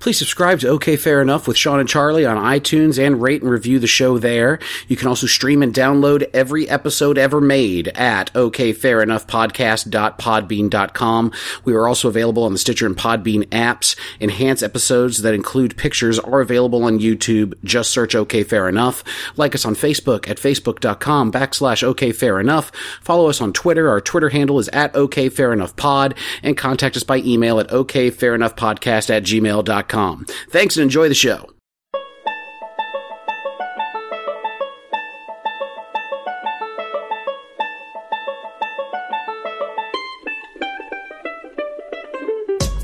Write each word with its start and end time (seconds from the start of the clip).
Please 0.00 0.18
subscribe 0.18 0.60
to 0.60 0.68
OK 0.68 0.96
Fair 0.96 1.22
Enough 1.22 1.48
with 1.48 1.56
Sean 1.56 1.80
and 1.80 1.88
Charlie 1.88 2.26
on 2.26 2.36
iTunes 2.36 3.04
and 3.04 3.20
rate 3.22 3.42
and 3.42 3.50
review 3.50 3.78
the 3.78 3.86
show 3.86 4.18
there. 4.18 4.58
You 4.86 4.96
can 4.96 5.08
also 5.08 5.26
stream 5.26 5.62
and 5.62 5.72
download 5.72 6.28
every 6.32 6.68
episode 6.68 7.18
ever 7.18 7.40
made 7.40 7.88
at 7.88 8.32
okfairenoughpodcast.podbean.com. 8.34 11.32
We 11.64 11.74
are 11.74 11.88
also 11.88 12.08
available 12.08 12.44
on 12.44 12.52
the 12.52 12.58
Stitcher 12.58 12.86
and 12.86 12.96
Podbean 12.96 13.44
apps. 13.48 13.96
Enhanced 14.20 14.62
episodes 14.62 15.22
that 15.22 15.34
include 15.34 15.76
pictures 15.76 16.18
are 16.18 16.40
available 16.40 16.84
on 16.84 16.98
YouTube. 16.98 17.54
Just 17.64 17.90
search 17.90 18.14
OK 18.14 18.44
Fair 18.44 18.68
Enough. 18.68 19.02
Like 19.36 19.54
us 19.54 19.64
on 19.64 19.74
Facebook 19.74 20.28
at 20.28 20.38
facebook.com 20.38 21.32
backslash 21.32 21.82
OK 21.82 22.12
Fair 22.12 22.40
Enough. 22.40 22.70
Follow 23.00 23.28
us 23.28 23.40
on 23.40 23.52
Twitter. 23.52 23.88
Our 23.88 24.00
Twitter 24.00 24.28
handle 24.28 24.58
is 24.58 24.68
at 24.68 24.94
OK 24.94 25.28
Fair 25.28 25.52
Enough 25.52 25.76
Pod 25.76 26.14
and 26.42 26.56
contact 26.56 26.96
us 26.96 27.04
by 27.04 27.18
email 27.18 27.60
at 27.60 27.70
OK 27.72 28.10
Fair 28.10 28.34
Enough 28.34 28.56
Podcast 28.56 29.10
at 29.10 29.22
gmail.com. 29.24 29.77
Thanks 30.50 30.76
and 30.76 30.82
enjoy 30.82 31.08
the 31.08 31.14
show. 31.14 31.50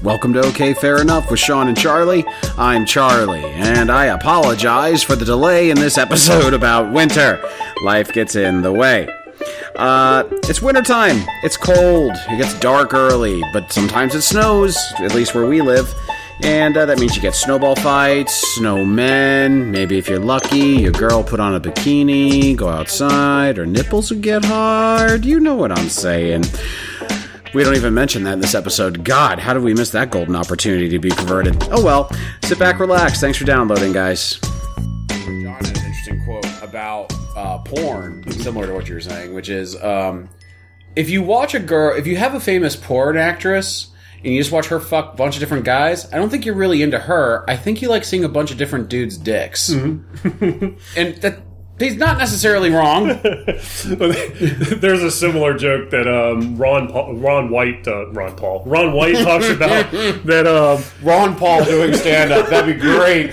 Welcome 0.04 0.34
to 0.34 0.40
OK 0.40 0.74
Fair 0.74 1.00
Enough 1.00 1.30
with 1.30 1.40
Sean 1.40 1.66
and 1.66 1.78
Charlie. 1.78 2.26
I'm 2.58 2.84
Charlie, 2.84 3.42
and 3.42 3.90
I 3.90 4.04
apologize 4.06 5.02
for 5.02 5.16
the 5.16 5.24
delay 5.24 5.70
in 5.70 5.76
this 5.76 5.96
episode 5.96 6.52
about 6.54 6.92
winter. 6.92 7.42
Life 7.82 8.12
gets 8.12 8.36
in 8.36 8.60
the 8.60 8.70
way. 8.70 9.08
Uh, 9.76 10.24
it's 10.44 10.60
wintertime. 10.60 11.16
It's 11.42 11.56
cold. 11.56 12.12
It 12.28 12.36
gets 12.36 12.52
dark 12.60 12.92
early, 12.92 13.42
but 13.54 13.72
sometimes 13.72 14.14
it 14.14 14.20
snows, 14.20 14.76
at 14.98 15.14
least 15.14 15.34
where 15.34 15.46
we 15.46 15.62
live. 15.62 15.94
And 16.42 16.76
uh, 16.76 16.86
that 16.86 16.98
means 16.98 17.14
you 17.14 17.22
get 17.22 17.34
snowball 17.34 17.76
fights, 17.76 18.58
snowmen. 18.58 19.70
Maybe 19.70 19.98
if 19.98 20.08
you're 20.08 20.18
lucky, 20.18 20.58
your 20.58 20.92
girl 20.92 21.22
put 21.22 21.40
on 21.40 21.54
a 21.54 21.60
bikini, 21.60 22.56
go 22.56 22.68
outside, 22.68 23.56
her 23.56 23.66
nipples 23.66 24.10
will 24.10 24.20
get 24.20 24.44
hard. 24.44 25.24
You 25.24 25.40
know 25.40 25.54
what 25.54 25.70
I'm 25.72 25.88
saying. 25.88 26.44
We 27.54 27.62
don't 27.62 27.76
even 27.76 27.94
mention 27.94 28.24
that 28.24 28.32
in 28.32 28.40
this 28.40 28.56
episode. 28.56 29.04
God, 29.04 29.38
how 29.38 29.54
did 29.54 29.62
we 29.62 29.74
miss 29.74 29.90
that 29.90 30.10
golden 30.10 30.34
opportunity 30.34 30.88
to 30.88 30.98
be 30.98 31.10
perverted? 31.10 31.56
Oh 31.70 31.84
well. 31.84 32.10
Sit 32.42 32.58
back, 32.58 32.80
relax. 32.80 33.20
Thanks 33.20 33.38
for 33.38 33.44
downloading, 33.44 33.92
guys. 33.92 34.40
John 35.08 35.36
had 35.44 35.68
an 35.68 35.76
interesting 35.76 36.24
quote 36.24 36.46
about 36.62 37.12
uh, 37.36 37.58
porn, 37.58 38.28
similar 38.32 38.66
to 38.66 38.74
what 38.74 38.88
you 38.88 38.94
were 38.94 39.00
saying, 39.00 39.34
which 39.34 39.48
is 39.48 39.80
um, 39.82 40.28
if 40.96 41.08
you 41.08 41.22
watch 41.22 41.54
a 41.54 41.60
girl, 41.60 41.96
if 41.96 42.08
you 42.08 42.16
have 42.16 42.34
a 42.34 42.40
famous 42.40 42.74
porn 42.74 43.16
actress 43.16 43.92
and 44.24 44.32
you 44.32 44.40
just 44.40 44.52
watch 44.52 44.66
her 44.68 44.80
fuck 44.80 45.12
a 45.12 45.16
bunch 45.16 45.36
of 45.36 45.40
different 45.40 45.64
guys, 45.64 46.10
I 46.12 46.16
don't 46.16 46.30
think 46.30 46.46
you're 46.46 46.54
really 46.54 46.82
into 46.82 46.98
her. 46.98 47.44
I 47.48 47.56
think 47.56 47.82
you 47.82 47.88
like 47.88 48.04
seeing 48.04 48.24
a 48.24 48.28
bunch 48.28 48.50
of 48.50 48.56
different 48.56 48.88
dudes' 48.88 49.18
dicks. 49.18 49.70
Mm-hmm. 49.70 50.78
and 50.96 51.16
that. 51.16 51.42
He's 51.78 51.96
not 51.96 52.18
necessarily 52.18 52.70
wrong. 52.70 53.08
There's 53.22 55.02
a 55.02 55.10
similar 55.10 55.54
joke 55.58 55.90
that 55.90 56.06
um, 56.06 56.56
Ron 56.56 56.86
Paul, 56.88 57.14
Ron 57.14 57.50
White 57.50 57.86
uh, 57.88 58.10
Ron 58.10 58.36
Paul 58.36 58.62
Ron 58.64 58.92
White 58.92 59.16
talks 59.16 59.48
about 59.48 59.90
that 60.24 60.46
um, 60.46 60.82
Ron 61.02 61.36
Paul 61.36 61.64
doing 61.64 61.92
stand 61.94 62.32
up. 62.32 62.48
That'd 62.48 62.76
be 62.76 62.80
great. 62.80 63.32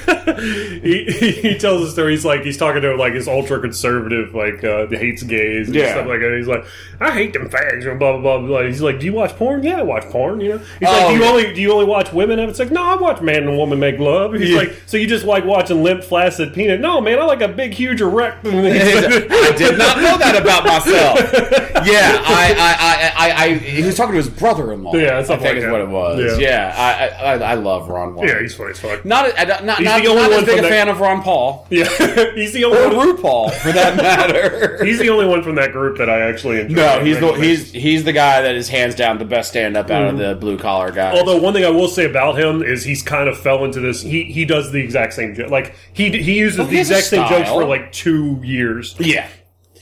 he, 0.82 1.04
he 1.12 1.32
he 1.32 1.58
tells 1.58 1.88
a 1.88 1.92
story. 1.92 2.14
He's 2.14 2.26
like 2.26 2.42
he's 2.42 2.58
talking 2.58 2.82
to 2.82 2.96
like 2.96 3.14
his 3.14 3.28
ultra 3.28 3.60
conservative 3.60 4.34
like 4.34 4.64
uh, 4.64 4.88
hates 4.88 5.22
gays 5.24 5.68
and 5.68 5.76
Yeah. 5.76 5.92
stuff 5.94 6.08
like 6.08 6.20
that. 6.22 6.36
He's 6.36 6.48
like 6.48 6.66
I 7.00 7.12
hate 7.12 7.34
them 7.34 7.48
fags 7.50 7.88
and 7.88 8.00
blah 8.00 8.14
blah 8.18 8.40
blah. 8.40 8.48
blah. 8.48 8.62
He's 8.64 8.82
like, 8.82 9.00
do 9.00 9.06
you 9.06 9.14
watch 9.14 9.36
porn? 9.36 9.62
Yeah, 9.64 9.80
I 9.80 9.84
watch 9.84 10.06
porn. 10.06 10.42
You 10.42 10.54
know. 10.54 10.58
He's 10.80 10.90
Oh, 10.90 10.92
like, 10.92 11.08
do 11.10 11.14
you 11.14 11.22
yeah. 11.24 11.30
only 11.30 11.54
do 11.54 11.62
you 11.62 11.72
only 11.74 11.86
watch 11.86 12.12
women? 12.12 12.40
And 12.40 12.50
it's 12.50 12.58
like, 12.60 12.72
no, 12.72 12.84
I 12.84 12.96
watch 12.96 13.22
man 13.22 13.44
and 13.48 13.56
woman 13.58 13.80
make 13.80 14.00
love. 14.00 14.34
He's 14.34 14.50
Yeah. 14.50 14.58
like, 14.58 14.82
so 14.88 14.98
you 14.98 15.06
just 15.06 15.26
like 15.26 15.46
watching 15.46 15.84
limp 15.84 16.04
flaccid 16.04 16.54
peanut? 16.56 16.80
No, 16.82 17.00
man, 17.02 17.20
I 17.20 17.24
like 17.26 17.42
a 17.42 17.48
big 17.48 17.74
huge 17.74 18.02
erect. 18.02 18.31
I 18.44 19.54
did 19.58 19.78
not 19.78 19.98
know 19.98 20.18
that 20.18 20.36
about 20.40 20.66
myself. 20.66 21.58
Yeah, 21.86 22.22
I, 22.26 22.56
I, 22.58 23.26
I, 23.28 23.32
I, 23.32 23.44
I 23.46 23.54
he 23.58 23.84
was 23.84 23.96
talking 23.96 24.12
to 24.14 24.18
his 24.18 24.30
brother-in-law. 24.30 24.96
Yeah, 24.96 25.20
I 25.20 25.24
think 25.24 25.42
like 25.42 25.56
is 25.56 25.64
that. 25.64 25.72
what 25.72 25.82
it 25.82 25.90
was. 25.90 26.40
Yeah. 26.40 26.74
I, 26.78 27.26
I, 27.26 27.52
I- 27.52 27.54
love 27.62 27.90
Ron 27.90 28.16
White. 28.16 28.28
yeah, 28.30 28.40
he's 28.42 28.56
funny 28.56 28.72
as 28.72 28.80
fuck. 28.80 29.06
not, 29.06 29.36
don't- 29.36 29.66
not, 29.66 29.78
He's 29.78 29.86
not, 29.86 30.02
the 30.02 30.08
only 30.08 30.22
not 30.24 30.32
as 30.32 30.38
one 30.38 30.46
big 30.46 30.60
a 30.60 30.62
that- 30.64 30.70
fan 30.70 30.90
of 30.90 31.00
Ron 31.00 31.22
Paul 31.22 31.68
Yeah, 31.70 31.84
he's 32.36 32.54
the 32.54 32.66
only 32.66 32.80
or 32.80 32.96
one. 32.96 33.16
RuPaul 33.18 33.52
for 33.54 33.72
that 33.72 33.96
matter. 33.98 34.84
He's 34.84 35.00
the 35.00 35.10
only 35.10 35.28
one 35.28 35.44
from 35.44 35.56
that 35.56 35.72
group 35.72 35.98
that 36.00 36.10
I 36.10 36.22
actually 36.22 36.62
enjoy. 36.62 36.76
no, 36.76 37.00
he's 37.04 37.20
the 37.20 37.34
he's 37.34 37.72
he's 37.72 38.04
the 38.04 38.14
guy 38.14 38.42
that 38.42 38.56
is 38.56 38.68
hands 38.70 38.96
down 38.96 39.18
the 39.20 39.26
best 39.26 39.50
stand-up 39.50 39.90
out 39.92 40.04
of 40.04 40.10
mm-hmm. 40.16 40.18
the 40.18 40.36
blue 40.36 40.58
collar 40.58 40.92
guys. 40.92 41.18
Although 41.18 41.38
one 41.38 41.54
thing 41.54 41.66
I 41.66 41.70
will 41.70 41.88
say 41.88 42.06
about 42.10 42.40
him 42.40 42.64
is 42.64 42.84
he's 42.84 43.04
kind 43.04 43.30
of 43.30 43.38
fell 43.38 43.64
into 43.64 43.80
this. 43.80 44.02
He 44.02 44.24
he 44.24 44.46
does 44.46 44.72
the 44.72 44.80
exact 44.80 45.14
same 45.14 45.36
joke. 45.36 45.50
Like 45.52 45.76
he 45.94 46.10
he 46.10 46.40
uses 46.40 46.66
he 46.68 46.76
the 46.76 46.80
exact 46.80 47.06
same 47.06 47.28
jokes 47.28 47.50
for 47.50 47.66
like 47.66 47.92
two 47.92 48.40
years, 48.44 48.96
yeah, 49.00 49.28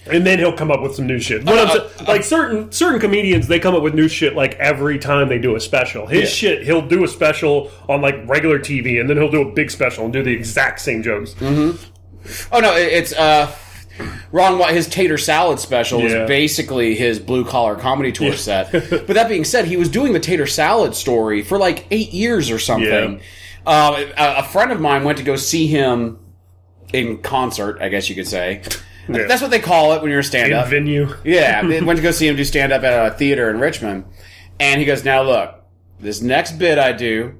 and 0.07 0.25
then 0.25 0.39
he'll 0.39 0.53
come 0.55 0.71
up 0.71 0.81
with 0.81 0.95
some 0.95 1.05
new 1.07 1.19
shit. 1.19 1.47
Uh, 1.47 1.67
sa- 1.89 2.03
like 2.05 2.23
certain 2.23 2.71
certain 2.71 2.99
comedians, 2.99 3.47
they 3.47 3.59
come 3.59 3.75
up 3.75 3.81
with 3.83 3.93
new 3.93 4.07
shit 4.07 4.35
like 4.35 4.55
every 4.55 4.97
time 4.99 5.29
they 5.29 5.37
do 5.39 5.55
a 5.55 5.59
special. 5.59 6.07
His 6.07 6.21
Yeah. 6.21 6.49
shit, 6.55 6.63
he'll 6.63 6.81
do 6.87 7.03
a 7.03 7.07
special 7.07 7.71
on 7.87 8.01
like 8.01 8.15
regular 8.27 8.59
TV, 8.59 8.99
and 8.99 9.09
then 9.09 9.17
he'll 9.17 9.31
do 9.31 9.41
a 9.41 9.51
big 9.51 9.69
special 9.71 10.03
and 10.05 10.13
do 10.13 10.23
the 10.23 10.31
exact 10.33 10.79
same 10.81 11.03
jokes. 11.03 11.35
Oh 11.41 12.59
no, 12.59 12.75
it- 12.75 12.91
it's 12.93 13.13
uh, 13.13 13.51
Ron 14.31 14.57
White. 14.59 14.73
His 14.73 14.87
tater 14.87 15.17
salad 15.17 15.59
special 15.59 15.99
Yeah. 16.01 16.21
was 16.21 16.27
basically 16.27 16.95
his 16.95 17.19
blue 17.19 17.43
collar 17.45 17.75
comedy 17.75 18.11
tour 18.11 18.33
set. 18.33 18.71
But 18.89 19.07
that 19.07 19.27
being 19.29 19.43
said, 19.43 19.66
he 19.66 19.77
was 19.77 19.89
doing 19.89 20.13
the 20.13 20.19
tater 20.19 20.47
salad 20.47 20.95
story 20.95 21.41
for 21.43 21.57
like 21.57 21.85
eight 21.91 22.13
years 22.13 22.49
or 22.51 22.59
something. 22.59 23.21
Uh, 23.66 24.05
a 24.17 24.43
friend 24.43 24.71
of 24.71 24.79
mine 24.79 25.03
went 25.03 25.17
to 25.19 25.23
go 25.23 25.35
see 25.35 25.67
him 25.67 26.17
in 26.93 27.17
concert. 27.19 27.77
I 27.81 27.89
guess 27.89 28.09
you 28.09 28.16
could 28.16 28.27
say. 28.27 28.61
Yeah. 29.09 29.28
That's 29.28 29.42
what 29.42 29.52
they 29.52 29.59
call 29.59 29.94
it 29.94 30.02
when 30.02 30.12
you're 30.12 30.20
a 30.20 30.24
stand 30.24 30.53
up. 30.53 30.68
venue, 30.68 31.14
Yeah, 31.24 31.62
they 31.68 31.81
went 31.81 31.97
to 31.97 32.03
go 32.03 32.12
see 32.12 32.28
him 32.28 32.36
do 32.36 32.44
stand 32.44 32.72
up 32.72 32.84
at 32.84 33.14
a 33.14 33.16
theater 33.16 33.50
in 33.50 33.59
Richmond. 33.59 34.06
And 34.59 34.80
he 34.80 34.86
goes, 34.86 35.03
Now 35.03 35.24
look, 35.24 35.56
this 36.00 36.22
next 36.22 36.53
bit 36.53 36.78
I 36.78 36.92
do 36.92 37.36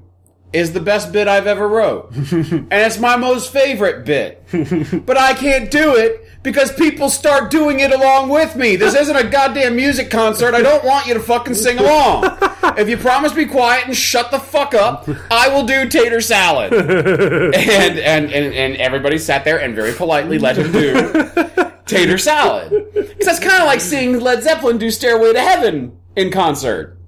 is 0.52 0.72
the 0.72 0.80
best 0.80 1.12
bit 1.12 1.28
I've 1.28 1.46
ever 1.46 1.68
wrote. 1.68 2.10
and 2.14 2.68
it's 2.72 2.98
my 2.98 3.16
most 3.16 3.52
favorite 3.52 4.04
bit. 4.04 4.44
but 5.06 5.16
I 5.16 5.34
can't 5.34 5.70
do 5.70 5.96
it 5.96 6.26
because 6.42 6.72
people 6.72 7.08
start 7.08 7.50
doing 7.50 7.80
it 7.80 7.92
along 7.92 8.30
with 8.30 8.56
me. 8.56 8.76
This 8.76 8.94
isn't 8.94 9.16
a 9.16 9.28
goddamn 9.28 9.76
music 9.76 10.10
concert. 10.10 10.54
I 10.54 10.62
don't 10.62 10.84
want 10.84 11.06
you 11.06 11.14
to 11.14 11.20
fucking 11.20 11.54
sing 11.54 11.78
along. 11.78 12.36
If 12.78 12.88
you 12.88 12.96
promise 12.96 13.32
be 13.32 13.46
quiet 13.46 13.86
and 13.86 13.96
shut 13.96 14.30
the 14.30 14.38
fuck 14.38 14.74
up, 14.74 15.08
I 15.30 15.48
will 15.48 15.64
do 15.64 15.88
tater 15.88 16.20
salad. 16.20 16.72
and, 16.72 17.54
and, 17.54 18.32
and, 18.32 18.54
and 18.54 18.76
everybody 18.76 19.18
sat 19.18 19.44
there 19.44 19.60
and 19.60 19.74
very 19.74 19.92
politely 19.92 20.38
let 20.38 20.56
him 20.56 20.72
do 20.72 21.70
tater 21.86 22.18
salad. 22.18 22.70
Because 22.94 23.26
that's 23.26 23.40
kind 23.40 23.60
of 23.60 23.66
like 23.66 23.80
seeing 23.80 24.20
Led 24.20 24.42
Zeppelin 24.42 24.78
do 24.78 24.90
Stairway 24.90 25.32
to 25.32 25.40
Heaven 25.40 25.98
in 26.16 26.30
concert. 26.30 26.99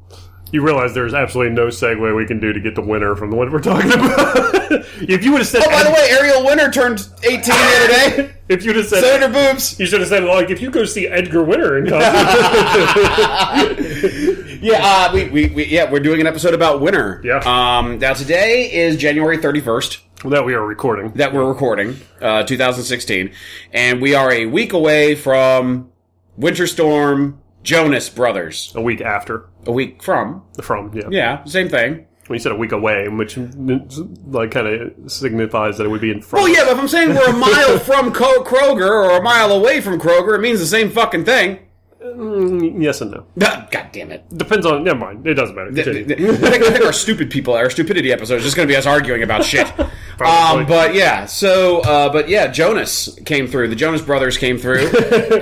You 0.53 0.63
realize 0.63 0.95
there's 0.95 1.15
absolutely 1.15 1.55
no 1.55 1.67
segue 1.69 2.15
we 2.17 2.27
can 2.27 2.39
do 2.39 2.53
to 2.53 2.61
get 2.61 2.75
the 2.75 2.83
winner 2.83 3.17
from 3.17 3.31
the 3.31 3.37
one 3.37 3.51
we're 3.51 3.61
talking 3.61 3.91
about. 3.93 4.37
if 5.01 5.25
you 5.25 5.33
would 5.33 5.39
have 5.39 5.49
said, 5.49 5.63
Oh, 5.65 5.71
by 5.71 5.83
the 5.83 5.91
way, 5.91 6.07
Ariel 6.11 6.45
Winter 6.45 6.71
turned 6.71 7.09
18 7.25 7.41
the 7.41 7.53
other 7.53 7.89
day. 7.89 8.35
if 8.49 8.65
you'd 8.65 8.77
have 8.77 8.87
said, 8.87 9.03
Senator 9.03 9.33
Boobs. 9.33 9.81
You 9.81 9.87
should 9.87 10.01
have 10.01 10.09
said, 10.11 10.25
like, 10.25 10.51
if 10.51 10.61
you 10.61 10.71
go 10.71 10.85
see 10.85 11.09
Edgar 11.09 11.43
Winter 11.43 11.79
in 11.79 11.87
concert. 11.89 12.13
Yeah, 14.63 14.81
uh, 14.83 15.11
we, 15.13 15.29
we, 15.31 15.47
we, 15.49 15.65
yeah, 15.67 15.91
we're 15.91 16.01
doing 16.01 16.21
an 16.21 16.27
episode 16.27 16.55
about 16.55 16.81
Winter. 16.81 17.21
Yeah. 17.25 17.39
Um, 17.39 17.99
now, 17.99 18.13
today 18.13 18.71
is 18.73 18.97
January 18.97 19.39
31st 19.39 20.31
that 20.31 20.45
we 20.45 20.55
are 20.55 20.65
recording. 20.65 21.13
that 21.15 21.33
we're 21.33 21.49
recording, 21.49 21.97
uh, 22.21 22.45
2016. 22.45 23.33
And 23.73 24.01
we 24.01 24.15
are 24.15 24.31
a 24.31 24.47
week 24.47 24.73
away 24.73 25.15
from 25.17 25.91
Winter 26.37 26.67
Storm 26.67 27.41
Jonas 27.63 28.09
Brothers. 28.09 28.73
A 28.77 28.81
week 28.81 29.01
after. 29.01 29.47
A 29.67 29.73
week 29.73 30.03
from. 30.03 30.43
From, 30.61 30.93
yeah. 30.95 31.09
Yeah, 31.11 31.45
same 31.45 31.69
thing. 31.69 32.07
When 32.27 32.37
you 32.37 32.43
said 32.43 32.53
a 32.53 32.57
week 32.57 32.73
away, 32.73 33.09
which 33.09 33.37
like 33.37 34.53
kind 34.53 34.67
of 34.67 35.11
signifies 35.11 35.77
that 35.79 35.85
it 35.85 35.89
would 35.89 36.01
be 36.01 36.11
in 36.11 36.23
front. 36.23 36.45
Well, 36.45 36.53
yeah, 36.53 36.65
but 36.65 36.73
if 36.73 36.79
I'm 36.79 36.89
saying 36.89 37.11
we're 37.11 37.31
a 37.31 37.33
mile 37.33 37.79
from 37.81 38.13
Co- 38.13 38.45
Kroger 38.45 38.89
or 38.89 39.19
a 39.19 39.23
mile 39.23 39.51
away 39.53 39.81
from 39.81 40.01
Kroger, 40.01 40.37
it 40.37 40.41
means 40.41 40.61
the 40.61 40.67
same 40.67 40.91
fucking 40.91 41.25
thing. 41.25 41.59
Yes 42.05 43.01
and 43.01 43.13
no. 43.13 43.27
God 43.39 43.89
damn 43.93 44.11
it. 44.11 44.25
Depends 44.37 44.67
on. 44.67 44.83
Never 44.85 44.99
mind. 44.99 45.27
It 45.27 45.35
doesn't 45.35 45.55
matter. 45.55 45.71
I 45.71 45.83
think, 45.83 46.11
I 46.65 46.71
think 46.73 46.85
our 46.85 46.93
stupid 46.93 47.31
people, 47.31 47.55
our 47.55 47.71
stupidity 47.71 48.13
episode 48.13 48.37
is 48.37 48.43
just 48.43 48.57
going 48.57 48.67
to 48.67 48.73
be 48.73 48.77
us 48.77 48.87
arguing 48.87 49.23
about 49.23 49.45
shit. 49.45 49.73
Um, 50.21 50.67
but 50.67 50.95
yeah, 50.95 51.27
so, 51.27 51.81
uh, 51.81 52.13
but 52.13 52.29
yeah, 52.29 52.47
Jonas 52.47 53.19
came 53.25 53.49
through. 53.49 53.69
The 53.69 53.75
Jonas 53.75 54.03
Brothers 54.03 54.39
came 54.39 54.57
through 54.57 54.87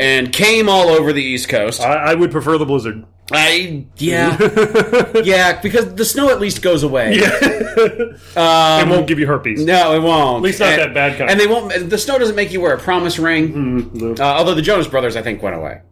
and 0.01 0.33
came 0.33 0.71
all 0.71 0.89
over 0.89 1.13
the 1.13 1.23
East 1.23 1.51
Coast. 1.51 1.83
I, 1.83 2.13
I 2.13 2.15
would 2.15 2.31
prefer 2.31 2.57
the 2.57 2.65
blizzard. 2.65 3.05
I, 3.33 3.87
yeah, 3.97 4.37
yeah, 5.25 5.61
because 5.61 5.95
the 5.95 6.05
snow 6.05 6.31
at 6.31 6.41
least 6.41 6.63
goes 6.63 6.83
away. 6.83 7.13
it 7.17 8.89
won't 8.89 9.07
give 9.07 9.19
you 9.19 9.27
herpes. 9.27 9.65
No, 9.65 9.95
it 9.95 10.01
won't. 10.03 10.39
At 10.39 10.43
least 10.43 10.61
not 10.61 10.77
that 10.77 10.95
bad 10.95 11.19
kind. 11.19 11.31
And 11.31 11.39
they 11.41 11.47
won't. 11.47 11.91
The 11.91 11.99
snow 11.99 12.19
doesn't 12.19 12.37
make 12.37 12.53
you 12.53 12.61
wear 12.61 12.75
a 12.75 12.79
promise 12.79 13.19
ring. 13.19 13.91
No. 13.95 14.13
Uh, 14.15 14.23
although 14.23 14.55
the 14.55 14.63
Jonas 14.63 14.89
Brothers, 14.89 15.17
I 15.17 15.23
think, 15.23 15.43
went 15.43 15.57
away. 15.57 15.83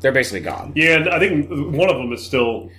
They're 0.00 0.12
basically 0.12 0.40
gone. 0.40 0.72
Yeah, 0.74 0.96
and 0.96 1.08
I 1.08 1.18
think 1.18 1.48
one 1.48 1.88
of 1.88 1.96
them 1.96 2.12
is 2.12 2.24
still. 2.24 2.70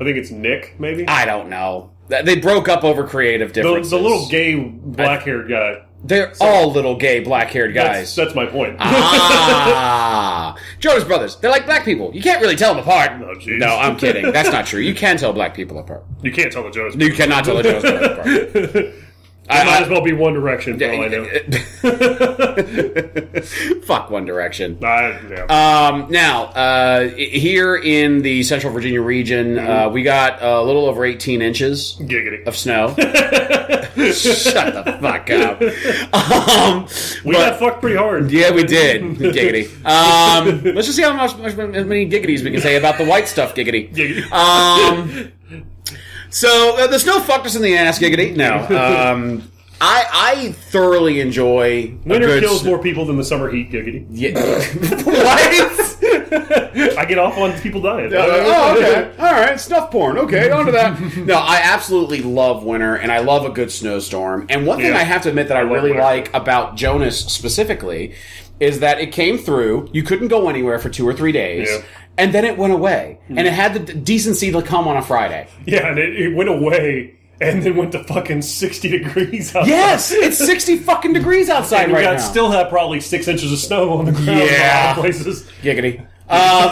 I 0.00 0.04
think 0.04 0.16
it's 0.16 0.30
Nick, 0.30 0.80
maybe. 0.80 1.06
I 1.06 1.24
don't 1.24 1.48
know. 1.48 1.92
They 2.08 2.36
broke 2.40 2.68
up 2.68 2.82
over 2.82 3.06
creative 3.06 3.52
The, 3.52 3.62
differences. 3.62 3.90
the 3.92 3.98
little 3.98 4.28
gay 4.28 4.56
black 4.56 5.22
haired 5.22 5.48
guy. 5.48 5.84
They're 6.04 6.32
all 6.40 6.72
little 6.72 6.96
gay 6.96 7.20
black 7.20 7.50
haired 7.50 7.74
guys. 7.74 8.14
that's 8.16 8.34
my 8.34 8.46
point. 8.46 8.76
ah, 8.80 10.56
Jonas 10.80 11.04
Brothers. 11.04 11.36
They're 11.36 11.50
like 11.50 11.64
black 11.64 11.84
people. 11.84 12.10
You 12.14 12.20
can't 12.22 12.40
really 12.40 12.56
tell 12.56 12.74
them 12.74 12.82
apart. 12.82 13.12
Oh, 13.22 13.34
no, 13.46 13.76
I'm 13.76 13.96
kidding. 13.96 14.32
That's 14.32 14.50
not 14.50 14.66
true. 14.66 14.80
You 14.80 14.94
can 14.94 15.16
tell 15.16 15.32
black 15.32 15.54
people 15.54 15.78
apart. 15.78 16.04
you 16.22 16.32
can't 16.32 16.52
tell 16.52 16.64
the 16.64 16.70
Jonas. 16.70 16.96
You 16.96 17.12
cannot 17.12 17.44
tell 17.44 17.56
the 17.56 17.62
Jonas 17.62 17.82
Brothers 17.82 18.74
apart. 18.74 18.94
It 19.50 19.66
might 19.66 19.82
as 19.82 19.88
well 19.88 20.02
be 20.02 20.12
One 20.12 20.34
Direction 20.34 20.78
for 20.78 20.84
all 20.84 21.02
I 21.02 21.08
know. 21.08 21.24
Fuck 23.82 24.08
One 24.10 24.24
Direction. 24.24 24.78
I, 24.82 25.18
yeah. 25.28 25.90
Um, 25.90 26.06
now, 26.10 26.44
uh, 26.44 27.08
here 27.08 27.74
in 27.76 28.22
the 28.22 28.42
Central 28.44 28.72
Virginia 28.72 29.02
region, 29.02 29.58
uh, 29.58 29.90
we 29.90 30.02
got 30.04 30.40
a 30.42 30.62
little 30.62 30.86
over 30.86 31.04
18 31.04 31.42
inches 31.42 31.96
Giggity. 32.00 32.46
of 32.46 32.56
snow. 32.56 32.94
Shut 32.96 34.74
the 34.74 34.96
fuck 35.00 35.28
up. 35.30 35.60
Um, 36.14 36.86
we 37.24 37.32
but- 37.34 37.50
got 37.50 37.58
fucked 37.58 37.80
pretty 37.82 37.96
hard. 37.96 38.30
yeah, 38.30 38.50
we 38.52 38.62
did. 38.64 39.02
Giggity. 39.18 39.68
Um, 39.84 40.62
let's 40.74 40.86
just 40.86 40.96
see 40.96 41.02
how 41.02 41.12
much, 41.14 41.36
much, 41.36 41.52
as 41.52 41.56
many 41.86 42.08
giggities 42.08 42.42
we 42.42 42.50
can 42.52 42.60
say 42.60 42.76
about 42.76 42.96
the 42.96 43.04
white 43.04 43.28
stuff. 43.28 43.54
Giggity. 43.54 43.92
Giggity. 43.94 45.30
So 46.32 46.76
uh, 46.78 46.86
the 46.88 46.98
snow 46.98 47.20
fucked 47.20 47.46
us 47.46 47.54
in 47.56 47.62
the 47.62 47.76
ass. 47.76 47.98
Giggity. 47.98 48.34
No. 48.36 48.58
Um, 48.66 49.50
I 49.80 50.04
I 50.12 50.52
thoroughly 50.52 51.20
enjoy 51.20 51.62
a 51.62 51.86
Winter 52.06 52.26
good 52.28 52.42
kills 52.42 52.64
more 52.64 52.78
people 52.78 53.04
than 53.04 53.16
the 53.16 53.24
summer 53.24 53.50
heat. 53.50 53.70
Giggity. 53.70 54.06
Yeah. 54.10 54.32
what? 55.04 55.88
I 56.98 57.04
get 57.04 57.18
off 57.18 57.36
on 57.36 57.52
people 57.60 57.80
dying. 57.80 58.10
oh, 58.14 58.76
okay. 58.76 59.12
All 59.18 59.32
right. 59.32 59.60
Snuff 59.60 59.90
porn. 59.90 60.18
Okay, 60.18 60.50
on 60.50 60.66
to 60.66 60.72
that. 60.72 60.98
No, 61.16 61.34
I 61.34 61.60
absolutely 61.62 62.22
love 62.22 62.64
winter, 62.64 62.94
and 62.96 63.12
I 63.12 63.18
love 63.18 63.44
a 63.44 63.50
good 63.50 63.70
snowstorm. 63.70 64.46
And 64.48 64.66
one 64.66 64.78
thing 64.78 64.86
Yeah. 64.92 64.98
I 64.98 65.02
have 65.02 65.22
to 65.22 65.28
admit 65.28 65.48
that 65.48 65.56
I, 65.56 65.62
love 65.62 65.72
really 65.72 65.90
winter. 65.90 66.02
like 66.02 66.32
about 66.34 66.76
Jonas 66.76 67.18
specifically 67.26 68.14
is 68.60 68.80
that 68.80 69.00
it 69.00 69.12
came 69.12 69.36
through. 69.38 69.90
You 69.92 70.02
couldn't 70.04 70.28
go 70.28 70.48
anywhere 70.48 70.78
for 70.78 70.88
two 70.88 71.06
or 71.06 71.12
three 71.12 71.32
days. 71.32 71.68
Yeah. 71.70 71.82
And 72.18 72.32
then 72.34 72.44
it 72.44 72.58
went 72.58 72.72
away, 72.72 73.18
and 73.28 73.40
it 73.40 73.52
had 73.52 73.72
the 73.74 73.94
decency 73.94 74.52
to 74.52 74.60
come 74.62 74.86
on 74.86 74.96
a 74.96 75.02
Friday. 75.02 75.48
Yeah, 75.66 75.88
and 75.88 75.98
it, 75.98 76.14
it 76.20 76.34
went 76.36 76.50
away 76.50 77.14
and 77.40 77.62
then 77.62 77.74
went 77.76 77.92
to 77.92 78.04
fucking 78.04 78.42
60 78.42 78.88
degrees 78.88 79.56
outside. 79.56 79.68
Yes, 79.68 80.12
it's 80.12 80.38
sixty 80.46 80.76
fucking 80.78 81.12
degrees 81.14 81.48
outside 81.48 81.84
And 81.84 81.92
we 81.92 81.96
right 81.98 82.04
got 82.04 82.12
now. 82.18 82.18
still 82.18 82.50
have 82.52 82.68
probably 82.68 83.00
six 83.00 83.26
inches 83.26 83.50
of 83.52 83.58
snow 83.58 83.94
on 83.94 84.04
the 84.04 84.12
ground 84.12 84.28
Yeah. 84.42 84.94
places. 84.94 85.44
giggity. 85.62 86.06
Um, 86.32 86.70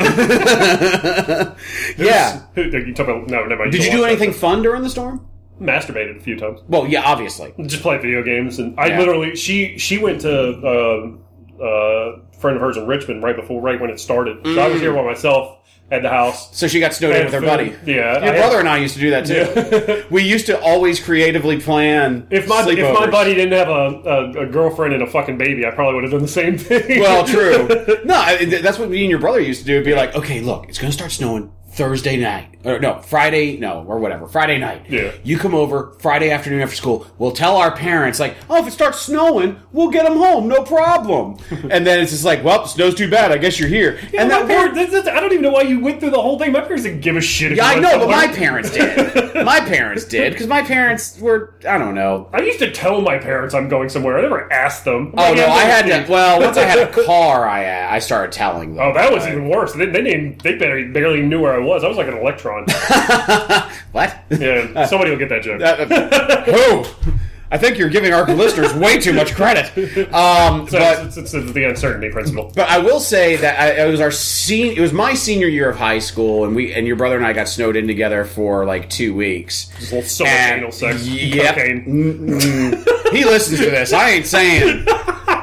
yeah. 1.99 2.43
You 2.57 2.95
talk 2.95 3.09
about 3.09 3.29
no, 3.29 3.45
never 3.45 3.57
mind. 3.57 3.73
Did 3.73 3.85
you 3.85 3.91
don't 3.91 3.99
do 4.01 4.05
anything 4.05 4.33
fun 4.33 4.63
during 4.63 4.83
the 4.83 4.89
storm? 4.91 5.27
Masturbated 5.61 6.17
a 6.17 6.21
few 6.21 6.37
times. 6.39 6.61
Well, 6.69 6.87
yeah, 6.87 7.03
obviously. 7.03 7.53
Just 7.67 7.83
play 7.83 7.99
video 7.99 8.23
games, 8.23 8.59
and 8.59 8.79
I 8.81 8.87
Yeah. 8.87 8.99
literally 9.01 9.37
she 9.37 9.77
she 9.77 9.99
went 9.99 10.23
to 10.23 11.19
uh, 11.61 11.63
uh, 11.63 12.19
friend 12.41 12.57
of 12.57 12.63
hers 12.63 12.77
in 12.77 12.87
Richmond 12.87 13.23
right 13.23 13.37
before 13.37 13.61
right 13.61 13.81
when 13.81 13.91
it 13.91 14.01
started. 14.01 14.39
So 14.45 14.59
I 14.59 14.69
was 14.69 14.79
mm. 14.79 14.83
here 14.83 14.95
by 14.95 15.05
myself 15.05 15.59
at 15.91 16.03
the 16.03 16.09
house. 16.09 16.57
So 16.57 16.69
she 16.69 16.81
got 16.81 16.95
snowed 16.95 17.17
in 17.17 17.25
with 17.25 17.35
her 17.35 17.41
buddy. 17.41 17.75
Yeah, 17.85 18.25
Your 18.25 18.35
I 18.35 18.37
brother 18.37 18.57
had- 18.57 18.61
and 18.61 18.69
I 18.69 18.79
used 18.79 18.95
to 18.95 19.01
do 19.01 19.11
that 19.11 19.27
too. 19.27 20.05
we 20.11 20.23
used 20.23 20.47
to 20.47 20.61
always 20.61 21.01
creatively 21.01 21.61
plan. 21.61 22.27
If 22.31 22.49
my 22.49 22.65
if 22.69 22.99
my 22.99 23.11
buddy 23.11 23.35
didn't 23.35 23.53
have 23.53 23.69
a, 23.69 24.41
a, 24.41 24.43
a 24.43 24.47
girlfriend 24.47 24.95
and 24.95 25.03
a 25.03 25.07
fucking 25.07 25.39
baby, 25.39 25.67
I 25.67 25.71
probably 25.71 25.95
would 25.95 26.05
have 26.05 26.13
done 26.13 26.23
the 26.23 26.29
same 26.29 26.59
thing. 26.59 27.01
Well, 27.01 27.27
true. 27.27 27.69
No, 28.05 28.15
I- 28.15 28.45
that's 28.45 28.79
what 28.79 28.91
me 28.91 29.03
and 29.03 29.11
your 29.11 29.19
brother 29.19 29.41
used 29.41 29.61
to 29.61 29.67
do. 29.67 29.85
Be 29.85 29.95
like, 29.95 30.15
okay, 30.15 30.41
look, 30.41 30.69
it's 30.69 30.79
going 30.79 30.91
to 30.91 30.97
start 30.97 31.13
snowing 31.13 31.53
Thursday 31.81 32.19
night. 32.19 32.49
Or 32.63 32.79
no, 32.79 32.99
Friday, 33.01 33.57
no, 33.57 33.85
or 33.89 33.99
whatever. 33.99 34.27
Friday 34.27 34.59
night. 34.59 34.83
Yeah. 34.87 35.13
You 35.25 35.39
come 35.39 35.55
over 35.55 35.97
Friday 35.99 36.31
afternoon 36.31 36.61
after 36.61 36.77
school. 36.77 37.07
We'll 37.17 37.33
tell 37.33 37.57
our 37.57 37.75
parents, 37.75 38.21
like, 38.21 38.37
oh, 38.51 38.57
if 38.61 38.67
it 38.67 38.73
starts 38.73 39.01
snowing, 39.01 39.59
we'll 39.73 39.89
get 39.89 40.05
them 40.05 40.19
home. 40.19 40.47
No 40.47 40.63
problem. 40.63 41.39
and 41.71 41.87
then 41.87 42.01
it's 42.01 42.11
just 42.13 42.23
like, 42.27 42.45
well, 42.45 42.67
snow's 42.67 42.95
too 42.95 43.09
bad. 43.11 43.33
I 43.33 43.39
guess 43.39 43.59
you're 43.59 43.71
here. 43.71 43.99
Yeah, 44.13 44.21
and 44.21 44.31
my 44.31 44.43
parents, 44.45 44.75
that's- 44.77 44.93
that's- 44.93 45.17
I 45.17 45.21
don't 45.21 45.33
even 45.33 45.43
know 45.43 45.53
why 45.53 45.63
you 45.63 45.81
went 45.81 46.01
through 46.01 46.11
the 46.11 46.21
whole 46.21 46.39
thing. 46.39 46.53
My 46.53 46.61
parents 46.61 46.83
didn't 46.83 47.01
give 47.01 47.17
a 47.17 47.23
shit. 47.23 47.53
If 47.53 47.57
Yeah, 47.57 47.65
I 47.69 47.77
know, 47.77 47.99
but 47.99 48.11
my 48.11 48.27
parents 48.29 48.71
did. 48.71 49.35
My 49.43 49.61
parents 49.61 50.05
did 50.05 50.33
because 50.35 50.47
my 50.47 50.61
parents 50.61 51.19
were, 51.19 51.55
I 51.67 51.79
don't 51.79 51.95
know, 51.95 52.29
I 52.31 52.43
used 52.43 52.59
to 52.59 52.71
tell 52.71 53.01
my 53.01 53.17
parents 53.17 53.55
I'm 53.55 53.71
going 53.71 53.89
somewhere. 53.89 54.19
I 54.19 54.21
never 54.21 54.53
asked 54.53 54.85
them. 54.85 55.15
Oh 55.17 55.33
no, 55.33 55.47
I'm 55.47 55.67
had 55.67 56.05
to. 56.07 56.13
Well, 56.13 56.41
once 56.41 56.59
I 56.59 56.65
had 56.65 56.79
a 56.79 56.93
car, 57.07 57.49
I 57.49 57.95
I 57.97 58.01
started 58.01 58.33
telling 58.33 58.75
them. 58.75 58.85
Oh, 58.87 58.93
that 58.93 59.11
was 59.11 59.27
even 59.27 59.49
worse. 59.49 59.73
They, 59.73 59.87
they 59.87 60.03
didn't. 60.03 60.43
They 60.43 60.57
barely, 60.57 60.89
barely 60.89 61.23
knew 61.23 61.41
where 61.41 61.55
I 61.55 61.59
was. 61.59 61.70
I 61.73 61.89
was 61.89 61.97
like 61.97 62.09
an 62.09 62.17
electron. 62.19 62.65
what? 63.93 64.17
Yeah, 64.31 64.85
somebody 64.87 65.11
will 65.11 65.19
get 65.19 65.29
that 65.31 65.43
joke. 65.43 65.61
Uh, 65.63 66.43
Who? 66.53 67.11
I 67.53 67.59
think 67.59 67.79
you're 67.79 67.89
giving 67.89 68.13
our 68.13 68.25
listeners 68.33 68.73
way 68.75 69.01
too 69.01 69.13
much 69.13 69.35
credit. 69.35 69.67
Um, 70.15 70.69
So 70.69 70.79
but 70.79 71.07
it's, 71.07 71.17
it's, 71.17 71.35
it's 71.35 71.51
the 71.51 71.65
uncertainty 71.65 72.09
principle. 72.09 72.53
but 72.55 72.69
I 72.69 72.79
will 72.79 73.01
say 73.01 73.35
that 73.37 73.59
I, 73.59 73.85
it 73.87 73.91
was 73.91 74.01
our 74.01 74.13
sen- 74.13 74.77
It 74.77 74.81
was 74.81 74.93
my 74.93 75.15
senior 75.15 75.49
year 75.49 75.69
of 75.69 75.77
high 75.77 75.99
school, 75.99 76.45
and 76.45 76.55
we 76.55 76.73
and 76.73 76.87
your 76.87 76.95
brother 76.95 77.17
and 77.17 77.27
I 77.27 77.33
got 77.33 77.49
snowed 77.49 77.75
in 77.75 77.89
together 77.89 78.25
for 78.25 78.65
like 78.67 78.89
two 78.89 79.15
weeks. 79.17 79.69
So 79.89 79.97
much 79.97 80.21
And- 80.31 80.61
anal 80.61 80.71
sex, 80.71 81.05
yep. 81.09 81.57
cocaine. 81.57 82.85
He 83.11 83.25
listens 83.25 83.59
to 83.59 83.67
this. 83.71 83.93
I 83.93 84.11
ain't 84.11 84.27
saying. 84.27 84.87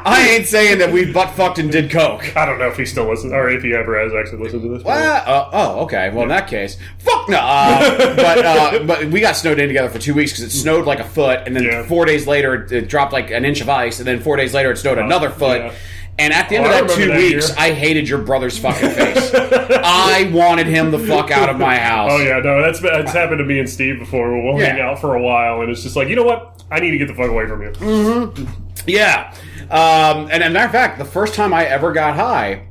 I 0.09 0.27
ain't 0.29 0.45
saying 0.45 0.79
that 0.79 0.91
we 0.91 1.11
butt 1.11 1.31
fucked 1.35 1.59
and 1.59 1.71
did 1.71 1.91
coke. 1.91 2.35
I 2.37 2.45
don't 2.45 2.59
know 2.59 2.67
if 2.67 2.77
he 2.77 2.85
still 2.85 3.09
listens, 3.09 3.33
or 3.33 3.49
if 3.49 3.61
he 3.63 3.73
ever 3.73 3.99
has 3.99 4.13
actually 4.13 4.43
listened 4.43 4.61
to 4.63 4.69
this. 4.69 4.85
Uh, 4.85 4.89
uh, 4.89 5.49
oh, 5.53 5.79
okay. 5.81 6.09
Well, 6.09 6.23
in 6.23 6.29
that 6.29 6.47
case, 6.47 6.77
fuck 6.99 7.27
no. 7.29 7.37
Uh, 7.37 8.15
but 8.15 8.45
uh, 8.45 8.83
but 8.85 9.05
we 9.05 9.19
got 9.19 9.35
snowed 9.35 9.59
in 9.59 9.67
together 9.67 9.89
for 9.89 9.99
two 9.99 10.13
weeks 10.13 10.31
because 10.31 10.43
it 10.45 10.51
snowed 10.57 10.85
like 10.85 10.99
a 10.99 11.03
foot, 11.03 11.41
and 11.45 11.55
then 11.55 11.63
Yeah. 11.63 11.83
four 11.83 12.05
days 12.05 12.25
later 12.27 12.55
it, 12.63 12.71
it 12.71 12.87
dropped 12.89 13.11
like 13.13 13.31
an 13.31 13.43
inch 13.45 13.61
of 13.61 13.69
ice, 13.69 13.99
and 13.99 14.07
then 14.07 14.21
four 14.21 14.35
days 14.37 14.53
later 14.53 14.71
it 14.71 14.77
snowed 14.77 14.97
another 14.97 15.29
foot. 15.29 15.61
yeah. 15.61 15.73
And 16.19 16.33
at 16.33 16.49
the 16.49 16.55
end 16.55 16.65
Oh, 16.65 16.69
of 16.81 16.87
that 16.87 16.95
two 16.95 17.01
remember 17.01 17.21
that 17.21 17.31
weeks, 17.35 17.47
year. 17.49 17.57
I 17.59 17.71
hated 17.73 18.09
your 18.09 18.17
brother's 18.19 18.57
fucking 18.57 18.89
face. 18.89 19.31
I 19.35 20.31
wanted 20.33 20.65
him 20.65 20.89
the 20.89 20.97
fuck 20.97 21.29
out 21.29 21.47
of 21.47 21.57
my 21.59 21.77
house. 21.77 22.09
Oh 22.11 22.17
yeah, 22.17 22.39
no, 22.39 22.59
that's 22.59 22.79
that's 22.79 23.11
happened 23.13 23.37
to 23.37 23.43
me 23.45 23.59
and 23.59 23.69
Steve 23.69 23.99
before. 23.99 24.41
We'll 24.41 24.57
hang 24.57 24.77
Yeah. 24.77 24.89
out 24.89 24.99
for 24.99 25.15
a 25.15 25.21
while, 25.21 25.61
and 25.61 25.69
it's 25.69 25.83
just 25.83 25.95
like, 25.95 26.07
you 26.07 26.15
know 26.15 26.23
what? 26.23 26.63
I 26.71 26.79
need 26.79 26.89
to 26.91 26.97
get 26.97 27.07
the 27.07 27.13
fuck 27.13 27.29
away 27.29 27.45
from 27.47 27.61
you. 27.61 28.47
Yeah. 28.93 29.33
Um, 29.69 30.29
and 30.31 30.41
as 30.43 30.49
a 30.49 30.53
matter 30.53 30.65
of 30.65 30.71
fact, 30.71 30.97
the 30.97 31.05
first 31.05 31.33
time 31.33 31.53
I 31.53 31.65
ever 31.65 31.91
got 31.91 32.15
high 32.15 32.67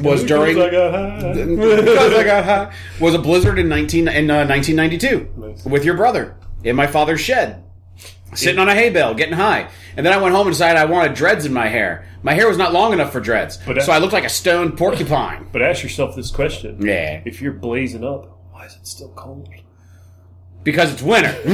was 0.00 0.24
during. 0.24 0.54
Because 0.54 0.68
I 0.68 0.70
got 0.70 0.94
high. 0.94 1.32
because 1.44 2.14
I 2.14 2.24
got 2.24 2.44
high, 2.44 2.74
was 2.98 3.14
a 3.14 3.18
blizzard 3.18 3.58
in 3.58 3.68
19 3.68 4.08
in 4.08 4.30
uh, 4.30 4.46
1992 4.46 5.28
Nice. 5.36 5.64
with 5.66 5.84
your 5.84 5.96
brother 5.96 6.36
in 6.64 6.74
my 6.76 6.86
father's 6.86 7.20
shed, 7.20 7.62
sitting 8.34 8.58
on 8.58 8.68
a 8.70 8.74
hay 8.74 8.88
bale, 8.90 9.12
getting 9.14 9.34
high. 9.34 9.68
And 9.96 10.06
then 10.06 10.12
I 10.14 10.16
went 10.16 10.34
home 10.34 10.46
and 10.46 10.54
decided 10.54 10.78
I 10.80 10.86
wanted 10.86 11.14
dreads 11.14 11.44
in 11.44 11.52
my 11.52 11.66
hair. 11.68 12.06
My 12.22 12.32
hair 12.32 12.48
was 12.48 12.56
not 12.56 12.72
long 12.72 12.92
enough 12.94 13.12
for 13.12 13.20
dreads, 13.20 13.58
But 13.66 13.82
so 13.82 13.92
I 13.92 13.98
looked 13.98 14.12
like 14.14 14.24
a 14.24 14.28
stoned 14.30 14.78
porcupine. 14.78 15.46
But 15.52 15.60
ask 15.62 15.82
yourself 15.82 16.16
this 16.16 16.30
question: 16.30 16.86
Yeah, 16.86 17.20
If 17.26 17.42
you're 17.42 17.52
blazing 17.52 18.04
up, 18.04 18.38
why 18.50 18.64
is 18.66 18.76
it 18.76 18.86
still 18.86 19.10
cold? 19.10 19.48
Because 20.62 20.92
it's 20.92 21.02
winter. 21.02 21.34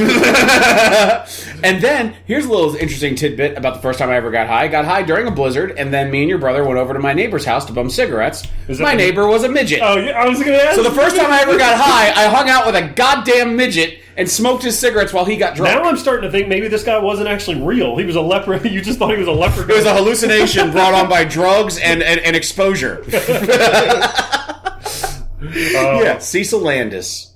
and 1.62 1.80
then 1.82 2.16
here's 2.26 2.44
a 2.44 2.50
little 2.50 2.74
interesting 2.74 3.14
tidbit 3.14 3.56
about 3.56 3.74
the 3.74 3.80
first 3.80 3.98
time 3.98 4.10
I 4.10 4.16
ever 4.16 4.30
got 4.30 4.46
high. 4.48 4.64
I 4.64 4.68
got 4.68 4.84
high 4.84 5.02
during 5.02 5.26
a 5.28 5.30
blizzard, 5.30 5.72
and 5.78 5.92
then 5.94 6.10
me 6.10 6.22
and 6.22 6.28
your 6.28 6.38
brother 6.38 6.64
went 6.64 6.78
over 6.78 6.92
to 6.92 6.98
my 6.98 7.12
neighbor's 7.12 7.44
house 7.44 7.64
to 7.66 7.72
bum 7.72 7.88
cigarettes. 7.88 8.46
My 8.68 8.92
the- 8.92 8.96
neighbor 8.96 9.26
was 9.28 9.44
a 9.44 9.48
midget. 9.48 9.80
Oh, 9.82 9.96
yeah, 9.96 10.12
I 10.20 10.28
was 10.28 10.38
going 10.40 10.52
to 10.58 10.64
ask. 10.64 10.74
So 10.76 10.82
the 10.82 10.90
first 10.90 11.16
time 11.16 11.30
I 11.30 11.42
ever 11.42 11.56
got 11.56 11.78
high, 11.80 12.10
I 12.20 12.26
hung 12.28 12.48
out 12.48 12.66
with 12.66 12.74
a 12.74 12.88
goddamn 12.94 13.54
midget 13.56 14.00
and 14.16 14.28
smoked 14.28 14.62
his 14.62 14.78
cigarettes 14.78 15.12
while 15.12 15.24
he 15.26 15.36
got 15.36 15.54
drunk. 15.56 15.74
Now 15.74 15.88
I'm 15.88 15.96
starting 15.96 16.22
to 16.22 16.30
think 16.30 16.48
maybe 16.48 16.68
this 16.68 16.82
guy 16.82 16.98
wasn't 16.98 17.28
actually 17.28 17.62
real. 17.62 17.96
He 17.98 18.04
was 18.04 18.16
a 18.16 18.20
leper. 18.20 18.56
You 18.66 18.80
just 18.80 18.98
thought 18.98 19.10
he 19.12 19.18
was 19.18 19.28
a 19.28 19.32
leper. 19.32 19.62
it 19.70 19.76
was 19.76 19.84
a 19.84 19.94
hallucination 19.94 20.70
brought 20.72 20.94
on 20.94 21.08
by 21.08 21.24
drugs 21.28 21.78
and, 21.78 22.02
and, 22.02 22.18
and 22.20 22.34
exposure. 22.34 23.04
Oh. 25.48 26.02
yeah, 26.02 26.18
Cecil 26.18 26.60
Landis. 26.60 27.35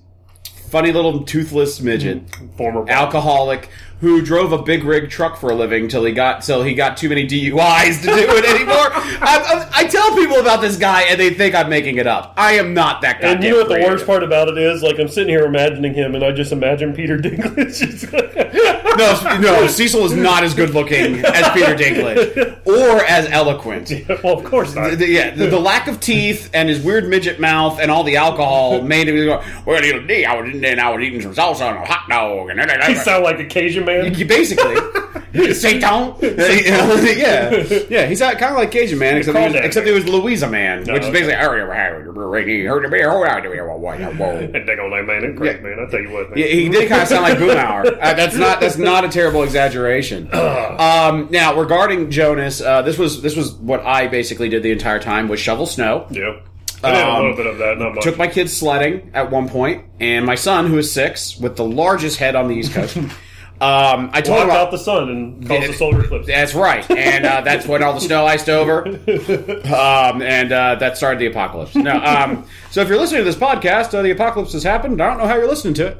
Funny 0.70 0.92
little 0.92 1.24
toothless 1.24 1.80
midget. 1.80 2.26
Mm. 2.26 2.56
former 2.56 2.88
Alcoholic 2.88 3.68
who 4.00 4.22
drove 4.22 4.52
a 4.52 4.62
big 4.62 4.82
rig 4.84 5.10
truck 5.10 5.36
for 5.36 5.50
a 5.50 5.54
living 5.54 5.86
till 5.88 6.04
he 6.04 6.12
got 6.12 6.42
till 6.42 6.62
he 6.62 6.74
got 6.74 6.96
too 6.96 7.08
many 7.08 7.26
DUIs 7.26 8.00
to 8.00 8.06
do 8.06 8.12
it 8.14 8.44
anymore. 8.44 8.74
I, 9.22 9.68
I, 9.74 9.80
I 9.80 9.84
tell 9.88 10.14
people 10.14 10.38
about 10.38 10.60
this 10.60 10.76
guy 10.76 11.02
and 11.02 11.20
they 11.20 11.34
think 11.34 11.54
I'm 11.54 11.68
making 11.68 11.96
it 11.98 12.06
up. 12.06 12.32
I 12.36 12.52
am 12.52 12.72
not 12.72 13.02
that 13.02 13.20
guy. 13.20 13.32
And 13.32 13.44
you 13.44 13.50
know 13.50 13.56
what 13.58 13.68
the 13.68 13.84
worst 13.84 14.06
part 14.06 14.22
about 14.22 14.48
it 14.48 14.56
is? 14.56 14.82
Like 14.82 14.98
I'm 14.98 15.08
sitting 15.08 15.28
here 15.28 15.44
imagining 15.44 15.92
him, 15.92 16.14
and 16.14 16.24
I 16.24 16.32
just 16.32 16.52
imagine 16.52 16.94
Peter 16.94 17.18
Dinklage. 17.22 18.10
No, 18.96 19.38
no, 19.40 19.66
Cecil 19.66 20.04
is 20.04 20.12
not 20.12 20.42
as 20.42 20.54
good 20.54 20.70
looking 20.70 21.24
as 21.24 21.48
Peter 21.50 21.74
Dinklage 21.74 22.66
or 22.66 23.04
as 23.04 23.26
eloquent. 23.30 23.90
well, 24.24 24.38
of 24.38 24.44
course 24.44 24.74
not. 24.74 24.98
The, 24.98 25.08
yeah, 25.08 25.34
the, 25.34 25.46
the 25.46 25.58
lack 25.60 25.88
of 25.88 26.00
teeth 26.00 26.50
and 26.52 26.68
his 26.68 26.82
weird 26.82 27.08
midget 27.08 27.40
mouth 27.40 27.78
and 27.80 27.90
all 27.90 28.04
the 28.04 28.16
alcohol 28.16 28.82
made 28.82 29.08
him 29.08 29.16
go. 29.16 29.42
Well, 29.66 29.80
the 29.80 29.94
other 29.96 30.06
day 30.06 30.24
I 30.24 30.40
was 30.40 30.52
in 30.52 30.60
there 30.60 30.72
and 30.72 30.80
I 30.80 30.90
was 30.90 31.02
eating 31.02 31.22
some 31.22 31.34
salsa 31.34 31.68
on 31.70 31.76
a 31.76 31.84
hot 31.84 32.08
dog, 32.08 32.50
and 32.50 32.60
He 32.82 32.94
sound 32.96 33.24
like 33.24 33.38
a 33.38 33.44
Cajun 33.46 33.84
man. 33.84 34.14
You- 34.14 34.26
basically. 34.26 34.76
Don't. 35.80 36.20
yeah, 36.22 37.50
yeah. 37.88 38.06
He's 38.06 38.20
kind 38.20 38.42
of 38.42 38.56
like 38.56 38.72
Cajun 38.72 38.98
man, 38.98 39.16
except 39.16 39.38
he 39.38 39.44
was, 39.44 39.54
except 39.54 39.86
he 39.86 39.92
was 39.92 40.08
Louisa 40.08 40.48
man, 40.48 40.80
which 40.80 40.88
is 41.02 41.08
okay. 41.08 41.12
basically. 41.12 41.34
Whoa. 44.18 44.36
And 44.38 44.68
they 44.68 44.74
go 44.76 44.86
like, 44.86 45.06
man, 45.06 45.24
it's 45.24 45.38
great, 45.38 45.56
Yeah. 45.56 45.62
man. 45.62 45.86
I 45.86 45.90
tell 45.90 46.00
you 46.00 46.10
what, 46.10 46.30
man. 46.30 46.38
Yeah, 46.38 46.46
he 46.46 46.68
did 46.68 46.88
kind 46.88 47.02
of 47.02 47.08
sound 47.08 47.22
like 47.22 47.38
Boomhauer. 47.38 47.96
Uh, 48.00 48.14
that's 48.14 48.34
not 48.36 48.60
that's 48.60 48.76
not 48.80 49.04
a 49.04 49.08
terrible 49.08 49.42
exaggeration. 49.42 50.28
Um, 50.34 51.28
now 51.30 51.58
regarding 51.58 52.10
Jonas, 52.10 52.60
uh, 52.60 52.82
this 52.82 52.98
was 52.98 53.22
this 53.22 53.36
was 53.36 53.52
what 53.52 53.80
I 53.84 54.06
basically 54.08 54.48
did 54.48 54.62
the 54.62 54.72
entire 54.72 54.98
time 54.98 55.28
was 55.28 55.38
shovel 55.40 55.66
snow. 55.66 56.06
Yeah. 56.10 56.40
I 56.82 56.92
did 56.92 57.00
a 57.00 57.06
Um, 57.10 57.20
little 57.22 57.36
bit 57.36 57.46
of 57.46 57.58
that, 57.58 57.78
not 57.78 57.94
much. 57.94 58.04
Took 58.04 58.16
my 58.16 58.26
kids 58.26 58.56
sledding 58.56 59.10
at 59.12 59.30
one 59.30 59.48
point, 59.50 59.84
and 60.00 60.24
my 60.24 60.34
son, 60.34 60.66
who 60.66 60.78
is 60.78 60.90
six, 60.90 61.36
with 61.38 61.56
the 61.56 61.64
largest 61.64 62.18
head 62.18 62.34
on 62.34 62.48
the 62.48 62.54
East 62.54 62.72
Coast. 62.72 62.96
um, 63.60 64.08
I 64.14 64.22
told 64.22 64.40
him 64.40 64.46
Blocked 64.46 64.60
out 64.62 64.70
the 64.70 64.78
sun 64.78 65.10
and 65.10 65.46
caused 65.46 65.68
the 65.68 65.72
solar 65.74 66.02
eclipse. 66.02 66.26
That's 66.26 66.54
right, 66.54 66.90
and 66.90 67.26
uh, 67.26 67.42
that's 67.42 67.66
when 67.66 67.82
all 67.82 67.92
the 67.92 68.00
snow 68.00 68.24
iced 68.24 68.48
over, 68.48 68.86
um, 68.88 70.22
and 70.22 70.52
uh, 70.52 70.76
that 70.76 70.96
started 70.96 71.20
the 71.20 71.26
apocalypse. 71.26 71.74
Now, 71.74 72.24
um, 72.24 72.46
so 72.70 72.80
if 72.80 72.88
you're 72.88 72.98
listening 72.98 73.20
to 73.20 73.24
this 73.24 73.36
podcast, 73.36 73.92
uh, 73.92 74.00
the 74.00 74.10
apocalypse 74.12 74.54
has 74.54 74.62
happened. 74.62 75.02
I 75.02 75.08
don't 75.08 75.18
know 75.18 75.26
how 75.26 75.36
you're 75.36 75.48
listening 75.48 75.74
to 75.74 75.88
it, 75.88 75.98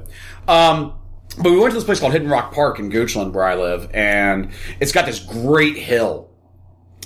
um, 0.49 0.95
but 1.39 1.51
we 1.51 1.59
went 1.59 1.71
to 1.73 1.77
this 1.77 1.85
place 1.85 2.01
called 2.01 2.13
Hidden 2.13 2.29
Rock 2.29 2.53
Park 2.53 2.79
in 2.79 2.91
Goochland, 2.91 3.33
where 3.33 3.45
I 3.45 3.55
live, 3.55 3.91
and 3.95 4.51
it's 4.81 4.93
got 4.93 5.07
this 5.07 5.21
great 5.21 5.77
hill. 5.77 6.27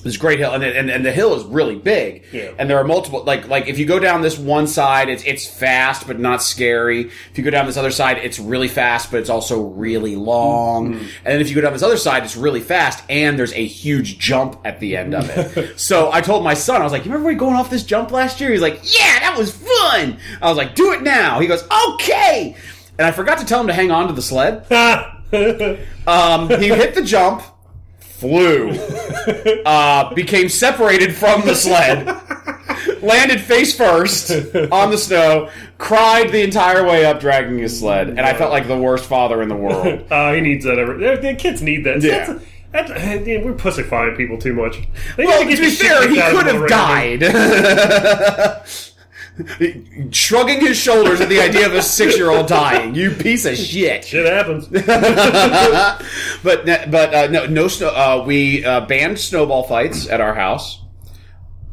This 0.02 0.18
great 0.18 0.38
hill, 0.38 0.52
and, 0.52 0.62
and 0.62 0.90
and 0.90 1.02
the 1.02 1.12
hill 1.12 1.34
is 1.34 1.44
really 1.44 1.76
big, 1.76 2.24
Yeah. 2.30 2.50
and 2.58 2.68
there 2.68 2.76
are 2.76 2.84
multiple. 2.84 3.24
Like 3.24 3.48
like 3.48 3.68
if 3.68 3.78
you 3.78 3.86
go 3.86 3.98
down 3.98 4.20
this 4.20 4.38
one 4.38 4.66
side, 4.66 5.08
it's 5.08 5.24
it's 5.24 5.46
fast 5.46 6.06
but 6.06 6.20
not 6.20 6.42
scary. 6.42 7.04
If 7.30 7.38
you 7.38 7.42
go 7.42 7.48
down 7.48 7.64
this 7.64 7.78
other 7.78 7.90
side, 7.90 8.18
it's 8.18 8.38
really 8.38 8.68
fast 8.68 9.10
but 9.10 9.20
it's 9.20 9.30
also 9.30 9.62
really 9.62 10.14
long. 10.14 10.92
Mm-hmm. 10.92 10.98
And 11.04 11.24
then 11.24 11.40
if 11.40 11.48
you 11.48 11.54
go 11.54 11.62
down 11.62 11.72
this 11.72 11.82
other 11.82 11.96
side, 11.96 12.22
it's 12.22 12.36
really 12.36 12.60
fast 12.60 13.02
and 13.08 13.38
there's 13.38 13.54
a 13.54 13.64
huge 13.64 14.18
jump 14.18 14.60
at 14.66 14.78
the 14.78 14.94
end 14.94 15.14
of 15.14 15.26
it. 15.30 15.78
so 15.80 16.12
I 16.12 16.20
told 16.20 16.44
my 16.44 16.52
son, 16.52 16.82
I 16.82 16.84
was 16.84 16.92
like, 16.92 17.06
"You 17.06 17.10
remember 17.10 17.28
we 17.28 17.34
going 17.34 17.56
off 17.56 17.70
this 17.70 17.84
jump 17.84 18.10
last 18.10 18.42
year?" 18.42 18.50
He's 18.50 18.60
like, 18.60 18.80
"Yeah, 18.82 19.20
that 19.20 19.36
was 19.38 19.52
fun." 19.56 20.18
I 20.42 20.48
was 20.50 20.58
like, 20.58 20.74
"Do 20.74 20.92
it 20.92 21.00
now." 21.02 21.40
He 21.40 21.46
goes, 21.46 21.66
"Okay." 21.94 22.56
And 22.98 23.06
I 23.06 23.10
forgot 23.10 23.38
to 23.38 23.44
tell 23.44 23.60
him 23.60 23.66
to 23.66 23.72
hang 23.72 23.90
on 23.90 24.08
to 24.08 24.12
the 24.14 24.22
sled. 24.22 24.66
Um, 26.06 26.48
he 26.48 26.68
hit 26.68 26.94
the 26.94 27.02
jump, 27.02 27.42
flew, 27.98 28.70
uh, 29.66 30.14
became 30.14 30.48
separated 30.48 31.12
from 31.14 31.44
the 31.44 31.56
sled, 31.56 32.06
landed 33.02 33.40
face 33.40 33.76
first 33.76 34.30
on 34.70 34.90
the 34.92 34.98
snow, 34.98 35.50
cried 35.78 36.30
the 36.30 36.42
entire 36.42 36.84
way 36.86 37.04
up 37.04 37.18
dragging 37.18 37.58
his 37.58 37.80
sled, 37.80 38.10
and 38.10 38.20
I 38.20 38.34
felt 38.34 38.52
like 38.52 38.68
the 38.68 38.78
worst 38.78 39.06
father 39.06 39.42
in 39.42 39.48
the 39.48 39.56
world. 39.56 40.04
Uh, 40.10 40.34
he 40.34 40.40
needs 40.40 40.64
that. 40.66 40.78
Every, 40.78 41.16
the, 41.16 41.34
kids 41.34 41.62
need 41.62 41.84
that. 41.84 42.00
Yeah. 42.02 42.38
That's, 42.70 42.90
that's, 42.90 43.26
we're 43.44 43.54
pussifying 43.54 44.16
people 44.16 44.38
too 44.38 44.52
much. 44.52 44.78
They 45.16 45.24
Well, 45.24 45.42
gotta 45.42 45.56
to 45.56 45.62
be 45.62 45.70
fair, 45.70 46.08
he 46.08 46.14
kicked 46.14 46.26
out 46.26 46.36
of 46.36 46.44
could 46.44 46.54
have 46.54 46.68
died. 46.68 47.22
Shrugging 50.12 50.60
his 50.60 50.76
shoulders 50.76 51.20
at 51.20 51.28
the 51.28 51.40
idea 51.40 51.66
of 51.66 51.74
a 51.74 51.82
six-year-old 51.82 52.46
dying. 52.46 52.94
You 52.94 53.10
piece 53.10 53.44
of 53.44 53.56
shit. 53.56 54.04
Shit 54.04 54.26
happens. 54.26 54.68
but 56.42 56.64
but 56.64 57.14
uh, 57.14 57.26
no 57.26 57.46
no 57.46 57.66
snow. 57.66 57.88
Uh, 57.88 58.22
we 58.24 58.64
uh, 58.64 58.86
banned 58.86 59.18
snowball 59.18 59.64
fights 59.64 60.08
at 60.08 60.20
our 60.20 60.34
house. 60.34 60.80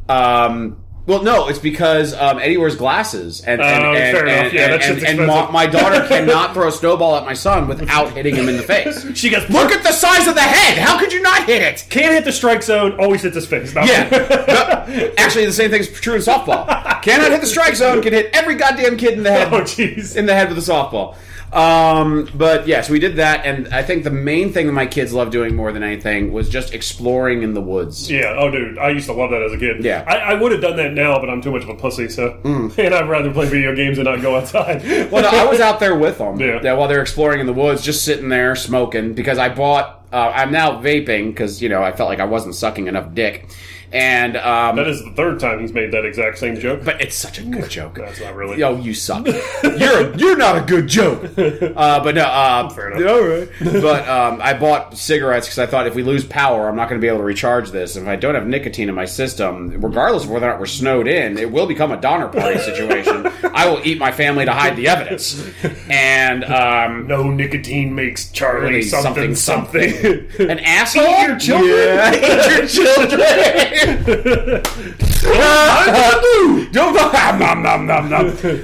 Um. 0.09 0.80
Well, 1.11 1.23
no, 1.23 1.49
it's 1.49 1.59
because 1.59 2.13
um, 2.13 2.39
Eddie 2.39 2.55
wears 2.55 2.77
glasses, 2.77 3.41
and 3.41 3.61
and 3.61 3.83
Oh, 3.85 3.93
and, 3.93 4.17
fair 4.17 4.25
enough. 4.25 4.45
and, 4.45 4.53
Yeah, 4.53 4.61
and, 4.61 4.73
that 4.73 4.81
and, 4.81 4.83
shit's 4.99 5.03
and 5.03 5.17
ma- 5.19 5.23
expensive. 5.25 5.51
my 5.53 5.65
daughter 5.67 6.07
cannot 6.09 6.53
throw 6.53 6.69
a 6.69 6.71
snowball 6.71 7.17
at 7.17 7.25
my 7.25 7.33
son 7.33 7.67
without 7.67 8.13
hitting 8.13 8.33
him 8.35 8.47
in 8.47 8.55
the 8.55 8.63
face. 8.63 9.05
She 9.17 9.29
goes, 9.29 9.49
Look 9.49 9.71
at 9.73 9.83
the 9.83 9.91
size 9.91 10.27
of 10.27 10.35
the 10.35 10.41
head. 10.41 10.77
How 10.77 10.97
could 10.97 11.11
you 11.11 11.21
not 11.21 11.43
hit 11.45 11.61
it? 11.61 11.85
can't 11.89 12.13
hit 12.13 12.23
the 12.23 12.31
strike 12.31 12.63
zone. 12.63 12.97
Always 12.97 13.21
hits 13.23 13.35
his 13.35 13.45
face. 13.45 13.75
No. 13.75 13.83
Yeah. 13.83 14.07
No, 14.91 15.11
actually, 15.17 15.45
the 15.45 15.53
same 15.53 15.69
thing 15.69 15.79
is 15.81 15.89
true 15.91 16.15
in 16.15 16.21
softball. 16.21 16.65
Cannot 17.01 17.31
hit 17.31 17.41
the 17.41 17.47
strike 17.47 17.75
zone. 17.75 18.01
Can 18.01 18.13
hit 18.13 18.29
every 18.33 18.55
goddamn 18.55 18.97
kid 18.97 19.13
in 19.17 19.23
the 19.23 19.31
head. 19.31 19.53
Oh, 19.53 19.61
jeez. 19.61 20.15
In 20.15 20.25
the 20.25 20.33
head 20.33 20.49
with 20.49 20.57
a 20.57 20.61
softball. 20.71 21.15
Um, 21.53 22.29
but 22.33 22.65
yes, 22.65 22.89
we 22.89 22.99
did 22.99 23.17
that, 23.17 23.45
and 23.45 23.67
I 23.73 23.83
think 23.83 24.05
the 24.05 24.09
main 24.11 24.53
thing 24.53 24.67
that 24.67 24.71
my 24.73 24.85
kids 24.85 25.11
love 25.11 25.31
doing 25.31 25.53
more 25.55 25.71
than 25.73 25.83
anything 25.83 26.31
was 26.31 26.47
just 26.47 26.73
exploring 26.73 27.43
in 27.43 27.53
the 27.53 27.61
woods. 27.61 28.09
Yeah. 28.09 28.35
Oh, 28.37 28.49
dude, 28.49 28.77
I 28.77 28.89
used 28.89 29.07
to 29.07 29.13
love 29.13 29.31
that 29.31 29.41
as 29.41 29.51
a 29.51 29.57
kid. 29.57 29.83
Yeah. 29.83 30.05
I, 30.07 30.31
I 30.31 30.33
would 30.35 30.53
have 30.53 30.61
done 30.61 30.77
that 30.77 30.93
now, 30.93 31.19
but 31.19 31.29
I'm 31.29 31.41
too 31.41 31.51
much 31.51 31.63
of 31.63 31.69
a 31.69 31.75
pussy. 31.75 32.07
So, 32.07 32.39
and 32.77 32.93
I'd 32.93 33.09
rather 33.09 33.33
play 33.33 33.47
video 33.47 33.75
games 33.75 33.97
and 33.97 34.05
not 34.05 34.21
go 34.21 34.37
outside. 34.37 34.81
Mm. 34.81 35.01
Well, 35.11 35.23
no, 35.23 35.37
I 35.37 35.45
was 35.49 35.59
out 35.59 35.79
there 35.81 35.95
with 35.95 36.19
them 36.19 36.39
Yeah. 36.39 36.73
while 36.73 36.87
they're 36.87 37.01
exploring 37.01 37.41
in 37.41 37.45
the 37.47 37.53
woods, 37.53 37.83
just 37.83 38.05
sitting 38.05 38.29
there 38.29 38.55
smoking 38.55 39.13
because 39.13 39.37
I 39.37 39.49
bought. 39.49 40.05
Uh, 40.13 40.31
I'm 40.33 40.51
now 40.51 40.81
vaping 40.81 41.27
because 41.29 41.61
you 41.61 41.69
know 41.69 41.81
I 41.83 41.91
felt 41.91 42.09
like 42.09 42.19
I 42.19 42.25
wasn't 42.25 42.55
sucking 42.55 42.87
enough 42.87 43.13
dick, 43.13 43.49
and 43.93 44.37
um, 44.37 44.75
that 44.77 44.87
is 44.87 45.03
the 45.03 45.11
third 45.11 45.39
time 45.39 45.59
he's 45.59 45.73
made 45.73 45.91
that 45.91 46.05
exact 46.05 46.37
same 46.37 46.59
joke. 46.59 46.83
but 46.85 47.01
it's 47.01 47.15
such 47.15 47.39
a 47.39 47.43
good 47.43 47.69
joke. 47.69 47.95
That's 47.95 48.19
not 48.21 48.35
really. 48.35 48.57
Yo, 48.57 48.77
you 48.77 48.93
suck. 48.93 49.25
you're 49.63 50.15
you're 50.15 50.37
not 50.37 50.57
a 50.57 50.61
good 50.61 50.87
joke. 50.87 51.29
Uh, 51.81 52.03
but 52.03 52.15
no, 52.15 52.23
uh, 52.23 52.69
Fair 52.69 52.91
enough. 52.91 53.09
all 53.11 53.27
right. 53.27 53.49
But 53.81 54.07
um, 54.07 54.39
I 54.41 54.53
bought 54.53 54.97
cigarettes 54.97 55.47
because 55.47 55.59
I 55.59 55.65
thought 55.65 55.87
if 55.87 55.95
we 55.95 56.03
lose 56.03 56.23
power, 56.25 56.67
I'm 56.69 56.75
not 56.75 56.89
going 56.89 56.99
to 56.99 57.03
be 57.03 57.07
able 57.07 57.19
to 57.19 57.23
recharge 57.23 57.71
this. 57.71 57.95
If 57.95 58.07
I 58.07 58.15
don't 58.15 58.35
have 58.35 58.45
nicotine 58.45 58.89
in 58.89 58.95
my 58.95 59.05
system, 59.05 59.71
regardless 59.81 60.23
of 60.25 60.29
whether 60.31 60.47
or 60.47 60.51
not 60.51 60.59
we're 60.59 60.65
snowed 60.67 61.07
in, 61.07 61.37
it 61.37 61.51
will 61.51 61.65
become 61.65 61.91
a 61.91 61.97
Donner 61.99 62.27
Party 62.27 62.59
situation. 62.59 63.27
I 63.53 63.67
will 63.69 63.81
eat 63.85 63.97
my 63.97 64.11
family 64.11 64.45
to 64.45 64.51
hide 64.51 64.75
the 64.75 64.87
evidence. 64.87 65.43
And 65.89 66.43
um, 66.45 67.07
No 67.07 67.29
nicotine 67.29 67.95
makes 67.95 68.29
Charlie 68.31 68.67
really 68.67 68.81
something 68.83 69.35
something. 69.35 69.93
An 70.39 70.59
asshole? 70.59 71.03
Eat 71.03 71.27
your 71.27 71.39
children? 71.39 71.69
Yeah, 71.69 72.13
eat 72.15 72.57
your 72.57 72.67
children. 72.67 73.19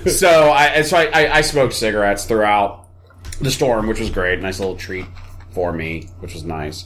So 0.10 0.52
I, 0.52 0.82
so 0.82 0.98
I, 0.98 1.38
I, 1.38 1.42
smoked 1.42 1.74
cigarettes 1.74 2.26
throughout 2.26 2.88
the 3.42 3.52
storm, 3.52 3.88
which 3.88 4.00
was 4.00 4.10
great. 4.10 4.40
Nice 4.42 4.60
little 4.60 4.76
treat 4.76 5.06
for 5.52 5.72
me, 5.74 6.10
which 6.20 6.34
was 6.34 6.44
nice. 6.44 6.86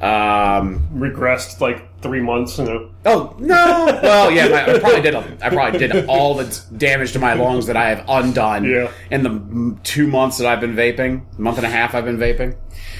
Um, 0.00 0.88
Regressed 0.94 1.60
like 1.60 2.00
three 2.00 2.20
months. 2.20 2.58
You 2.58 2.64
know. 2.64 2.90
oh 3.04 3.36
no! 3.38 4.00
Well, 4.02 4.30
yeah, 4.30 4.46
I, 4.46 4.74
I 4.74 4.78
probably 4.78 5.02
did. 5.02 5.14
A, 5.14 5.38
I 5.42 5.50
probably 5.50 5.78
did 5.78 6.06
all 6.06 6.34
the 6.34 6.62
damage 6.76 7.12
to 7.12 7.18
my 7.18 7.34
lungs 7.34 7.66
that 7.66 7.76
I 7.76 7.90
have 7.90 8.04
undone 8.08 8.64
Yeah. 8.64 8.90
in 9.10 9.22
the 9.22 9.76
two 9.82 10.06
months 10.06 10.38
that 10.38 10.46
I've 10.46 10.60
been 10.60 10.74
vaping, 10.74 11.22
month 11.38 11.58
and 11.58 11.66
a 11.66 11.70
half 11.70 11.94
I've 11.94 12.06
been 12.06 12.16
vaping. 12.16 12.56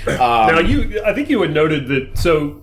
Um, 0.06 0.16
Now 0.18 0.58
you, 0.58 1.02
I 1.04 1.14
think 1.14 1.30
you 1.30 1.40
had 1.40 1.52
noted 1.52 1.88
that. 1.88 2.18
So 2.18 2.60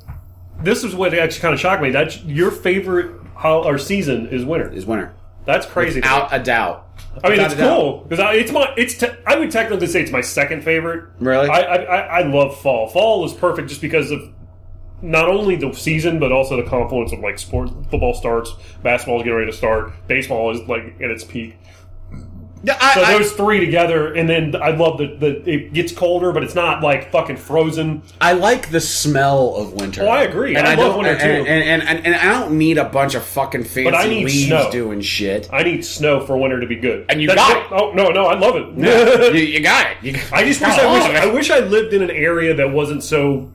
this 0.62 0.84
is 0.84 0.96
what 0.96 1.14
actually 1.14 1.42
kind 1.42 1.54
of 1.54 1.60
shocked 1.60 1.82
me. 1.82 1.92
That 1.92 2.24
your 2.26 2.52
favorite 2.52 3.12
ho- 3.36 3.64
or 3.64 3.78
season 3.78 4.28
is 4.30 4.44
winter. 4.46 4.72
is 4.72 4.86
winter, 4.86 5.14
That's 5.46 5.66
crazy. 5.66 6.00
without 6.00 6.30
a 6.34 6.40
doubt. 6.40 6.84
I 7.24 7.30
mean, 7.30 7.38
Without 7.38 7.46
it's 7.46 7.54
a 7.54 7.58
doubt. 7.58 7.78
cool 7.80 8.06
because 8.10 8.36
it's 8.36 8.52
my. 8.52 8.74
It's. 8.78 8.98
Te- 8.98 9.08
I 9.26 9.38
would 9.38 9.52
technically 9.52 9.88
say 9.88 10.02
it's 10.02 10.12
my 10.12 10.22
second 10.22 10.64
favorite. 10.64 11.06
Really? 11.20 11.48
I, 11.50 11.60
I 11.62 11.76
I 11.76 11.98
I 12.20 12.22
love 12.28 12.60
fall. 12.62 12.88
Fall 12.90 13.26
is 13.26 13.34
perfect 13.34 13.70
just 13.70 13.82
because 13.82 14.12
of 14.12 14.22
not 15.02 15.28
only 15.30 15.56
the 15.56 15.72
season 15.74 16.18
but 16.20 16.32
also 16.32 16.56
the 16.58 16.68
confluence 16.68 17.12
of 17.14 17.20
like 17.20 17.38
sport. 17.40 17.70
Football 17.92 18.14
starts, 18.16 18.52
basketball 18.84 19.18
is 19.18 19.24
getting 19.24 19.38
ready 19.38 19.52
to 19.52 19.56
start, 19.58 19.94
baseball 20.08 20.52
is 20.52 20.68
like 20.68 20.96
at 21.02 21.12
its 21.12 21.24
peak. 21.24 21.56
Yeah, 22.64 22.78
I, 22.82 22.94
So 22.96 23.02
I- 23.04 23.18
those 23.18 23.32
three 23.34 23.60
together, 23.60 24.14
and 24.14 24.28
then 24.30 24.56
I 24.56 24.70
love 24.72 24.98
that 24.98 25.20
the 25.20 25.50
it 25.50 25.74
gets 25.74 25.92
colder, 25.92 26.32
but 26.32 26.44
it's 26.44 26.56
not 26.56 26.82
like 26.84 27.12
fucking 27.12 27.38
frozen. 27.38 28.02
I 28.20 28.34
like 28.34 28.72
the 28.72 28.82
smell 28.82 29.56
of 29.56 29.74
winter. 29.74 30.04
Oh, 30.04 30.08
I 30.08 30.24
agree. 30.24 30.56
And 30.56 30.68
I 30.68 30.76
love 30.76 30.94
don't- 30.96 31.04
winter, 31.04 31.18
too. 31.20 31.26
And, 31.48 31.48
and, 31.48 31.82
and, 31.84 32.06
and 32.06 32.16
I 32.16 32.40
don't 32.40 32.58
need 32.58 32.78
a 32.78 32.86
bunch 32.86 33.16
of 33.16 33.24
fucking 33.24 33.64
fancy 33.64 33.88
I 33.96 34.08
need 34.08 34.26
leaves 34.26 34.48
snow. 34.48 34.72
doing 34.72 35.02
shit. 35.02 35.50
I 35.54 35.64
need 35.64 35.86
snow 35.86 36.26
for 36.26 36.38
winter 36.38 36.60
to 36.60 36.68
be 36.68 36.76
good, 36.76 37.06
And 37.10 37.22
you 37.22 37.28
That's 37.28 37.40
got 37.40 37.58
it. 37.58 37.66
it. 37.66 37.82
Oh 37.82 37.92
no, 37.94 38.10
no, 38.10 38.26
I 38.26 38.38
love 38.38 38.56
it. 38.56 38.78
you, 39.36 39.42
you 39.42 39.60
got 39.62 39.88
it. 39.92 39.98
You, 40.02 40.20
I 40.32 40.44
just 40.44 40.60
wish 40.62 40.70
I 40.78 40.92
wish. 40.94 41.04
I 41.22 41.26
wish 41.28 41.50
I 41.52 41.60
lived 41.60 41.94
in 41.94 42.02
an 42.02 42.12
area 42.12 42.54
that 42.56 42.72
wasn't 42.72 43.04
so. 43.04 43.52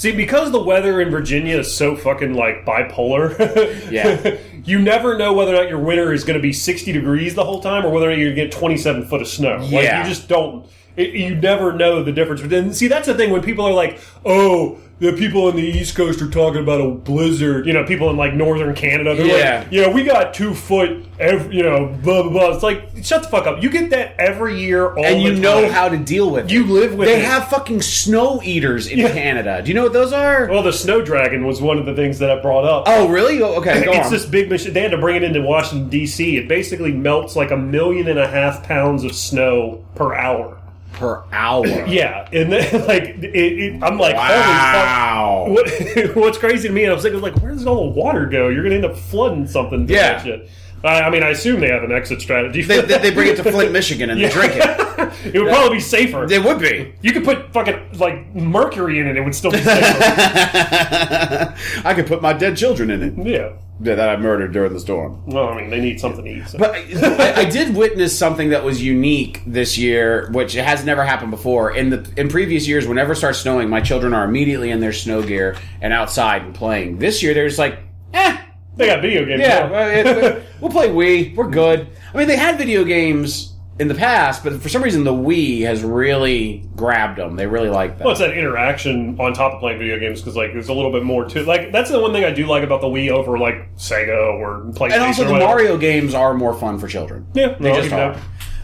See, 0.00 0.12
because 0.12 0.50
the 0.50 0.62
weather 0.62 0.98
in 1.02 1.10
Virginia 1.10 1.58
is 1.58 1.76
so 1.76 1.94
fucking 1.94 2.32
like 2.32 2.64
bipolar. 2.64 3.36
Yeah. 3.92 4.38
you 4.64 4.78
never 4.78 5.18
know 5.18 5.34
whether 5.34 5.52
or 5.52 5.56
not 5.58 5.68
your 5.68 5.78
winter 5.78 6.10
is 6.14 6.24
going 6.24 6.38
to 6.38 6.42
be 6.42 6.54
sixty 6.54 6.90
degrees 6.90 7.34
the 7.34 7.44
whole 7.44 7.60
time, 7.60 7.84
or 7.84 7.90
whether 7.90 8.06
or 8.06 8.10
not 8.12 8.18
you're 8.18 8.34
going 8.34 8.36
to 8.36 8.42
get 8.44 8.52
twenty-seven 8.58 9.04
foot 9.08 9.20
of 9.20 9.28
snow. 9.28 9.58
Like, 9.58 9.70
Yeah. 9.84 10.02
you 10.02 10.08
just 10.08 10.26
don't. 10.26 10.66
It, 10.96 11.10
you 11.10 11.34
never 11.34 11.74
know 11.74 12.02
the 12.02 12.12
difference. 12.12 12.40
But 12.40 12.48
then, 12.48 12.72
see, 12.72 12.88
that's 12.88 13.08
the 13.08 13.14
thing 13.14 13.30
when 13.30 13.42
people 13.42 13.66
are 13.66 13.74
like, 13.74 14.00
"Oh, 14.24 14.78
the 15.00 15.12
people 15.14 15.46
on 15.46 15.56
the 15.56 15.62
East 15.62 15.96
Coast 15.96 16.22
are 16.22 16.28
talking 16.30 16.60
about 16.62 16.80
a 16.80 16.88
blizzard." 16.90 17.66
You 17.66 17.72
know, 17.72 17.84
people 17.84 18.08
in 18.10 18.16
like 18.16 18.34
northern 18.34 18.74
Canada, 18.74 19.14
they're 19.14 19.26
Yeah. 19.26 19.58
like, 19.60 19.72
"You 19.72 19.82
know, 19.82 19.90
we 19.90 20.04
got 20.04 20.32
two 20.34 20.54
foot." 20.54 21.04
Every, 21.18 21.54
you 21.56 21.62
know, 21.62 21.94
blah 22.02 22.22
blah 22.22 22.32
blah. 22.32 22.54
It's 22.54 22.62
like, 22.62 22.80
shut 23.02 23.22
the 23.24 23.28
fuck 23.28 23.46
up. 23.46 23.62
You 23.62 23.68
get 23.68 23.90
that 23.90 24.14
every 24.18 24.58
year, 24.58 24.88
all 24.94 25.04
and 25.04 25.20
you 25.20 25.34
the 25.34 25.40
know 25.40 25.60
time. 25.64 25.70
how 25.70 25.88
to 25.90 25.98
deal 25.98 26.30
with 26.30 26.46
it. 26.46 26.50
You 26.50 26.64
live 26.64 26.94
with 26.94 27.08
They 27.08 27.16
it. 27.20 27.24
have 27.26 27.48
fucking 27.48 27.82
snow 27.82 28.40
eaters 28.42 28.86
in 28.86 29.06
Canada. 29.06 29.60
Do 29.62 29.68
you 29.68 29.74
know 29.74 29.82
what 29.82 29.92
those 29.92 30.14
are? 30.14 30.48
Well, 30.50 30.62
the 30.62 30.72
snow 30.72 31.02
dragon 31.02 31.44
was 31.46 31.60
one 31.60 31.76
of 31.78 31.84
the 31.84 31.92
things 31.94 32.20
that 32.20 32.30
I 32.30 32.40
brought 32.40 32.64
up. 32.64 32.84
oh, 32.86 33.06
really? 33.08 33.42
Oh, 33.42 33.56
Okay, 33.56 33.84
go 33.84 33.92
it's 33.92 34.06
on. 34.06 34.12
this 34.12 34.24
big 34.24 34.48
machine. 34.48 34.72
They 34.72 34.80
had 34.80 34.92
to 34.92 34.96
bring 34.98 35.16
it 35.16 35.22
into 35.22 35.42
Washington 35.42 35.90
D.C. 35.90 36.38
It 36.38 36.48
basically 36.48 36.92
melts 36.92 37.36
like 37.36 37.50
a 37.50 37.56
million 37.56 38.08
and 38.08 38.18
a 38.18 38.26
half 38.26 38.62
pounds 38.66 39.04
of 39.04 39.14
snow 39.14 39.80
per 39.96 40.14
hour. 40.14 40.56
Per 41.00 41.24
hour. 41.32 41.66
Yeah, 41.88 42.28
and 42.32 42.52
then, 42.52 42.86
like 42.86 43.04
it, 43.04 43.24
it, 43.34 43.82
I'm 43.82 43.98
like, 43.98 44.14
Wow. 44.14 45.46
holy 45.48 45.68
fuck! 45.70 46.14
What, 46.14 46.16
what's 46.24 46.38
crazy 46.38 46.68
to 46.68 46.74
me? 46.74 46.84
And 46.84 46.92
I 46.92 46.94
was 46.94 47.02
thinking, 47.02 47.20
like, 47.22 47.34
where 47.42 47.52
does 47.52 47.66
all 47.66 47.90
the 47.90 47.98
water 48.00 48.26
go? 48.26 48.48
You're 48.48 48.62
going 48.62 48.70
to 48.70 48.76
end 48.76 48.84
up 48.84 48.96
flooding 48.96 49.46
something. 49.46 49.88
Yeah. 49.88 50.12
that 50.14 50.22
shit. 50.22 50.50
I, 50.82 51.02
I 51.02 51.10
mean, 51.10 51.22
I 51.22 51.28
assume 51.28 51.60
they 51.60 51.68
have 51.68 51.82
an 51.82 51.92
exit 51.92 52.22
strategy. 52.22 52.62
They, 52.62 52.80
they, 52.80 52.98
they 52.98 53.10
bring 53.10 53.28
it 53.28 53.36
to 53.36 53.50
Flint, 53.50 53.72
Michigan, 53.72 54.10
and 54.10 54.20
they 54.20 54.30
drink 54.30 54.54
it. 54.56 54.62
it 55.34 55.38
would 55.40 55.48
probably 55.50 55.76
be 55.76 55.80
safer. 55.80 56.24
It 56.30 56.42
would 56.42 56.58
be. 56.58 56.94
you 57.02 57.12
could 57.12 57.24
put 57.24 57.52
fucking 57.52 57.98
like 57.98 58.34
mercury 58.34 58.98
in 58.98 59.06
it; 59.06 59.16
it 59.16 59.20
would 59.20 59.34
still 59.34 59.50
be 59.50 59.58
safer. 59.58 59.74
I 61.84 61.92
could 61.94 62.06
put 62.06 62.22
my 62.22 62.32
dead 62.32 62.56
children 62.56 62.90
in 62.90 63.02
it 63.02 63.26
yeah. 63.26 63.52
that 63.80 64.00
I 64.00 64.16
murdered 64.16 64.52
during 64.52 64.72
the 64.72 64.80
storm. 64.80 65.22
Well, 65.26 65.48
I 65.48 65.56
mean, 65.60 65.68
they 65.68 65.80
need 65.80 66.00
something 66.00 66.24
to 66.24 66.30
eat. 66.30 66.48
So. 66.48 66.58
But 66.58 66.74
I, 66.74 67.40
I 67.40 67.44
did 67.44 67.76
witness 67.76 68.18
something 68.18 68.48
that 68.50 68.64
was 68.64 68.82
unique 68.82 69.42
this 69.46 69.76
year, 69.76 70.30
which 70.32 70.54
has 70.54 70.84
never 70.84 71.04
happened 71.04 71.30
before. 71.30 71.72
In 71.74 71.90
the 71.90 72.10
in 72.16 72.28
previous 72.28 72.66
years, 72.66 72.86
whenever 72.86 73.12
it 73.12 73.16
starts 73.16 73.40
snowing, 73.40 73.68
my 73.68 73.82
children 73.82 74.14
are 74.14 74.24
immediately 74.24 74.70
in 74.70 74.80
their 74.80 74.94
snow 74.94 75.22
gear 75.22 75.56
and 75.82 75.92
outside 75.92 76.42
and 76.42 76.54
playing. 76.54 76.98
This 76.98 77.22
year, 77.22 77.34
they're 77.34 77.48
just 77.48 77.58
like, 77.58 77.80
eh, 78.14 78.38
they 78.80 78.86
got 78.86 79.02
video 79.02 79.24
games. 79.24 79.40
yeah, 79.40 79.68
now. 79.68 80.10
Uh, 80.10 80.42
we'll 80.60 80.70
play 80.70 80.88
Wii. 80.88 81.36
We're 81.36 81.48
good. 81.48 81.88
I 82.12 82.16
mean, 82.18 82.28
they 82.28 82.36
had 82.36 82.58
video 82.58 82.84
games 82.84 83.54
in 83.78 83.88
the 83.88 83.94
past, 83.94 84.44
but 84.44 84.60
for 84.60 84.68
some 84.68 84.82
reason, 84.82 85.04
the 85.04 85.12
Wii 85.12 85.62
has 85.62 85.82
really 85.82 86.68
grabbed 86.76 87.18
them. 87.18 87.36
They 87.36 87.46
really 87.46 87.70
like 87.70 87.96
that. 87.96 88.04
Well, 88.04 88.12
it's 88.12 88.20
that 88.20 88.36
interaction 88.36 89.18
on 89.18 89.32
top 89.32 89.54
of 89.54 89.60
playing 89.60 89.78
video 89.78 89.98
games 89.98 90.20
because 90.20 90.36
like 90.36 90.52
there's 90.52 90.68
a 90.68 90.74
little 90.74 90.92
bit 90.92 91.02
more 91.02 91.24
to 91.24 91.42
like 91.44 91.72
that's 91.72 91.90
the 91.90 91.98
one 91.98 92.12
thing 92.12 92.24
I 92.24 92.30
do 92.30 92.46
like 92.46 92.62
about 92.62 92.82
the 92.82 92.88
Wii 92.88 93.10
over 93.10 93.38
like 93.38 93.74
Sega 93.76 94.38
or 94.38 94.60
PlayStation. 94.72 94.92
and 94.92 95.02
also, 95.02 95.24
the. 95.24 95.32
Mario 95.32 95.78
games 95.78 96.14
are 96.14 96.34
more 96.34 96.54
fun 96.54 96.78
for 96.78 96.88
children. 96.88 97.26
Yeah, 97.32 97.56
they 97.58 97.72
no, 97.72 97.80
just 97.80 97.92
are. 97.92 98.20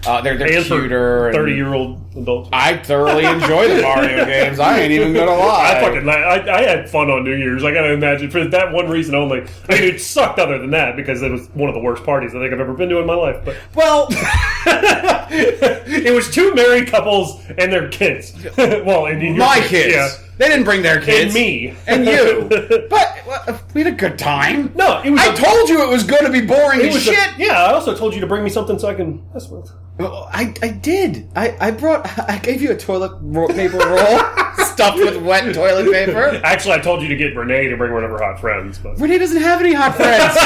Uh, 0.06 0.20
they're 0.20 0.36
they're 0.38 0.56
and 0.56 0.64
cuter. 0.64 1.32
thirty 1.32 1.54
year 1.54 1.74
old 1.74 2.00
adults. 2.16 2.48
I 2.52 2.76
thoroughly 2.76 3.24
enjoy 3.24 3.68
the 3.74 3.82
Mario 3.82 4.24
games. 4.26 4.60
I 4.60 4.78
ain't 4.80 4.92
even 4.92 5.12
gonna 5.12 5.32
lie. 5.34 5.74
I 5.76 5.80
fucking 5.80 6.08
I, 6.08 6.48
I 6.58 6.62
had 6.62 6.88
fun 6.88 7.10
on 7.10 7.24
New 7.24 7.34
Year's. 7.34 7.64
I 7.64 7.72
gotta 7.72 7.92
imagine 7.92 8.30
for 8.30 8.44
that 8.46 8.72
one 8.72 8.88
reason 8.88 9.14
only. 9.16 9.40
I 9.68 9.74
mean, 9.74 9.82
it 9.94 10.00
sucked 10.00 10.38
other 10.38 10.58
than 10.58 10.70
that 10.70 10.94
because 10.96 11.22
it 11.22 11.32
was 11.32 11.48
one 11.54 11.68
of 11.68 11.74
the 11.74 11.80
worst 11.80 12.04
parties 12.04 12.34
I 12.36 12.38
think 12.38 12.52
I've 12.52 12.60
ever 12.60 12.74
been 12.74 12.88
to 12.90 12.98
in 12.98 13.06
my 13.06 13.14
life. 13.14 13.44
But 13.44 13.56
well, 13.74 14.06
it 15.30 16.14
was 16.14 16.30
two 16.30 16.54
married 16.54 16.88
couples 16.88 17.44
and 17.58 17.72
their 17.72 17.88
kids. 17.88 18.32
well, 18.56 19.06
and 19.06 19.36
my 19.36 19.60
kids. 19.66 19.94
yeah, 19.94 20.08
They 20.38 20.48
didn't 20.48 20.64
bring 20.64 20.82
their 20.82 21.00
kids. 21.00 21.24
and 21.26 21.34
me, 21.34 21.74
And 21.86 22.06
you. 22.06 22.46
But 22.88 23.22
well, 23.26 23.60
we 23.74 23.82
had 23.82 23.92
a 23.92 23.96
good 23.96 24.18
time. 24.18 24.72
no, 24.74 25.00
it 25.02 25.10
was. 25.10 25.20
I 25.20 25.32
a- 25.32 25.36
told 25.36 25.68
you 25.68 25.82
it 25.82 25.88
was 25.88 26.04
going 26.04 26.24
to 26.24 26.30
be 26.30 26.42
boring 26.46 26.80
as 26.82 26.94
was 26.94 27.08
a- 27.08 27.12
shit. 27.14 27.38
yeah, 27.38 27.64
I 27.64 27.72
also 27.72 27.96
told 27.96 28.14
you 28.14 28.20
to 28.20 28.26
bring 28.26 28.44
me 28.44 28.50
something 28.50 28.78
so 28.78 28.88
I 28.88 28.94
can 28.94 29.26
mess 29.34 29.48
with. 29.48 29.68
I, 29.98 30.52
I 30.62 30.68
did. 30.68 31.28
I, 31.34 31.56
I 31.60 31.70
brought. 31.70 32.06
I 32.30 32.38
gave 32.38 32.60
you 32.60 32.70
a 32.72 32.76
toilet 32.76 33.12
ro- 33.22 33.48
paper 33.48 33.78
roll 33.78 34.18
stuffed 34.66 34.98
with 34.98 35.16
wet 35.22 35.54
toilet 35.54 35.90
paper. 35.90 36.40
Actually, 36.44 36.74
I 36.74 36.78
told 36.80 37.02
you 37.02 37.08
to 37.08 37.16
get 37.16 37.34
Renee 37.36 37.68
to 37.68 37.76
bring 37.76 37.92
one 37.92 38.04
of 38.04 38.10
her 38.10 38.18
hot 38.18 38.38
friends, 38.40 38.78
but 38.78 38.98
Renee 38.98 39.18
doesn't 39.18 39.40
have 39.40 39.60
any 39.60 39.72
hot 39.72 39.94
friends. 39.96 40.36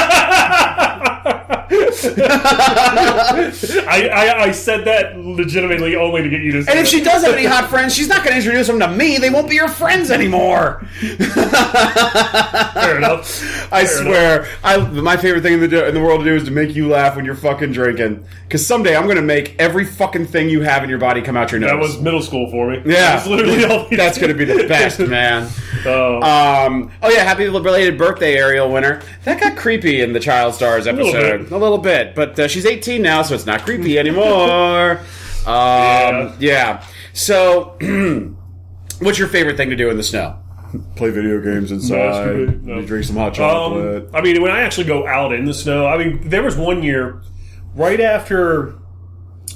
I, 3.87 4.09
I, 4.13 4.43
I 4.43 4.51
said 4.51 4.85
that 4.85 5.17
legitimately 5.17 5.95
only 5.95 6.21
to 6.23 6.29
get 6.29 6.41
you 6.41 6.51
to. 6.53 6.63
Say 6.63 6.71
And 6.71 6.79
if 6.79 6.87
she 6.87 7.01
does 7.03 7.23
have 7.23 7.33
any 7.33 7.45
hot 7.45 7.69
friends, 7.69 7.93
she's 7.95 8.07
not 8.07 8.23
going 8.23 8.31
to 8.31 8.37
introduce 8.37 8.67
them 8.67 8.79
to 8.79 8.87
me. 8.89 9.17
They 9.17 9.29
won't 9.29 9.49
be 9.49 9.55
your 9.55 9.67
friends 9.67 10.11
anymore. 10.11 10.85
fair 10.99 12.97
enough. 12.97 13.71
I 13.71 13.85
Fair 13.85 13.87
swear, 13.87 14.47
I 14.63 14.77
my 14.77 15.17
favorite 15.17 15.41
thing 15.41 15.53
in 15.61 15.69
the 15.69 15.87
in 15.87 15.93
the 15.93 16.01
world 16.01 16.21
to 16.21 16.25
do 16.25 16.35
is 16.35 16.43
to 16.45 16.51
make 16.51 16.75
you 16.75 16.87
laugh 16.89 17.15
when 17.15 17.25
you're 17.25 17.35
fucking 17.35 17.71
drinking. 17.71 18.25
Because 18.43 18.65
someday 18.65 18.95
I'm 18.95 19.07
gonna 19.07 19.21
make 19.21 19.40
every 19.59 19.85
fucking 19.85 20.27
thing 20.27 20.49
you 20.49 20.61
have 20.61 20.83
in 20.83 20.89
your 20.89 20.99
body 20.99 21.21
come 21.21 21.35
out 21.37 21.51
your 21.51 21.59
nose. 21.61 21.69
That 21.69 21.79
was 21.79 21.99
middle 22.01 22.21
school 22.21 22.49
for 22.49 22.69
me. 22.69 22.77
yeah, 22.77 23.15
That's 23.15 23.27
literally 23.27 23.65
all. 23.65 23.87
that's 23.91 24.17
gonna 24.17 24.33
be 24.33 24.45
the 24.45 24.67
best, 24.67 24.99
man. 24.99 25.49
Oh. 25.83 26.17
Um, 26.21 26.91
oh 27.01 27.09
yeah, 27.09 27.23
happy 27.23 27.49
belated 27.49 27.97
birthday, 27.97 28.35
Ariel 28.35 28.71
Winter. 28.71 29.01
That 29.23 29.39
got 29.39 29.57
creepy 29.57 30.01
in 30.01 30.13
the 30.13 30.19
Child 30.19 30.53
Stars 30.53 30.85
little 30.85 31.07
episode, 31.07 31.37
bit. 31.45 31.51
a 31.51 31.57
little 31.57 31.79
bit, 31.79 32.13
but 32.13 32.37
uh, 32.37 32.47
she's 32.47 32.67
18 32.67 33.01
now, 33.01 33.23
so 33.23 33.33
it's 33.33 33.47
not 33.47 33.63
creepy 33.63 33.97
anymore. 33.97 34.91
um, 35.47 36.35
yeah. 36.39 36.85
So, 37.13 37.77
what's 38.99 39.17
your 39.17 39.27
favorite 39.27 39.57
thing 39.57 39.71
to 39.71 39.75
do 39.75 39.89
in 39.89 39.97
the 39.97 40.03
snow? 40.03 40.37
Play 40.95 41.09
video 41.09 41.41
games 41.41 41.71
inside. 41.71 41.97
Masturbate, 41.97 42.61
no. 42.61 42.81
Drink 42.83 43.05
some 43.05 43.15
hot 43.17 43.39
Um, 43.39 44.07
I 44.13 44.21
mean, 44.21 44.41
when 44.41 44.51
I 44.51 44.61
actually 44.61 44.85
go 44.85 45.07
out 45.07 45.33
in 45.33 45.45
the 45.45 45.53
snow, 45.53 45.87
I 45.87 45.97
mean, 45.97 46.29
there 46.29 46.43
was 46.43 46.55
one 46.55 46.83
year 46.83 47.21
right 47.75 47.99
after 47.99 48.75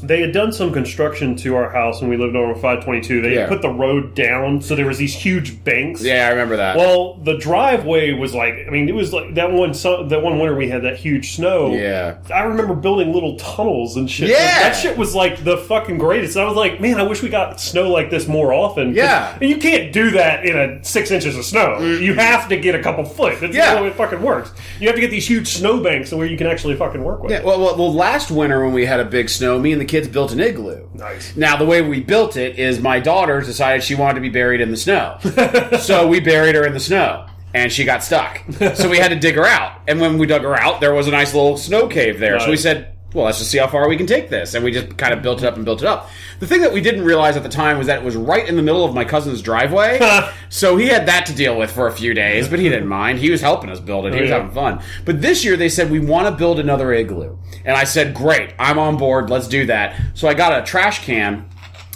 they 0.07 0.21
had 0.21 0.31
done 0.31 0.51
some 0.51 0.71
construction 0.71 1.35
to 1.37 1.55
our 1.55 1.69
house 1.69 2.01
when 2.01 2.09
we 2.09 2.17
lived 2.17 2.35
over 2.35 2.53
522. 2.53 3.21
They 3.21 3.33
Yeah. 3.33 3.39
had 3.41 3.49
put 3.49 3.61
the 3.61 3.69
road 3.69 4.15
down, 4.15 4.61
so 4.61 4.75
there 4.75 4.85
was 4.85 4.97
these 4.97 5.13
huge 5.15 5.63
banks. 5.63 6.03
yeah, 6.03 6.27
I 6.27 6.29
remember 6.31 6.57
that. 6.57 6.77
Well, 6.77 7.15
the 7.23 7.37
driveway 7.37 8.11
was 8.13 8.33
like, 8.33 8.65
I 8.67 8.69
mean, 8.71 8.89
it 8.89 8.95
was 8.95 9.13
like 9.13 9.35
that 9.35 9.51
one. 9.51 9.73
su- 9.73 10.05
That 10.09 10.21
one 10.21 10.39
winter 10.39 10.55
we 10.55 10.69
had 10.69 10.83
that 10.83 10.97
huge 10.97 11.35
snow. 11.35 11.73
yeah. 11.73 12.15
I 12.33 12.43
remember 12.43 12.73
building 12.75 13.13
little 13.13 13.35
tunnels 13.37 13.95
and 13.97 14.09
shit. 14.09 14.29
Yeah. 14.29 14.35
that 14.63 14.73
shit 14.75 14.97
was 14.97 15.15
like 15.15 15.43
the 15.43 15.57
fucking 15.57 15.97
greatest. 15.97 16.37
I 16.37 16.45
was 16.45 16.55
like, 16.55 16.79
man, 16.81 16.99
I 16.99 17.03
wish 17.03 17.21
we 17.23 17.29
got 17.29 17.59
snow 17.59 17.89
like 17.89 18.09
this 18.09 18.27
more 18.27 18.53
often. 18.53 18.93
Yeah. 18.93 19.35
and 19.39 19.49
you 19.49 19.57
can't 19.57 19.91
do 19.93 20.11
that 20.11 20.45
in 20.45 20.57
a 20.57 20.83
six 20.83 21.11
inches 21.11 21.35
of 21.37 21.45
snow. 21.45 21.77
Mm. 21.79 22.01
You 22.01 22.13
have 22.15 22.49
to 22.49 22.57
get 22.57 22.75
a 22.75 22.79
couple 22.83 23.03
foot. 23.05 23.39
That's 23.41 23.55
Yeah. 23.55 23.75
the 23.75 23.81
way 23.83 23.87
it 23.87 23.95
fucking 23.95 24.21
works. 24.21 24.51
You 24.79 24.87
have 24.87 24.95
to 24.95 25.01
get 25.01 25.11
these 25.11 25.27
huge 25.27 25.47
snow 25.47 25.79
banks 25.81 26.11
where 26.13 26.27
you 26.27 26.37
can 26.37 26.47
actually 26.47 26.75
fucking 26.75 27.03
work 27.03 27.21
with. 27.23 27.31
Yeah, 27.31 27.43
well, 27.43 27.59
well, 27.59 27.75
well, 27.77 27.93
last 27.93 28.29
winter 28.31 28.63
when 28.63 28.73
we 28.73 28.85
had 28.85 28.99
a 28.99 29.05
big 29.05 29.29
snow, 29.29 29.57
me 29.59 29.71
and 29.71 29.79
the 29.81 29.85
kids 29.85 29.94
built 30.07 30.31
an 30.31 30.39
igloo. 30.39 30.87
Nice. 30.93 31.35
Now, 31.35 31.57
the 31.57 31.65
way 31.65 31.81
we 31.81 32.01
built 32.01 32.37
it 32.37 32.57
is 32.59 32.79
my 32.79 32.99
daughter 32.99 33.41
decided 33.41 33.83
she 33.83 33.95
wanted 33.95 34.15
to 34.15 34.21
be 34.21 34.29
buried 34.29 34.61
in 34.61 34.71
the 34.71 34.77
snow. 34.77 35.17
so 35.79 36.07
we 36.07 36.19
buried 36.19 36.55
her 36.55 36.65
in 36.65 36.73
the 36.73 36.79
snow. 36.79 37.27
And 37.53 37.71
she 37.71 37.85
got 37.85 38.03
stuck. 38.03 38.41
So 38.75 38.89
we 38.89 38.97
had 38.97 39.09
to 39.09 39.15
dig 39.15 39.35
her 39.35 39.45
out. 39.45 39.79
And 39.87 40.01
when 40.01 40.17
we 40.17 40.27
dug 40.27 40.41
her 40.41 40.59
out, 40.59 40.81
there 40.81 40.93
was 40.93 41.07
a 41.07 41.11
nice 41.11 41.33
little 41.33 41.55
snow 41.55 41.87
cave 41.87 42.19
there. 42.19 42.37
So 42.41 42.49
we 42.49 42.57
said, 42.57 42.94
well, 43.15 43.25
let's 43.25 43.39
just 43.39 43.49
see 43.49 43.57
how 43.57 43.67
far 43.67 43.87
we 43.87 43.95
can 43.97 44.05
take 44.05 44.29
this. 44.29 44.53
And 44.53 44.63
we 44.63 44.71
just 44.71 44.97
kind 44.97 45.13
of 45.13 45.21
built 45.21 45.41
it 45.41 45.45
up 45.45 45.55
and 45.55 45.63
built 45.63 45.81
it 45.81 45.87
up. 45.87 46.09
The 46.39 46.47
thing 46.47 46.61
that 46.61 46.73
we 46.73 46.81
didn't 46.81 47.05
realize 47.05 47.37
at 47.37 47.43
the 47.43 47.49
time 47.49 47.77
was 47.77 47.87
that 47.87 47.99
it 47.99 48.05
was 48.05 48.15
right 48.15 48.47
in 48.47 48.57
the 48.57 48.61
middle 48.61 48.83
of 48.83 48.93
my 48.93 49.05
cousin's 49.05 49.41
driveway. 49.41 49.99
so 50.49 50.75
he 50.75 50.87
had 50.87 51.07
that 51.07 51.25
to 51.27 51.33
deal 51.33 51.57
with 51.57 51.71
for 51.71 51.87
a 51.87 51.91
few 51.91 52.13
days, 52.13 52.47
but 52.49 52.59
he 52.59 52.69
didn't 52.69 52.89
mind. 52.89 53.19
He 53.19 53.31
was 53.31 53.41
helping 53.41 53.69
us 53.69 53.79
build 53.79 54.05
it. 54.05 54.13
He 54.13 54.21
was 54.21 54.29
yeah. 54.29 54.37
having 54.37 54.51
fun. 54.51 54.83
But 55.05 55.21
this 55.21 55.45
year 55.45 55.55
they 55.55 55.69
said, 55.69 55.89
we 55.89 55.99
want 55.99 56.27
to 56.27 56.31
build 56.35 56.59
another 56.59 56.91
igloo. 56.93 57.37
And 57.63 57.77
I 57.77 57.85
said, 57.85 58.13
great, 58.13 58.53
I'm 58.59 58.77
on 58.77 58.97
board. 58.97 59.29
Let's 59.29 59.47
do 59.47 59.65
that. 59.67 59.99
So 60.13 60.27
I 60.27 60.33
got 60.33 60.61
a 60.61 60.65
trash 60.65 61.05
can 61.05 61.49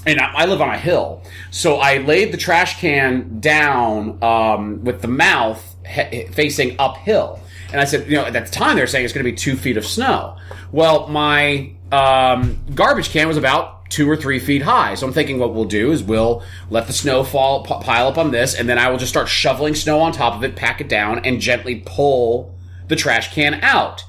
and 0.06 0.20
I 0.20 0.32
I 0.40 0.46
live 0.46 0.62
on 0.62 0.70
a 0.70 0.78
hill, 0.78 1.24
so 1.52 1.76
I 1.76 1.98
laid 1.98 2.32
the 2.32 2.38
trash 2.38 2.80
can 2.80 3.40
down 3.40 4.24
um, 4.24 4.84
with 4.84 5.02
the 5.02 5.08
mouth 5.08 5.76
he- 5.86 6.28
facing 6.28 6.76
uphill. 6.80 7.42
And 7.72 7.80
I 7.80 7.86
said, 7.86 8.08
you 8.08 8.16
know, 8.16 8.26
at 8.26 8.34
the 8.34 8.42
time 8.42 8.76
they 8.76 8.82
were 8.82 8.88
saying 8.88 9.06
it's 9.06 9.14
going 9.14 9.26
to 9.26 9.32
be 9.32 9.36
two 9.38 9.56
feet 9.56 9.78
of 9.78 9.86
snow. 9.86 10.38
Well, 10.72 11.08
my 11.08 11.72
um, 11.92 12.60
garbage 12.74 13.10
can 13.10 13.28
was 13.28 13.38
about 13.38 13.90
two 13.90 14.10
or 14.10 14.16
three 14.16 14.40
feet 14.40 14.62
high. 14.62 14.96
So 14.96 15.08
I'm 15.08 15.14
thinking 15.14 15.40
what 15.40 15.54
we'll 15.54 15.66
do 15.66 15.92
is 15.92 16.04
we'll 16.04 16.44
let 16.70 16.88
the 16.88 16.94
snow 16.94 17.24
fall, 17.24 17.64
p- 17.64 17.74
pile 17.82 18.08
up 18.08 18.18
on 18.18 18.32
this, 18.32 18.54
and 18.54 18.70
then 18.70 18.78
I 18.78 18.90
will 18.90 18.98
just 18.98 19.12
start 19.12 19.28
shoveling 19.28 19.74
snow 19.76 20.00
on 20.02 20.12
top 20.12 20.36
of 20.36 20.44
it, 20.44 20.56
pack 20.56 20.80
it 20.82 20.90
down, 20.90 21.20
and 21.26 21.42
gently 21.42 21.82
pull 21.86 22.56
the 22.88 22.96
trash 22.96 23.34
can 23.34 23.56
out. 23.64 24.04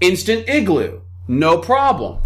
Instant 0.00 0.48
igloo. 0.48 1.00
No 1.28 1.58
problem. 1.58 2.22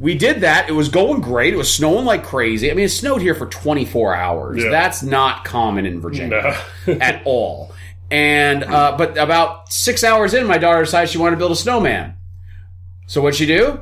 We 0.00 0.16
did 0.16 0.40
that. 0.40 0.68
It 0.68 0.72
was 0.72 0.88
going 0.88 1.20
great. 1.20 1.54
It 1.54 1.58
was 1.58 1.72
snowing 1.72 2.04
like 2.04 2.24
crazy. 2.24 2.70
I 2.70 2.74
mean, 2.74 2.86
it 2.86 2.90
snowed 2.90 3.22
here 3.22 3.36
for 3.36 3.46
24 3.46 4.16
hours. 4.16 4.64
Yeah. 4.64 4.70
That's 4.70 5.02
not 5.04 5.44
common 5.44 5.86
in 5.86 6.00
Virginia 6.00 6.56
No. 6.86 6.92
at 7.00 7.22
all. 7.24 7.72
And 8.12 8.62
uh, 8.62 8.94
but 8.98 9.16
about 9.16 9.72
six 9.72 10.04
hours 10.04 10.34
in, 10.34 10.46
my 10.46 10.58
daughter 10.58 10.84
decided 10.84 11.08
she 11.08 11.16
wanted 11.16 11.36
to 11.36 11.38
build 11.38 11.52
a 11.52 11.56
snowman. 11.56 12.14
So 13.06 13.22
what'd 13.22 13.38
she 13.38 13.46
do? 13.46 13.80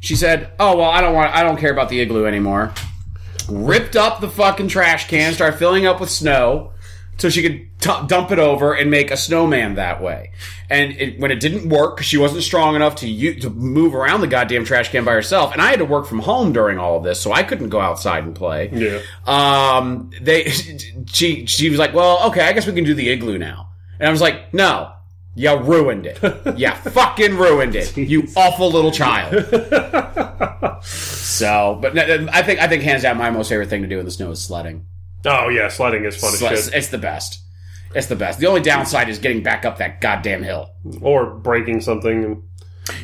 She 0.00 0.16
said, 0.16 0.52
"Oh 0.60 0.76
well, 0.76 0.90
I 0.90 1.00
don't 1.00 1.14
want. 1.14 1.34
I 1.34 1.42
don't 1.42 1.56
care 1.56 1.72
about 1.72 1.88
the 1.88 1.98
igloo 1.98 2.26
anymore." 2.26 2.74
Ripped 3.48 3.96
up 3.96 4.20
the 4.20 4.28
fucking 4.28 4.68
trash 4.68 5.08
can, 5.08 5.32
started 5.32 5.58
filling 5.58 5.86
up 5.86 5.98
with 5.98 6.10
snow, 6.10 6.73
so 7.18 7.28
she 7.28 7.42
could 7.42 7.68
t- 7.80 8.06
dump 8.06 8.30
it 8.30 8.38
over 8.38 8.72
and 8.74 8.90
make 8.90 9.10
a 9.10 9.16
snowman 9.16 9.76
that 9.76 10.02
way. 10.02 10.32
And 10.68 10.92
it, 10.92 11.20
when 11.20 11.30
it 11.30 11.40
didn't 11.40 11.68
work, 11.68 11.96
because 11.96 12.06
she 12.06 12.16
wasn't 12.18 12.42
strong 12.42 12.74
enough 12.74 12.96
to 12.96 13.08
u- 13.08 13.38
to 13.40 13.50
move 13.50 13.94
around 13.94 14.20
the 14.20 14.26
goddamn 14.26 14.64
trash 14.64 14.90
can 14.90 15.04
by 15.04 15.12
herself, 15.12 15.52
and 15.52 15.62
I 15.62 15.70
had 15.70 15.78
to 15.78 15.84
work 15.84 16.06
from 16.06 16.20
home 16.20 16.52
during 16.52 16.78
all 16.78 16.96
of 16.96 17.04
this, 17.04 17.20
so 17.20 17.32
I 17.32 17.42
couldn't 17.42 17.68
go 17.68 17.80
outside 17.80 18.24
and 18.24 18.34
play. 18.34 18.70
Yeah. 18.72 19.00
Um, 19.26 20.10
they, 20.20 20.44
she, 21.06 21.46
she 21.46 21.70
was 21.70 21.78
like, 21.78 21.94
well, 21.94 22.28
okay, 22.28 22.42
I 22.42 22.52
guess 22.52 22.66
we 22.66 22.72
can 22.72 22.84
do 22.84 22.94
the 22.94 23.10
igloo 23.10 23.38
now. 23.38 23.70
And 23.98 24.08
I 24.08 24.10
was 24.10 24.20
like, 24.20 24.52
no, 24.52 24.92
you 25.34 25.56
ruined 25.56 26.06
it. 26.06 26.18
You 26.58 26.70
fucking 26.90 27.36
ruined 27.36 27.76
it. 27.76 27.96
You 27.96 28.26
awful 28.36 28.70
little 28.70 28.90
child. 28.90 29.34
so, 30.84 31.78
but 31.80 31.96
I 31.98 32.42
think, 32.42 32.60
I 32.60 32.68
think 32.68 32.82
hands 32.82 33.02
down, 33.02 33.18
my 33.18 33.30
most 33.30 33.48
favorite 33.48 33.68
thing 33.68 33.82
to 33.82 33.88
do 33.88 33.98
in 33.98 34.04
the 34.04 34.10
snow 34.10 34.30
is 34.30 34.42
sledding. 34.42 34.86
Oh 35.24 35.48
yeah, 35.48 35.68
sledding 35.68 36.04
is 36.04 36.16
fun 36.16 36.32
as 36.34 36.40
shit. 36.40 36.74
it's 36.74 36.88
the 36.88 36.98
best. 36.98 37.40
It's 37.94 38.08
the 38.08 38.16
best. 38.16 38.40
The 38.40 38.46
only 38.46 38.60
downside 38.60 39.08
is 39.08 39.18
getting 39.18 39.42
back 39.42 39.64
up 39.64 39.78
that 39.78 40.00
goddamn 40.00 40.42
hill. 40.42 40.70
Or 41.00 41.26
breaking 41.26 41.80
something. 41.80 42.42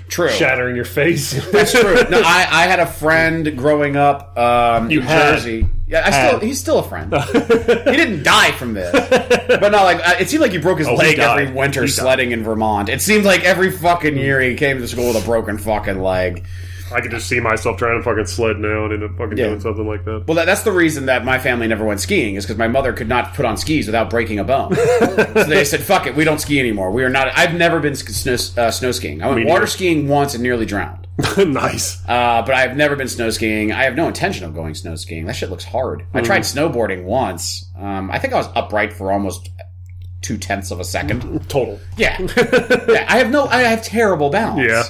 True. 0.08 0.28
shattering 0.28 0.76
your 0.76 0.84
face. 0.84 1.32
That's 1.52 1.72
true. 1.72 1.94
No, 2.10 2.20
I, 2.22 2.46
I 2.50 2.66
had 2.66 2.80
a 2.80 2.86
friend 2.86 3.56
growing 3.56 3.96
up 3.96 4.36
um, 4.36 4.90
in 4.90 5.00
had. 5.00 5.36
Jersey. 5.36 5.66
Yeah, 5.86 6.02
I 6.06 6.28
still 6.28 6.40
he's 6.40 6.60
still 6.60 6.78
a 6.80 6.82
friend. 6.82 7.12
he 7.14 7.96
didn't 7.96 8.22
die 8.22 8.52
from 8.52 8.74
this, 8.74 8.92
but 9.48 9.72
no, 9.72 9.82
like 9.82 10.06
uh, 10.06 10.16
it 10.20 10.28
seemed 10.28 10.42
like 10.42 10.52
he 10.52 10.58
broke 10.58 10.78
his 10.78 10.86
Oh, 10.86 10.94
leg 10.94 11.18
every 11.18 11.50
winter 11.50 11.80
He 11.82 11.86
died. 11.86 11.94
sledding 11.94 12.32
in 12.32 12.44
Vermont. 12.44 12.88
It 12.88 13.00
seemed 13.00 13.24
like 13.24 13.42
every 13.44 13.70
fucking 13.72 14.16
year 14.16 14.40
he 14.40 14.54
came 14.54 14.78
to 14.78 14.86
school 14.86 15.08
with 15.12 15.22
a 15.22 15.26
broken 15.26 15.56
fucking 15.58 16.00
leg. 16.00 16.44
I 16.92 17.00
could 17.00 17.10
just 17.10 17.28
see 17.28 17.40
myself 17.40 17.76
trying 17.78 17.98
to 17.98 18.02
fucking 18.02 18.26
sled 18.26 18.58
now 18.58 18.84
and 18.84 18.92
end 18.94 19.02
up 19.04 19.16
fucking 19.16 19.36
Yeah. 19.38 19.46
doing 19.48 19.60
something 19.60 19.86
like 19.86 20.04
that. 20.04 20.24
Well, 20.26 20.34
that, 20.36 20.46
that's 20.46 20.62
the 20.62 20.72
reason 20.72 21.06
that 21.06 21.24
my 21.24 21.38
family 21.38 21.66
never 21.66 21.84
went 21.84 22.00
skiing 22.00 22.34
is 22.36 22.44
because 22.44 22.58
my 22.58 22.68
mother 22.68 22.92
could 22.92 23.08
not 23.08 23.34
put 23.34 23.44
on 23.44 23.56
skis 23.56 23.86
without 23.86 24.10
breaking 24.10 24.38
a 24.38 24.44
bone. 24.44 24.74
so 24.98 25.44
they 25.44 25.64
said, 25.64 25.80
"Fuck 25.82 26.06
it, 26.06 26.14
we 26.16 26.24
don't 26.24 26.40
ski 26.40 26.58
anymore. 26.60 26.90
We 26.90 27.04
are 27.04 27.08
not." 27.10 27.28
I've 27.36 27.54
never 27.54 27.80
been 27.80 27.94
snow, 27.94 28.34
uh, 28.62 28.70
snow 28.70 28.92
skiing. 28.92 29.22
I 29.22 29.26
went 29.28 29.40
Me 29.40 29.46
water 29.46 29.60
neither. 29.60 29.66
skiing 29.70 30.08
once 30.08 30.34
and 30.34 30.42
nearly 30.42 30.66
drowned. 30.66 31.06
nice. 31.38 32.00
Uh, 32.08 32.42
but 32.46 32.54
I've 32.54 32.76
never 32.76 32.96
been 32.96 33.08
snow 33.08 33.30
skiing. 33.30 33.72
I 33.72 33.84
have 33.84 33.94
no 33.94 34.06
intention 34.08 34.44
of 34.46 34.54
going 34.54 34.74
snow 34.74 34.94
skiing. 34.96 35.26
That 35.26 35.34
shit 35.36 35.50
looks 35.50 35.64
hard. 35.64 36.04
I 36.14 36.22
tried 36.22 36.42
snowboarding 36.42 37.04
once. 37.04 37.68
Um, 37.78 38.10
I 38.10 38.18
think 38.18 38.32
I 38.32 38.36
was 38.38 38.48
upright 38.54 38.92
for 38.92 39.12
almost 39.12 39.50
two 40.22 40.36
tenths 40.38 40.70
of 40.70 40.80
a 40.80 40.84
second. 40.84 41.20
Total. 41.48 41.78
Yeah. 41.96 42.16
yeah. 42.20 43.06
I 43.08 43.18
have 43.18 43.30
no. 43.30 43.46
I 43.46 43.62
have 43.62 43.82
terrible 43.82 44.30
balance. 44.30 44.66
Yeah. 44.70 44.82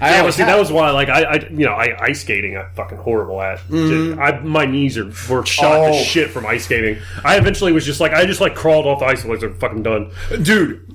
I 0.00 0.10
Yeah, 0.10 0.22
but 0.22 0.32
see, 0.34 0.42
have. 0.42 0.52
that 0.52 0.58
was 0.58 0.70
why, 0.70 0.90
like, 0.90 1.08
I, 1.08 1.22
I, 1.24 1.34
you 1.50 1.66
know, 1.66 1.72
I 1.72 1.96
ice 2.00 2.20
skating, 2.20 2.56
I'm 2.56 2.70
fucking 2.74 2.98
horrible 2.98 3.40
at. 3.42 3.60
I, 3.72 4.38
my 4.40 4.64
knees 4.64 4.96
are 4.98 5.04
were 5.06 5.44
shot 5.44 5.72
Mm-hmm. 5.80 5.92
Oh. 5.92 5.98
to 5.98 6.04
shit 6.04 6.30
from 6.30 6.46
ice 6.46 6.64
skating. 6.64 6.98
I 7.24 7.36
eventually 7.36 7.72
was 7.72 7.84
just 7.84 8.00
like, 8.00 8.12
I 8.12 8.24
just 8.26 8.40
like 8.40 8.54
crawled 8.54 8.86
off 8.86 9.00
the 9.00 9.06
ice 9.06 9.22
and 9.22 9.30
was 9.30 9.42
like, 9.42 9.56
fucking 9.58 9.82
done. 9.82 10.10
dude. 10.42 10.86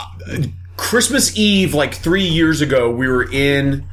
Christmas 0.78 1.38
Eve, 1.38 1.74
like 1.74 1.94
three 1.94 2.28
years 2.28 2.62
ago, 2.62 2.90
we 2.92 3.08
were 3.08 3.30
in 3.32 3.86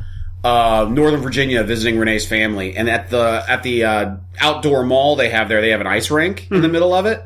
uh, 0.43 0.89
Northern 0.91 1.21
Virginia 1.21 1.63
visiting 1.63 1.99
Renee's 1.99 2.27
family, 2.27 2.75
and 2.77 2.89
at 2.89 3.11
the 3.11 3.45
at 3.47 3.63
the 3.63 3.85
uh, 3.85 4.17
outdoor 4.41 4.83
mall 4.85 5.15
they 5.17 5.29
have 5.29 5.49
there, 5.49 5.61
they 5.61 5.71
have 5.71 5.83
an 5.83 5.87
ice 5.87 6.11
rink 6.11 6.49
in 6.51 6.63
the 6.63 6.69
middle 6.69 6.95
of 6.95 7.05
it. 7.07 7.23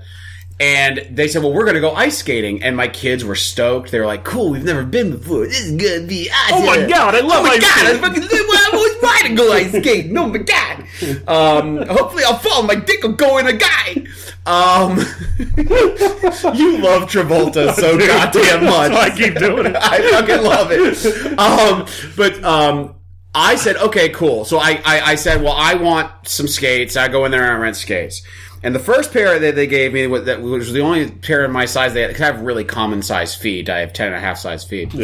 And 0.60 1.04
they 1.10 1.26
said, 1.26 1.42
"Well, 1.42 1.52
we're 1.52 1.64
going 1.64 1.74
to 1.74 1.80
go 1.80 1.92
ice 1.94 2.18
skating," 2.18 2.62
and 2.62 2.76
my 2.76 2.86
kids 2.86 3.24
were 3.24 3.34
stoked. 3.34 3.90
They 3.90 3.98
were 3.98 4.06
like, 4.06 4.22
"Cool, 4.24 4.50
we've 4.50 4.62
never 4.64 4.84
been 4.84 5.10
before. 5.10 5.46
This 5.46 5.60
is 5.60 5.70
going 5.72 6.02
to 6.02 6.06
be 6.06 6.30
awesome." 6.30 6.58
Oh 6.58 6.66
my 6.66 6.86
God, 6.86 7.14
I 7.16 7.20
love 7.20 7.40
Oh 7.40 7.42
my 7.42 7.50
ice 7.54 7.60
god, 7.60 7.70
I 7.70 7.96
skating. 7.96 8.00
fucking 8.02 8.22
I 8.30 8.70
always 8.72 9.02
wanted 9.02 9.28
to 9.30 9.34
go 9.34 9.52
ice 9.52 9.70
skating. 9.82 10.16
Oh 10.16 10.28
my 10.28 10.38
god. 10.38 10.84
Um, 11.28 11.86
hopefully, 11.88 12.22
I'll 12.24 12.38
fall. 12.38 12.62
My 12.62 12.76
dick 12.76 13.02
will 13.02 13.12
go 13.14 13.38
in 13.38 13.48
a 13.48 13.52
guy. 13.52 14.06
Um, 14.46 14.98
you 15.58 16.78
love 16.78 17.10
Travolta 17.10 17.72
so 17.74 17.98
goddamn 17.98 18.64
much. 18.64 18.92
I 18.92 19.10
keep 19.16 19.34
doing 19.36 19.66
it. 19.66 19.76
I 19.76 20.10
fucking 20.12 20.44
love 20.44 20.68
it. 20.70 21.38
Um, 21.38 21.86
but 22.16 22.44
um, 22.44 22.94
I 23.34 23.56
said, 23.56 23.76
okay, 23.76 24.08
cool. 24.10 24.44
So 24.44 24.58
I, 24.58 24.80
I, 24.84 25.00
I 25.00 25.14
said, 25.16 25.42
well, 25.42 25.54
I 25.56 25.74
want 25.74 26.10
some 26.28 26.46
skates. 26.46 26.96
I 26.96 27.08
go 27.08 27.24
in 27.24 27.32
there 27.32 27.42
and 27.42 27.52
I 27.52 27.56
rent 27.56 27.76
skates. 27.76 28.22
And 28.62 28.74
the 28.74 28.78
first 28.80 29.12
pair 29.12 29.38
that 29.38 29.54
they 29.56 29.66
gave 29.66 29.92
me, 29.92 30.06
was- 30.06 30.24
that 30.24 30.40
was 30.40 30.72
the 30.72 30.80
only 30.80 31.10
pair 31.10 31.44
in 31.44 31.50
my 31.52 31.64
size 31.66 31.92
they 31.94 32.00
had, 32.02 32.08
because 32.08 32.22
I 32.22 32.26
have 32.26 32.40
really 32.40 32.64
common 32.64 33.02
size 33.02 33.34
feet. 33.34 33.68
I 33.68 33.80
have 33.80 33.92
10 33.92 34.06
and 34.08 34.16
a 34.16 34.20
half 34.20 34.38
size 34.38 34.64
feet. 34.64 34.94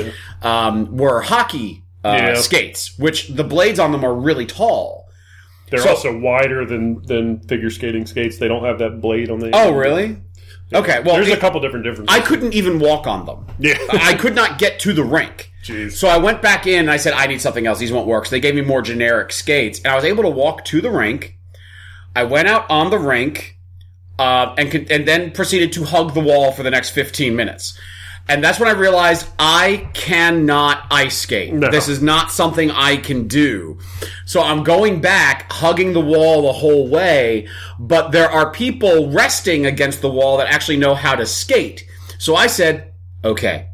Um, 0.43 0.97
were 0.97 1.21
hockey 1.21 1.83
uh, 2.05 2.17
Yeah. 2.19 2.35
skates, 2.37 2.99
which 2.99 3.29
the 3.29 3.45
blades 3.45 3.79
on 3.79 3.93
them 3.93 4.05
are 4.05 4.15
really 4.15 4.47
tall. 4.47 5.09
They're 5.71 5.81
So- 5.81 5.91
also 5.91 6.19
wider 6.19 6.65
than 6.65 7.03
than 7.05 7.41
figure 7.41 7.71
skating 7.71 8.07
skates. 8.07 8.39
They 8.39 8.49
don't 8.49 8.65
have 8.65 8.79
that 8.79 9.01
blade 9.01 9.31
on 9.31 9.39
the. 9.39 9.51
Oh, 9.53 9.73
really? 9.73 10.17
Okay, 10.73 11.01
well, 11.05 11.17
There's 11.17 11.29
it- 11.29 11.39
a 11.39 11.41
couple 11.41 11.61
different 11.61 11.85
differences. 11.85 12.15
I 12.15 12.21
couldn't 12.21 12.55
even 12.55 12.79
walk 12.79 13.07
on 13.07 13.27
them. 13.27 13.47
Yeah. 13.59 13.77
I 13.91 14.15
could 14.15 14.35
not 14.35 14.59
get 14.59 14.79
to 14.81 14.93
the 14.93 15.03
rink. 15.05 15.51
Jeez. 15.65 15.93
So 15.93 16.09
I 16.09 16.17
went 16.17 16.41
back 16.41 16.67
in 16.67 16.81
and 16.81 16.91
I 16.91 16.97
said, 16.97 17.13
I 17.13 17.27
need 17.27 17.41
something 17.41 17.67
else. 17.67 17.79
These 17.79 17.93
won't 17.93 18.07
work. 18.07 18.27
So 18.27 18.31
they 18.31 18.41
gave 18.41 18.55
me 18.55 18.63
more 18.63 18.81
generic 18.83 19.33
skates. 19.33 19.79
And 19.81 19.89
I 19.89 19.95
was 19.97 20.05
able 20.05 20.23
to 20.23 20.31
walk 20.31 20.65
to 20.67 20.81
the 20.81 20.91
rink. 20.91 21.37
I 22.17 22.25
went 22.25 22.49
out 22.49 22.69
on 22.71 22.91
the 22.91 22.99
rink 22.99 23.59
uh, 24.19 24.55
and, 24.57 24.73
and 24.91 25.07
then 25.07 25.33
proceeded 25.33 25.73
to 25.75 25.85
hug 25.85 26.15
the 26.15 26.21
wall 26.21 26.53
for 26.53 26.63
the 26.63 26.71
next 26.71 26.91
15 26.91 27.35
minutes. 27.37 27.79
And 28.29 28.45
that's 28.45 28.61
when 28.61 28.69
I 28.69 28.79
realized 28.79 29.27
I 29.39 29.91
cannot 29.93 30.87
ice 30.91 31.19
skate. 31.19 31.53
No. 31.53 31.71
This 31.71 31.89
is 31.89 32.01
not 32.01 32.31
something 32.31 32.71
I 32.71 32.97
can 32.97 33.27
do. 33.27 33.79
So 34.25 34.41
I'm 34.41 34.63
going 34.63 35.01
back, 35.01 35.51
hugging 35.51 35.93
the 35.93 36.01
wall 36.01 36.43
the 36.43 36.53
whole 36.53 36.89
way, 36.89 37.49
but 37.79 38.13
there 38.13 38.31
are 38.31 38.53
people 38.53 39.11
resting 39.11 39.67
against 39.67 40.01
the 40.01 40.11
wall 40.11 40.37
that 40.37 40.53
actually 40.53 40.77
know 40.77 40.95
how 40.95 41.17
to 41.17 41.27
skate. 41.27 41.89
So 42.19 42.37
I 42.37 42.47
said, 42.47 42.93
okay, 43.25 43.71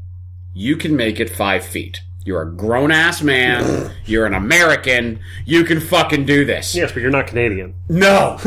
you 0.54 0.76
can 0.76 0.96
make 0.96 1.20
it 1.20 1.28
five 1.28 1.64
feet. 1.64 2.00
You're 2.26 2.42
a 2.42 2.50
grown 2.50 2.90
ass 2.90 3.22
man. 3.22 3.92
You're 4.04 4.26
an 4.26 4.34
American. 4.34 5.20
You 5.44 5.62
can 5.62 5.78
fucking 5.78 6.26
do 6.26 6.44
this. 6.44 6.74
yes, 6.74 6.90
but 6.90 7.00
you're 7.00 7.10
not 7.12 7.28
Canadian. 7.28 7.74
No, 7.88 8.36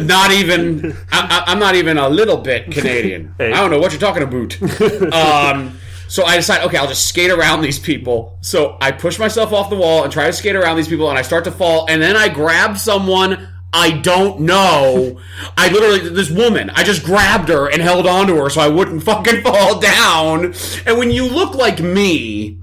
not 0.00 0.30
even. 0.32 0.96
I, 1.12 1.44
I, 1.44 1.44
I'm 1.46 1.58
not 1.58 1.74
even 1.74 1.98
a 1.98 2.08
little 2.08 2.38
bit 2.38 2.70
Canadian. 2.72 3.34
Hey. 3.38 3.52
I 3.52 3.56
don't 3.60 3.70
know 3.70 3.78
what 3.78 3.92
you're 3.92 4.00
talking 4.00 4.22
about. 4.22 5.12
um, 5.12 5.78
so 6.08 6.24
I 6.24 6.36
decide, 6.36 6.62
okay, 6.62 6.78
I'll 6.78 6.88
just 6.88 7.06
skate 7.06 7.30
around 7.30 7.60
these 7.60 7.78
people. 7.78 8.38
So 8.40 8.78
I 8.80 8.92
push 8.92 9.18
myself 9.18 9.52
off 9.52 9.68
the 9.68 9.76
wall 9.76 10.02
and 10.04 10.12
try 10.12 10.26
to 10.26 10.32
skate 10.32 10.56
around 10.56 10.78
these 10.78 10.88
people, 10.88 11.10
and 11.10 11.18
I 11.18 11.22
start 11.22 11.44
to 11.44 11.52
fall, 11.52 11.86
and 11.88 12.00
then 12.00 12.16
I 12.16 12.28
grab 12.30 12.78
someone. 12.78 13.46
I 13.72 13.90
don't 13.90 14.40
know. 14.40 15.20
I 15.56 15.68
literally, 15.68 16.08
this 16.10 16.30
woman, 16.30 16.70
I 16.70 16.84
just 16.84 17.04
grabbed 17.04 17.48
her 17.48 17.70
and 17.70 17.82
held 17.82 18.06
onto 18.06 18.36
her 18.36 18.48
so 18.50 18.60
I 18.60 18.68
wouldn't 18.68 19.02
fucking 19.04 19.42
fall 19.42 19.78
down. 19.78 20.54
And 20.86 20.98
when 20.98 21.10
you 21.10 21.26
look 21.26 21.54
like 21.54 21.80
me, 21.80 22.57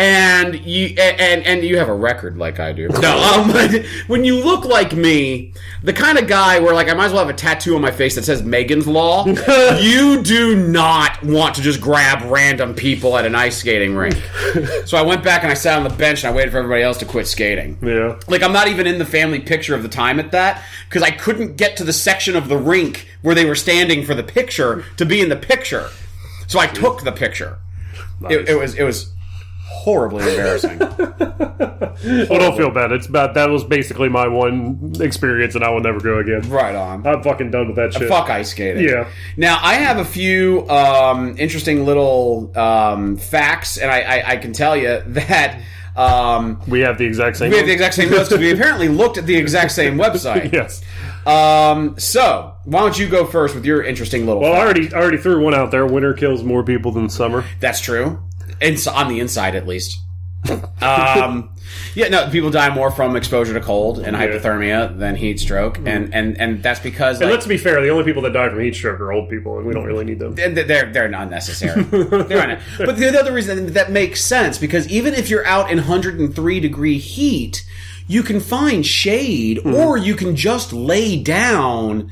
and 0.00 0.54
you 0.64 0.94
and 0.98 1.44
and 1.44 1.62
you 1.62 1.76
have 1.76 1.90
a 1.90 1.94
record 1.94 2.38
like 2.38 2.58
I 2.58 2.72
do. 2.72 2.88
No, 2.88 3.18
um, 3.34 3.84
when 4.06 4.24
you 4.24 4.42
look 4.42 4.64
like 4.64 4.94
me, 4.94 5.52
the 5.82 5.92
kind 5.92 6.18
of 6.18 6.26
guy 6.26 6.58
where 6.58 6.74
like 6.74 6.88
I 6.88 6.94
might 6.94 7.06
as 7.06 7.12
well 7.12 7.24
have 7.24 7.34
a 7.34 7.36
tattoo 7.36 7.76
on 7.76 7.82
my 7.82 7.90
face 7.90 8.14
that 8.14 8.24
says 8.24 8.42
Megan's 8.42 8.86
Law. 8.86 9.26
you 9.78 10.22
do 10.22 10.56
not 10.56 11.22
want 11.22 11.54
to 11.56 11.62
just 11.62 11.80
grab 11.80 12.30
random 12.30 12.74
people 12.74 13.16
at 13.18 13.26
an 13.26 13.34
ice 13.34 13.58
skating 13.58 13.94
rink. 13.94 14.14
so 14.86 14.96
I 14.96 15.02
went 15.02 15.22
back 15.22 15.42
and 15.42 15.52
I 15.52 15.54
sat 15.54 15.76
on 15.76 15.84
the 15.84 15.94
bench 15.94 16.24
and 16.24 16.32
I 16.32 16.36
waited 16.36 16.52
for 16.52 16.58
everybody 16.58 16.82
else 16.82 16.96
to 16.98 17.04
quit 17.04 17.26
skating. 17.26 17.76
Yeah. 17.82 18.18
Like 18.26 18.42
I'm 18.42 18.52
not 18.52 18.68
even 18.68 18.86
in 18.86 18.98
the 18.98 19.04
family 19.04 19.40
picture 19.40 19.74
of 19.74 19.82
the 19.82 19.88
time 19.88 20.18
at 20.18 20.32
that 20.32 20.64
because 20.88 21.02
I 21.02 21.10
couldn't 21.10 21.56
get 21.56 21.76
to 21.76 21.84
the 21.84 21.92
section 21.92 22.36
of 22.36 22.48
the 22.48 22.56
rink 22.56 23.06
where 23.20 23.34
they 23.34 23.44
were 23.44 23.54
standing 23.54 24.06
for 24.06 24.14
the 24.14 24.22
picture 24.22 24.84
to 24.96 25.04
be 25.04 25.20
in 25.20 25.28
the 25.28 25.36
picture. 25.36 25.90
So 26.46 26.58
I 26.58 26.66
took 26.66 27.04
the 27.04 27.12
picture. 27.12 27.58
It, 28.28 28.50
it 28.50 28.58
was 28.58 28.74
it 28.74 28.82
was 28.82 29.12
horribly 29.70 30.28
embarrassing. 30.28 30.80
Well, 32.02 32.38
don't 32.38 32.56
feel 32.56 32.70
bad. 32.70 32.92
It's 32.92 33.06
bad. 33.06 33.34
That 33.34 33.50
was 33.50 33.62
basically 33.62 34.08
my 34.08 34.26
one 34.26 34.92
experience, 35.00 35.54
and 35.54 35.62
I 35.62 35.68
will 35.70 35.80
never 35.82 36.00
go 36.00 36.18
again. 36.18 36.48
right 36.48 36.74
on. 36.74 37.06
I'm 37.06 37.22
fucking 37.22 37.50
done 37.50 37.66
with 37.66 37.76
that 37.76 37.92
shit. 37.92 38.08
Fuck 38.08 38.30
ice 38.30 38.50
skating. 38.50 38.88
Yeah. 38.88 39.08
Now 39.36 39.58
I 39.60 39.74
have 39.74 39.98
a 39.98 40.04
few 40.04 40.66
um, 40.70 41.36
interesting 41.36 41.84
little 41.84 42.56
um, 42.58 43.16
facts, 43.18 43.76
and 43.76 43.90
I, 43.90 44.00
I, 44.00 44.30
I 44.32 44.36
can 44.38 44.52
tell 44.54 44.76
you 44.76 45.02
that 45.08 45.60
um, 45.94 46.62
We 46.68 46.80
have 46.80 46.96
the 46.96 47.04
exact 47.04 47.36
same. 47.36 47.50
we 47.50 47.58
have 47.58 47.66
the 47.66 47.72
exact 47.72 47.94
same 47.94 48.10
notes 48.10 48.28
because 48.30 48.40
we 48.40 48.50
apparently 48.54 48.88
looked 48.88 49.18
at 49.18 49.26
the 49.26 49.36
exact 49.36 49.72
same 49.72 49.96
website. 49.98 50.52
yes. 50.54 50.80
Um, 51.26 51.98
so 51.98 52.54
why 52.64 52.80
don't 52.80 52.98
you 52.98 53.08
go 53.10 53.26
first 53.26 53.54
with 53.54 53.66
your 53.66 53.82
interesting 53.82 54.24
little? 54.26 54.40
Well, 54.42 54.54
I 54.54 54.60
already 54.60 54.92
I 54.94 54.98
already 54.98 55.18
threw 55.18 55.42
one 55.44 55.54
out 55.54 55.70
there. 55.70 55.84
Winter 55.86 56.14
kills 56.14 56.42
more 56.42 56.64
people 56.64 56.92
than 56.92 57.10
summer. 57.10 57.44
That's 57.58 57.80
true. 57.80 58.22
On 58.62 59.08
the 59.08 59.20
inside, 59.20 59.54
at 59.54 59.66
least. 59.66 59.98
um, 60.80 61.50
yeah, 61.94 62.08
no, 62.08 62.30
people 62.30 62.50
die 62.50 62.74
more 62.74 62.90
from 62.90 63.14
exposure 63.14 63.52
to 63.52 63.60
cold 63.60 63.98
and 63.98 64.16
hypothermia 64.16 64.96
than 64.98 65.14
heat 65.14 65.38
stroke, 65.38 65.78
and, 65.84 66.14
and, 66.14 66.40
and 66.40 66.62
that's 66.62 66.80
because 66.80 67.20
And 67.20 67.28
like, 67.30 67.36
let's 67.36 67.46
be 67.46 67.58
fair, 67.58 67.80
the 67.82 67.90
only 67.90 68.04
people 68.04 68.22
that 68.22 68.32
die 68.32 68.48
from 68.48 68.60
heat 68.60 68.74
stroke 68.74 69.00
are 69.00 69.12
old 69.12 69.28
people, 69.28 69.58
and 69.58 69.66
we 69.66 69.74
don't 69.74 69.84
really 69.84 70.04
need 70.06 70.18
them. 70.18 70.34
they're 70.34 70.50
they're, 70.50 70.92
they're 70.92 71.12
unnecessary. 71.12 71.82
they're 71.82 72.08
unne- 72.40 72.60
but 72.78 72.96
the 72.96 73.18
other 73.18 73.32
reason 73.32 73.72
that 73.74 73.90
makes 73.92 74.24
sense 74.24 74.56
because 74.56 74.88
even 74.88 75.12
if 75.12 75.28
you're 75.28 75.46
out 75.46 75.70
in 75.70 75.76
103 75.76 76.60
degree 76.60 76.98
heat, 76.98 77.66
you 78.06 78.22
can 78.22 78.40
find 78.40 78.86
shade, 78.86 79.58
or 79.66 79.98
you 79.98 80.14
can 80.14 80.34
just 80.36 80.72
lay 80.72 81.22
down 81.22 82.10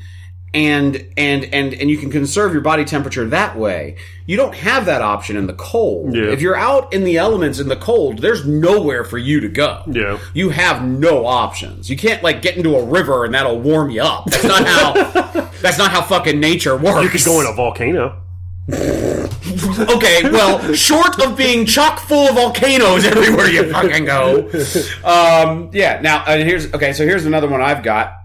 and 0.53 0.95
and 1.15 1.45
and 1.45 1.73
and 1.73 1.89
you 1.89 1.97
can 1.97 2.09
conserve 2.09 2.53
your 2.53 2.61
body 2.61 2.85
temperature 2.85 3.25
that 3.27 3.57
way. 3.57 3.97
You 4.25 4.37
don't 4.37 4.55
have 4.55 4.85
that 4.85 5.01
option 5.01 5.37
in 5.37 5.47
the 5.47 5.53
cold. 5.53 6.15
Yeah. 6.15 6.23
If 6.25 6.41
you're 6.41 6.55
out 6.55 6.93
in 6.93 7.03
the 7.03 7.17
elements 7.17 7.59
in 7.59 7.67
the 7.67 7.75
cold, 7.75 8.19
there's 8.19 8.45
nowhere 8.47 9.03
for 9.03 9.17
you 9.17 9.39
to 9.41 9.49
go. 9.49 9.83
Yeah. 9.87 10.19
You 10.33 10.49
have 10.49 10.83
no 10.83 11.25
options. 11.25 11.89
You 11.89 11.97
can't 11.97 12.23
like 12.23 12.41
get 12.41 12.57
into 12.57 12.75
a 12.75 12.83
river 12.83 13.25
and 13.25 13.33
that'll 13.33 13.59
warm 13.59 13.89
you 13.91 14.01
up. 14.01 14.25
That's 14.25 14.43
not 14.43 14.67
how 14.67 14.93
that's 15.61 15.77
not 15.77 15.91
how 15.91 16.01
fucking 16.01 16.39
nature 16.39 16.75
works. 16.77 17.03
You 17.03 17.09
could 17.09 17.25
go 17.25 17.41
in 17.41 17.47
a 17.47 17.53
volcano. 17.53 18.21
Okay, 19.79 20.29
well, 20.29 20.73
short 20.73 21.19
of 21.25 21.35
being 21.35 21.65
chock 21.65 21.99
full 21.99 22.27
of 22.29 22.35
volcanoes 22.35 23.03
everywhere 23.05 23.47
you 23.49 23.71
fucking 23.71 24.05
go. 24.05 24.49
Um, 25.03 25.69
yeah. 25.73 25.99
Now, 26.01 26.23
uh, 26.25 26.37
here's 26.37 26.71
okay. 26.73 26.93
So 26.93 27.03
here's 27.05 27.25
another 27.25 27.47
one 27.47 27.61
I've 27.61 27.81
got. 27.83 28.15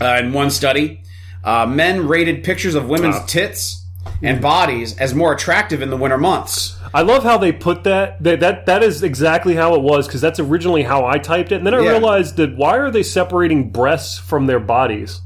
Uh, 0.00 0.18
in 0.20 0.32
one 0.32 0.50
study, 0.50 1.02
uh, 1.44 1.66
men 1.66 2.06
rated 2.06 2.42
pictures 2.44 2.74
of 2.74 2.88
women's 2.88 3.16
Ah. 3.16 3.24
tits 3.26 3.84
and 4.22 4.40
bodies 4.40 4.96
as 4.98 5.14
more 5.14 5.32
attractive 5.32 5.82
in 5.82 5.90
the 5.90 5.96
winter 5.96 6.18
months. 6.18 6.76
I 6.92 7.02
love 7.02 7.22
how 7.22 7.38
they 7.38 7.52
put 7.52 7.84
that. 7.84 8.22
That 8.22 8.40
that, 8.40 8.66
that 8.66 8.82
is 8.82 9.02
exactly 9.02 9.54
how 9.54 9.74
it 9.74 9.82
was 9.82 10.06
because 10.06 10.20
that's 10.20 10.40
originally 10.40 10.82
how 10.82 11.04
I 11.06 11.18
typed 11.18 11.52
it. 11.52 11.56
And 11.56 11.66
then 11.66 11.74
I 11.74 11.80
Yeah. 11.80 11.90
realized 11.92 12.36
that 12.36 12.56
why 12.56 12.76
are 12.78 12.90
they 12.90 13.02
separating 13.02 13.70
breasts 13.70 14.18
from 14.18 14.46
their 14.46 14.60
bodies? 14.60 15.20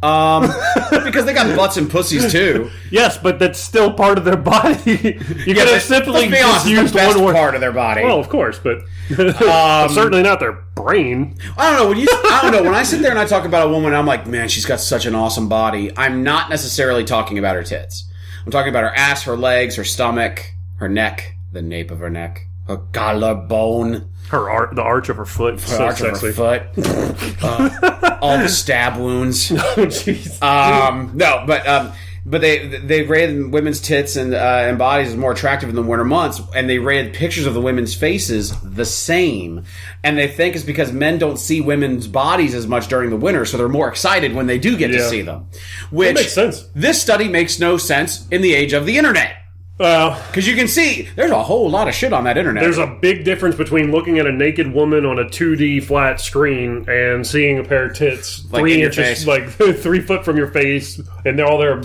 Um, 0.00 0.42
because 1.04 1.24
they 1.24 1.34
got 1.34 1.56
butts 1.56 1.76
and 1.76 1.90
pussies 1.90 2.30
too. 2.30 2.70
Yes, 2.90 3.18
but 3.18 3.38
that's 3.40 3.58
still 3.58 3.92
part 3.92 4.16
of 4.16 4.24
their 4.24 4.36
body. 4.36 4.78
you 4.92 4.94
could 4.94 5.56
have 5.56 5.66
Let's- 5.68 5.84
simply 5.86 6.28
be 6.28 6.38
honest, 6.40 6.66
just 6.66 6.68
used 6.68 6.94
the 6.94 6.98
one 7.16 7.24
word. 7.24 7.34
part 7.34 7.54
of 7.56 7.60
their 7.60 7.72
body. 7.72 8.04
Well, 8.04 8.20
of 8.20 8.28
course, 8.28 8.58
but 8.60 8.78
Um, 9.18 9.88
certainly 9.90 10.22
not 10.22 10.38
their 10.38 10.52
brain. 10.74 11.36
I 11.56 11.70
don't 11.70 11.80
know 11.82 11.88
when 11.88 11.98
you. 11.98 12.06
I 12.10 12.40
don't 12.42 12.52
know 12.52 12.62
when 12.62 12.74
I 12.74 12.82
sit 12.84 13.02
there 13.02 13.10
and 13.10 13.18
I 13.18 13.24
talk 13.26 13.44
about 13.44 13.66
a 13.66 13.70
woman. 13.70 13.92
I'm 13.94 14.06
like, 14.06 14.26
man, 14.26 14.48
she's 14.48 14.66
got 14.66 14.80
such 14.80 15.04
an 15.06 15.14
awesome 15.14 15.48
body. 15.48 15.90
I'm 15.96 16.22
not 16.22 16.48
necessarily 16.50 17.04
talking 17.04 17.38
about 17.38 17.56
her 17.56 17.64
tits. 17.64 18.04
I'm 18.46 18.52
talking 18.52 18.68
about 18.70 18.84
her 18.84 18.94
ass, 18.94 19.24
her 19.24 19.36
legs, 19.36 19.76
her 19.76 19.84
stomach, 19.84 20.52
her 20.76 20.88
neck, 20.88 21.34
the 21.52 21.60
nape 21.62 21.90
of 21.90 21.98
her 21.98 22.10
neck, 22.10 22.46
her 22.68 22.76
collarbone, 22.92 24.10
Her 24.30 24.50
art, 24.50 24.74
the 24.74 24.82
arch 24.82 25.08
of 25.08 25.16
her 25.16 25.24
foot, 25.24 25.56
the 25.58 25.66
so 25.66 25.84
arch 25.86 25.98
sexy. 25.98 26.28
of 26.28 26.36
her 26.36 26.62
foot, 26.74 27.42
uh, 27.42 28.18
all 28.20 28.38
the 28.38 28.48
stab 28.48 28.98
wounds. 28.98 29.50
Oh, 29.52 29.86
jeez. 29.86 30.40
Um, 30.42 31.12
no, 31.14 31.44
but 31.46 31.66
um, 31.66 31.92
but 32.26 32.40
they 32.42 32.66
they 32.66 33.02
rated 33.04 33.50
women's 33.52 33.80
tits 33.80 34.16
and 34.16 34.34
uh, 34.34 34.38
and 34.38 34.76
bodies 34.78 35.08
as 35.08 35.16
more 35.16 35.32
attractive 35.32 35.68
in 35.70 35.74
the 35.74 35.82
winter 35.82 36.04
months, 36.04 36.42
and 36.54 36.68
they 36.68 36.78
rated 36.78 37.14
pictures 37.14 37.46
of 37.46 37.54
the 37.54 37.60
women's 37.60 37.94
faces 37.94 38.54
the 38.62 38.84
same, 38.84 39.64
and 40.04 40.18
they 40.18 40.28
think 40.28 40.54
it's 40.56 40.64
because 40.64 40.92
men 40.92 41.18
don't 41.18 41.38
see 41.38 41.60
women's 41.62 42.06
bodies 42.06 42.54
as 42.54 42.66
much 42.66 42.88
during 42.88 43.08
the 43.10 43.16
winter, 43.16 43.44
so 43.46 43.56
they're 43.56 43.68
more 43.68 43.88
excited 43.88 44.34
when 44.34 44.46
they 44.46 44.58
do 44.58 44.76
get 44.76 44.88
to 44.88 44.98
Yeah. 44.98 45.08
see 45.08 45.22
them. 45.22 45.46
Which 45.90 46.14
makes 46.16 46.32
sense. 46.34 46.68
This 46.74 47.00
study 47.00 47.28
makes 47.28 47.58
no 47.58 47.78
sense 47.78 48.26
in 48.30 48.42
the 48.42 48.54
age 48.54 48.74
of 48.74 48.84
the 48.84 48.98
internet. 48.98 49.32
Well, 49.78 50.20
Because 50.26 50.46
you 50.48 50.56
can 50.56 50.66
see 50.68 51.08
there's 51.14 51.30
a 51.30 51.42
whole 51.42 51.70
lot 51.70 51.86
of 51.88 51.94
shit 51.94 52.12
on 52.12 52.24
that 52.24 52.36
internet. 52.36 52.62
there's 52.62 52.78
a 52.78 52.86
big 53.00 53.24
difference 53.24 53.54
between 53.56 53.92
looking 53.92 54.18
at 54.18 54.26
a 54.26 54.32
naked 54.32 54.72
woman 54.72 55.06
on 55.06 55.18
a 55.18 55.24
2D 55.24 55.84
flat 55.84 56.20
screen 56.20 56.84
and 56.88 57.24
seeing 57.26 57.58
a 57.58 57.64
pair 57.64 57.86
of 57.86 57.94
tits 57.94 58.44
Like 58.50 58.60
three 58.62 58.72
in 58.74 58.80
your 58.80 58.88
inches, 58.88 59.24
face. 59.24 59.26
like 59.26 59.48
three 59.78 60.00
foot 60.00 60.24
from 60.24 60.36
your 60.36 60.48
face, 60.48 61.00
and 61.24 61.38
they're 61.38 61.46
all 61.46 61.58
their 61.58 61.80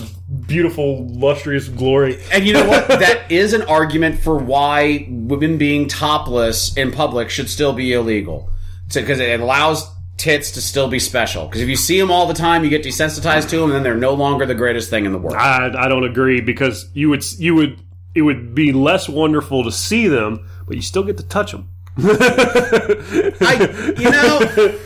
beautiful, 0.46 1.06
lustrous 1.08 1.68
glory. 1.68 2.20
And 2.32 2.44
you 2.46 2.52
know 2.52 2.66
what? 2.68 2.88
that 2.88 3.30
is 3.30 3.52
an 3.52 3.62
argument 3.62 4.18
for 4.20 4.36
why 4.38 5.06
women 5.08 5.58
being 5.58 5.86
topless 5.88 6.76
in 6.76 6.90
public 6.92 7.30
should 7.30 7.48
still 7.48 7.72
be 7.72 7.92
illegal. 7.92 8.50
Because 8.92 9.18
it 9.20 9.40
allows 9.40 9.88
tits 10.16 10.52
to 10.52 10.60
still 10.60 10.88
be 10.88 10.98
special. 11.00 11.46
Because 11.46 11.60
if 11.62 11.68
you 11.68 11.74
see 11.74 11.98
them 11.98 12.10
all 12.10 12.26
the 12.26 12.34
time, 12.34 12.62
you 12.62 12.70
get 12.70 12.84
desensitized 12.84 13.48
to 13.48 13.56
them, 13.56 13.64
and 13.64 13.72
then 13.74 13.82
they're 13.82 13.96
no 13.96 14.14
longer 14.14 14.46
the 14.46 14.54
greatest 14.54 14.88
thing 14.90 15.06
in 15.06 15.12
the 15.12 15.18
world. 15.18 15.34
I, 15.36 15.66
I 15.76 15.88
don't 15.88 16.04
agree 16.04 16.40
because 16.40 16.88
you 16.94 17.08
would 17.10 17.24
you 17.38 17.54
would 17.56 17.80
it 18.14 18.22
would 18.22 18.54
be 18.54 18.72
less 18.72 19.08
wonderful 19.08 19.64
to 19.64 19.72
see 19.72 20.08
them, 20.08 20.48
but 20.66 20.76
you 20.76 20.82
still 20.82 21.02
get 21.02 21.16
to 21.18 21.26
touch 21.26 21.52
them. 21.52 21.68
I, 21.98 23.94
you 23.98 24.10
know, 24.10 24.78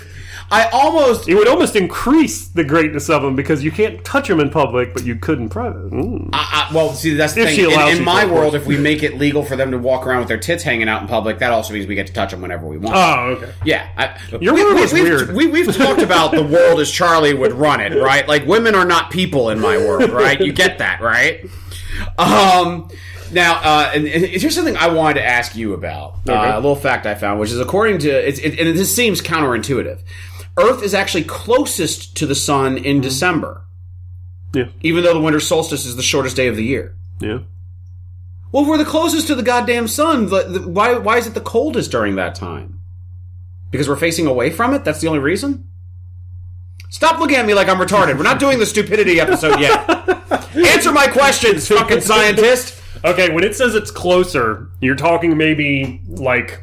I 0.50 0.68
almost. 0.70 1.28
It 1.28 1.34
would 1.34 1.48
almost 1.48 1.76
increase 1.76 2.48
the 2.48 2.64
greatness 2.64 3.10
of 3.10 3.22
them 3.22 3.36
because 3.36 3.62
you 3.62 3.70
can't 3.70 4.02
touch 4.04 4.28
them 4.28 4.40
in 4.40 4.48
public, 4.50 4.94
but 4.94 5.04
you 5.04 5.16
could 5.16 5.38
in 5.38 5.48
private. 5.48 5.90
Mm. 5.90 6.30
I, 6.32 6.68
I, 6.70 6.74
well, 6.74 6.92
see, 6.94 7.14
that's 7.14 7.34
the 7.34 7.42
If 7.42 7.56
thing. 7.56 7.70
In, 7.70 7.98
in 7.98 8.04
my 8.04 8.24
world, 8.24 8.54
if 8.54 8.66
we 8.66 8.78
make 8.78 9.02
it 9.02 9.18
legal 9.18 9.44
for 9.44 9.56
them 9.56 9.70
to 9.72 9.78
walk 9.78 10.06
around 10.06 10.20
with 10.20 10.28
their 10.28 10.38
tits 10.38 10.62
hanging 10.62 10.88
out 10.88 11.02
in 11.02 11.08
public, 11.08 11.38
that 11.40 11.52
also 11.52 11.74
means 11.74 11.86
we 11.86 11.94
get 11.94 12.06
to 12.06 12.12
touch 12.12 12.30
them 12.30 12.40
whenever 12.40 12.66
we 12.66 12.78
want. 12.78 12.96
Oh, 12.96 13.36
okay. 13.36 13.52
Yeah, 13.64 13.88
I, 13.96 14.38
Your 14.38 14.54
we, 14.54 14.64
world 14.64 14.76
we, 14.76 14.82
is 14.82 14.92
we've, 14.92 15.02
weird. 15.02 15.34
We, 15.34 15.46
we've 15.48 15.74
talked 15.74 16.00
about 16.00 16.32
the 16.32 16.44
world 16.44 16.80
as 16.80 16.90
Charlie 16.90 17.34
would 17.34 17.52
run 17.52 17.80
it, 17.80 17.94
right? 18.00 18.26
Like 18.26 18.46
women 18.46 18.74
are 18.74 18.86
not 18.86 19.10
people 19.10 19.50
in 19.50 19.60
my 19.60 19.76
world, 19.76 20.10
right? 20.10 20.40
You 20.40 20.52
get 20.52 20.78
that, 20.78 21.00
right? 21.02 21.44
Um, 22.18 22.88
now, 23.32 23.56
uh, 23.62 23.90
and, 23.94 24.06
and 24.06 24.24
here's 24.26 24.54
something 24.54 24.76
I 24.76 24.88
wanted 24.88 25.20
to 25.20 25.26
ask 25.26 25.54
you 25.56 25.74
about. 25.74 26.14
Uh, 26.28 26.32
a 26.34 26.56
little 26.56 26.74
fact 26.76 27.06
I 27.06 27.14
found, 27.14 27.40
which 27.40 27.50
is 27.50 27.60
according 27.60 27.98
to, 28.00 28.08
it's, 28.10 28.38
it, 28.38 28.58
and 28.58 28.76
this 28.78 28.94
seems 28.94 29.20
counterintuitive. 29.22 30.00
Earth 30.58 30.82
is 30.82 30.94
actually 30.94 31.24
closest 31.24 32.16
to 32.16 32.26
the 32.26 32.34
sun 32.34 32.76
Mm-hmm. 32.76 32.84
in 32.84 33.00
December, 33.00 33.62
Yeah, 34.54 34.68
even 34.80 35.04
though 35.04 35.14
the 35.14 35.20
winter 35.20 35.40
solstice 35.40 35.84
is 35.86 35.96
the 35.96 36.02
shortest 36.02 36.36
day 36.36 36.48
of 36.48 36.56
the 36.56 36.64
year. 36.64 36.96
yeah. 37.20 37.38
Well, 38.50 38.62
if 38.62 38.68
we're 38.70 38.78
the 38.78 38.86
closest 38.86 39.26
to 39.26 39.34
the 39.34 39.42
goddamn 39.42 39.88
sun, 39.88 40.26
the, 40.30 40.42
the, 40.44 40.68
why 40.68 40.96
why 40.96 41.18
is 41.18 41.26
it 41.26 41.34
the 41.34 41.40
coldest 41.42 41.90
during 41.90 42.14
that 42.16 42.34
time? 42.34 42.80
Because 43.70 43.86
we're 43.90 43.96
facing 43.96 44.26
away 44.26 44.48
from 44.48 44.72
it? 44.72 44.84
That's 44.84 45.02
the 45.02 45.06
only 45.08 45.18
reason? 45.20 45.68
Stop 46.88 47.20
looking 47.20 47.36
at 47.36 47.44
me 47.44 47.52
like 47.52 47.68
I'm 47.68 47.76
retarded. 47.76 48.16
We're 48.16 48.22
not 48.22 48.40
doing 48.40 48.58
the 48.58 48.64
stupidity 48.64 49.20
episode 49.20 49.60
yet. 49.60 49.86
Answer 50.56 50.92
my 50.92 51.08
questions, 51.08 51.68
fucking 51.68 52.00
scientist. 52.00 52.77
Okay, 53.04 53.32
when 53.32 53.44
it 53.44 53.54
says 53.54 53.74
it's 53.74 53.90
closer, 53.90 54.68
you're 54.80 54.96
talking 54.96 55.36
maybe 55.36 56.00
like 56.08 56.62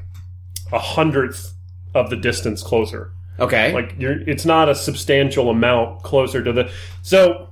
a 0.71 0.79
hundredth 0.79 1.53
of 1.93 2.09
the 2.09 2.15
distance 2.17 2.61
closer. 2.63 3.11
Okay. 3.39 3.73
Like 3.73 3.95
you're, 3.97 4.21
it's 4.29 4.45
not 4.45 4.69
a 4.69 4.75
substantial 4.75 5.49
amount 5.49 6.03
closer 6.03 6.43
to 6.43 6.51
the. 6.53 6.71
So, 7.01 7.49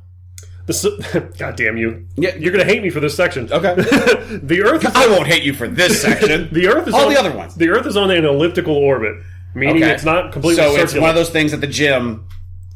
the 0.65 1.33
God 1.37 1.57
damn 1.57 1.75
you! 1.75 2.07
Yeah. 2.15 2.35
you're 2.35 2.51
gonna 2.53 2.63
hate 2.63 2.81
me 2.81 2.89
for 2.89 2.99
this 3.01 3.15
section. 3.15 3.51
Okay. 3.51 3.75
the 4.43 4.61
Earth. 4.63 4.85
Is 4.85 4.91
I 4.95 5.07
won't 5.07 5.27
hate 5.27 5.43
you 5.43 5.53
for 5.53 5.67
this 5.67 6.01
section. 6.01 6.47
the 6.53 6.67
Earth 6.67 6.87
is 6.87 6.93
All 6.93 7.05
on, 7.07 7.13
the 7.13 7.19
other 7.19 7.35
ones. 7.35 7.55
The 7.55 7.69
Earth 7.69 7.85
is 7.85 7.97
on 7.97 8.11
an 8.11 8.23
elliptical 8.23 8.75
orbit, 8.75 9.17
meaning 9.53 9.83
Okay. 9.83 9.91
it's 9.93 10.05
not 10.05 10.31
completely 10.31 10.63
so 10.63 10.69
circular. 10.69 10.83
it's 10.85 10.93
one 10.95 11.09
of 11.09 11.15
those 11.15 11.29
things 11.31 11.53
at 11.53 11.59
the 11.59 11.67
gym. 11.67 12.25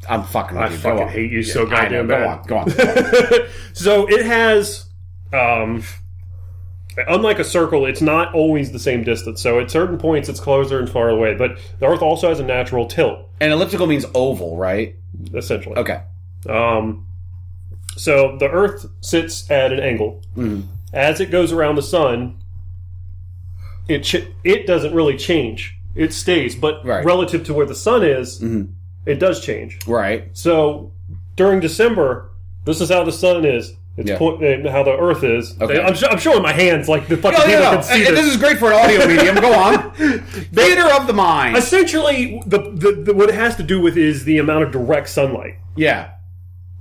I'm 0.08 0.22
fucking 0.22 0.56
I 0.58 0.68
you. 0.70 0.76
Fucking 0.76 1.08
hate 1.08 1.32
you 1.32 1.42
so 1.42 1.62
I 1.62 1.88
know. 1.88 2.04
goddamn 2.04 2.06
Go 2.06 2.14
bad. 2.14 2.26
on. 2.26 2.46
Go 2.46 2.56
on. 2.58 2.68
Go 2.68 3.36
on. 3.40 3.48
so 3.72 4.06
it 4.06 4.24
has 4.26 4.87
um 5.32 5.82
unlike 7.06 7.38
a 7.38 7.44
circle 7.44 7.86
it's 7.86 8.00
not 8.02 8.34
always 8.34 8.72
the 8.72 8.78
same 8.78 9.04
distance 9.04 9.40
so 9.40 9.60
at 9.60 9.70
certain 9.70 9.98
points 9.98 10.28
it's 10.28 10.40
closer 10.40 10.78
and 10.80 10.90
far 10.90 11.08
away 11.10 11.34
but 11.34 11.58
the 11.78 11.86
earth 11.86 12.02
also 12.02 12.28
has 12.28 12.40
a 12.40 12.44
natural 12.44 12.86
tilt 12.86 13.28
and 13.40 13.52
elliptical 13.52 13.86
means 13.86 14.04
oval, 14.14 14.56
right? 14.56 14.96
essentially 15.34 15.76
Okay. 15.76 16.00
um 16.48 17.06
so 17.96 18.36
the 18.38 18.48
earth 18.48 18.86
sits 19.00 19.48
at 19.50 19.72
an 19.72 19.80
angle 19.80 20.22
as 20.92 21.20
it 21.20 21.30
goes 21.30 21.52
around 21.52 21.76
the 21.76 21.82
sun 21.82 22.36
it 23.88 24.02
ch- 24.02 24.26
it 24.44 24.66
doesn't 24.66 24.94
really 24.94 25.16
change 25.16 25.76
it 25.94 26.12
stays 26.12 26.54
but 26.54 26.84
Right. 26.84 27.04
relative 27.04 27.44
to 27.44 27.54
where 27.54 27.66
the 27.66 27.74
sun 27.74 28.02
is 28.02 28.42
it 29.06 29.18
does 29.20 29.44
change 29.44 29.78
Right. 29.86 30.28
So 30.32 30.92
during 31.36 31.60
December, 31.60 32.30
this 32.64 32.80
is 32.80 32.90
how 32.90 33.04
the 33.04 33.12
sun 33.12 33.44
is. 33.44 33.72
It's 33.98 34.08
Yeah. 34.08 34.16
point, 34.18 34.42
uh, 34.66 34.70
how 34.70 34.84
the 34.84 34.96
Earth 34.96 35.24
is. 35.24 35.60
Okay. 35.60 35.82
I'm, 35.82 35.92
sh- 35.94 36.04
I'm 36.08 36.18
showing 36.18 36.40
my 36.42 36.52
hands 36.52 36.88
like 36.88 37.08
the 37.08 37.16
fucking 37.16 37.38
Oh, 37.40 37.44
people 37.44 37.60
yeah, 37.60 37.70
no. 37.70 37.76
can 37.76 37.82
see 37.82 38.06
And 38.06 38.16
this. 38.16 38.24
this 38.26 38.34
is 38.34 38.40
great 38.40 38.56
for 38.58 38.72
an 38.72 38.74
audio 38.74 39.06
medium. 39.08 39.34
Go 39.36 39.52
on. 39.52 39.90
Theater 39.92 40.88
of 40.94 41.06
the 41.08 41.12
mind. 41.12 41.56
Essentially, 41.56 42.40
the, 42.46 42.58
the, 42.58 43.02
the 43.06 43.14
what 43.14 43.28
it 43.28 43.34
has 43.34 43.56
to 43.56 43.62
do 43.64 43.80
with 43.80 43.96
is 43.96 44.24
the 44.24 44.38
amount 44.38 44.62
of 44.64 44.70
direct 44.70 45.08
sunlight. 45.08 45.56
Yeah. 45.76 46.12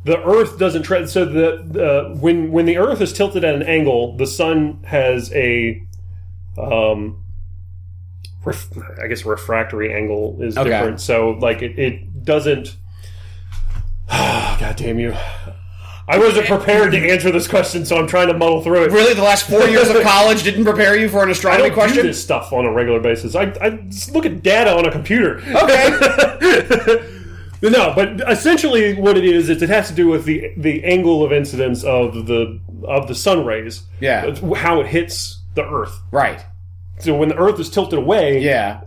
The 0.06 0.24
Earth 0.24 0.58
doesn't 0.60 0.84
tread. 0.84 1.10
So 1.10 1.26
the, 1.26 1.64
the 1.66 2.16
when 2.20 2.52
when 2.52 2.66
the 2.66 2.78
Earth 2.78 3.02
is 3.02 3.12
tilted 3.12 3.44
at 3.44 3.56
an 3.56 3.64
angle, 3.64 4.16
the 4.16 4.28
sun 4.28 4.84
has 4.86 5.34
a 5.34 5.82
um. 6.58 7.24
Ref, 8.46 8.70
I 9.04 9.08
guess 9.08 9.26
refractory 9.26 9.94
angle 9.94 10.38
is 10.42 10.58
Okay. 10.58 10.70
different. 10.70 11.02
So 11.02 11.32
like 11.32 11.62
it, 11.62 11.78
it 11.78 12.24
doesn't. 12.24 12.78
God 14.10 14.76
damn 14.78 15.00
you! 15.00 15.14
I 16.10 16.18
wasn't 16.18 16.48
prepared 16.48 16.92
to 16.94 16.98
answer 17.10 17.32
this 17.32 17.48
question, 17.48 17.86
so 17.86 17.98
I'm 17.98 18.08
trying 18.08 18.28
to 18.30 18.34
muddle 18.34 18.62
through 18.62 18.86
it. 18.86 18.92
Really, 18.92 19.14
the 19.14 19.24
last 19.24 19.50
four 19.50 19.68
years 19.68 19.90
of 19.90 20.02
college 20.04 20.42
didn't 20.44 20.64
prepare 20.64 20.96
you 20.98 21.10
for 21.10 21.22
an 21.22 21.28
I 21.28 21.32
astronomy 21.34 21.64
don't 21.64 21.74
question? 21.74 21.98
do 21.98 22.04
this 22.04 22.24
stuff 22.24 22.54
on 22.54 22.66
a 22.66 22.72
regular 22.72 23.00
basis. 23.02 23.36
I, 23.36 23.54
I 23.62 23.72
just 23.90 24.12
look 24.14 24.26
at 24.26 24.42
data 24.42 24.72
on 24.74 24.86
a 24.86 24.92
computer. 24.92 25.42
Okay. 25.54 27.14
No, 27.60 27.92
but 27.96 28.22
essentially 28.30 28.94
what 28.94 29.18
it 29.18 29.26
is 29.26 29.50
is 29.50 29.64
it 29.64 29.70
has 29.70 29.88
to 29.88 29.96
do 29.96 30.08
with 30.08 30.26
the 30.26 30.54
the 30.58 30.84
angle 30.84 31.26
of 31.26 31.34
incidence 31.34 31.84
of 31.84 32.28
the 32.28 32.60
of 32.88 33.08
the 33.08 33.16
sun 33.16 33.46
rays. 33.48 33.82
Yeah. 34.00 34.36
How 34.56 34.80
it 34.82 34.86
hits 34.86 35.42
the 35.56 35.66
Earth. 35.68 36.00
right. 36.12 36.46
So 37.00 37.16
when 37.16 37.30
the 37.30 37.36
Earth 37.36 37.60
is 37.60 37.72
tilted 37.72 37.98
away, 37.98 38.42
Yeah. 38.44 38.82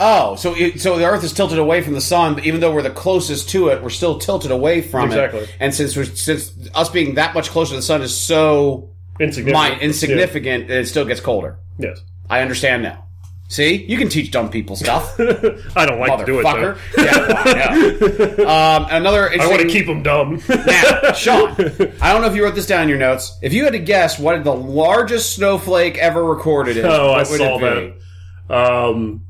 Oh, 0.00 0.36
so 0.36 0.54
it, 0.54 0.80
so 0.80 0.96
the 0.96 1.04
Earth 1.06 1.24
is 1.24 1.32
tilted 1.32 1.58
away 1.58 1.82
from 1.82 1.94
the 1.94 2.00
sun, 2.00 2.34
but 2.34 2.46
even 2.46 2.60
though 2.60 2.72
we're 2.72 2.82
the 2.82 2.90
closest 2.90 3.48
to 3.50 3.68
it, 3.68 3.82
we're 3.82 3.90
still 3.90 4.18
tilted 4.18 4.50
away 4.52 4.80
from 4.80 5.06
Exactly. 5.06 5.40
it. 5.40 5.42
Exactly. 5.42 5.56
And 5.60 5.74
since 5.74 5.96
we're, 5.96 6.04
since 6.04 6.52
us 6.74 6.88
being 6.88 7.14
that 7.16 7.34
much 7.34 7.50
closer 7.50 7.70
to 7.70 7.76
the 7.76 7.82
sun 7.82 8.02
is 8.02 8.16
so 8.16 8.90
insignificant. 9.18 9.78
mi- 9.80 9.84
insignificant, 9.84 10.70
it 10.70 10.86
still 10.86 11.04
gets 11.04 11.20
colder. 11.20 11.58
Yes. 11.78 12.00
I 12.30 12.42
understand 12.42 12.84
now. 12.84 13.06
See, 13.50 13.76
you 13.86 13.96
can 13.96 14.10
teach 14.10 14.30
dumb 14.30 14.50
people 14.50 14.76
stuff, 14.76 15.18
I 15.74 15.86
don't 15.86 15.98
like 15.98 16.18
to 16.18 16.24
do 16.26 16.38
it. 16.38 16.42
Though. 16.42 16.76
yeah, 16.98 17.68
well, 17.98 18.36
know. 18.36 18.46
Um, 18.46 18.86
another. 18.90 19.30
I 19.40 19.46
want 19.48 19.62
to 19.62 19.68
keep 19.68 19.86
them 19.86 20.02
dumb. 20.02 20.42
Now, 20.48 21.12
Sean, 21.14 21.52
I 22.02 22.12
don't 22.12 22.20
know 22.20 22.26
if 22.28 22.36
you 22.36 22.44
wrote 22.44 22.54
this 22.54 22.66
down 22.66 22.82
in 22.82 22.88
your 22.90 22.98
notes. 22.98 23.38
If 23.40 23.54
you 23.54 23.64
had 23.64 23.72
to 23.72 23.78
guess 23.78 24.18
what 24.18 24.44
the 24.44 24.54
largest 24.54 25.34
snowflake 25.34 25.96
ever 25.96 26.22
recorded 26.22 26.76
is, 26.76 26.84
oh, 26.84 27.12
I 27.12 27.18
would 27.20 27.26
saw 27.26 27.58
it 27.58 27.94
be? 27.94 28.02
that. 28.48 28.54
Um, 28.54 29.24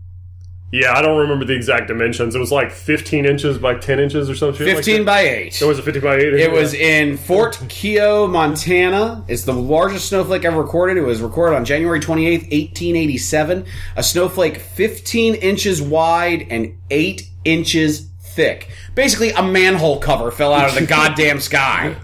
Yeah, 0.70 0.92
I 0.92 1.00
don't 1.00 1.18
remember 1.18 1.46
the 1.46 1.54
exact 1.54 1.88
dimensions. 1.88 2.34
It 2.34 2.38
was 2.38 2.52
like 2.52 2.70
15 2.70 3.24
inches 3.24 3.56
by 3.56 3.76
10 3.76 4.00
inches 4.00 4.28
or 4.28 4.34
something. 4.34 4.66
Fifteen 4.66 5.02
by 5.04 5.20
eight. 5.20 5.62
It 5.62 5.64
was 5.64 5.78
a 5.78 5.82
50 5.82 6.00
by 6.00 6.16
8. 6.16 6.34
It 6.34 6.52
was 6.52 6.74
in 6.74 7.16
Fort 7.16 7.58
Keogh, 7.70 8.26
Montana. 8.26 9.24
It's 9.28 9.44
the 9.44 9.54
largest 9.54 10.10
snowflake 10.10 10.44
ever 10.44 10.60
recorded. 10.60 10.98
It 10.98 11.06
was 11.06 11.22
recorded 11.22 11.56
on 11.56 11.64
January 11.64 12.00
28th, 12.00 12.42
1887. 12.50 13.64
A 13.96 14.02
snowflake 14.02 14.58
15 14.58 15.36
inches 15.36 15.80
wide 15.80 16.46
and 16.50 16.76
8 16.90 17.22
inches 17.46 18.10
thick. 18.20 18.68
Basically, 18.94 19.30
a 19.30 19.42
manhole 19.42 19.98
cover 19.98 20.30
fell 20.30 20.52
out 20.52 20.68
of 20.68 20.74
the 20.74 20.86
goddamn 20.86 21.40
sky. 21.40 21.96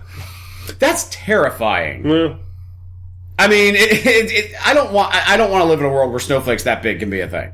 That's 0.79 1.07
terrifying. 1.11 2.09
Yeah. 2.09 2.37
I 3.39 3.49
mean, 3.49 3.75
it, 3.75 3.93
it, 3.93 4.31
it, 4.31 4.55
I 4.65 4.73
don't 4.73 4.93
want. 4.93 5.15
I 5.15 5.37
don't 5.37 5.51
want 5.51 5.63
to 5.63 5.69
live 5.69 5.81
in 5.81 5.87
a 5.87 5.91
world 5.91 6.11
where 6.13 6.21
snowflakes 6.21 6.63
that 6.63 6.83
big 6.83 7.01
can 7.01 7.11
be 7.11 7.21
a 7.21 7.29
thing. 7.29 7.53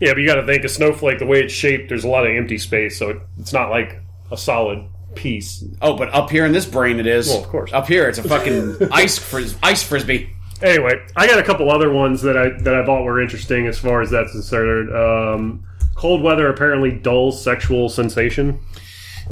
Yeah, 0.00 0.12
but 0.14 0.18
you 0.20 0.26
got 0.26 0.36
to 0.36 0.46
think 0.46 0.64
a 0.64 0.68
snowflake, 0.68 1.18
the 1.18 1.26
way 1.26 1.40
it's 1.40 1.52
shaped, 1.52 1.88
there's 1.90 2.04
a 2.04 2.08
lot 2.08 2.26
of 2.26 2.34
empty 2.34 2.58
space, 2.58 2.98
so 2.98 3.10
it, 3.10 3.16
it's 3.38 3.52
not 3.52 3.70
like 3.70 4.00
a 4.30 4.36
solid 4.36 4.84
piece. 5.14 5.62
Oh, 5.82 5.94
but 5.96 6.12
up 6.14 6.30
here 6.30 6.46
in 6.46 6.52
this 6.52 6.64
brain, 6.66 6.98
it 7.00 7.06
is. 7.06 7.28
Well, 7.28 7.42
of 7.42 7.48
course. 7.48 7.72
Up 7.72 7.86
here, 7.86 8.08
it's 8.08 8.18
a 8.18 8.22
fucking 8.28 8.88
ice 8.92 9.18
fris- 9.18 9.56
ice 9.62 9.82
frisbee. 9.82 10.30
Anyway, 10.62 11.02
I 11.16 11.26
got 11.26 11.38
a 11.38 11.42
couple 11.42 11.70
other 11.70 11.90
ones 11.92 12.22
that 12.22 12.36
I 12.36 12.50
that 12.62 12.74
I 12.74 12.84
thought 12.84 13.02
were 13.04 13.20
interesting 13.20 13.66
as 13.66 13.78
far 13.78 14.00
as 14.02 14.10
that's 14.10 14.32
concerned. 14.32 14.94
Um, 14.94 15.64
cold 15.94 16.22
weather 16.22 16.48
apparently 16.48 16.92
dulls 16.92 17.42
sexual 17.42 17.88
sensation. 17.88 18.58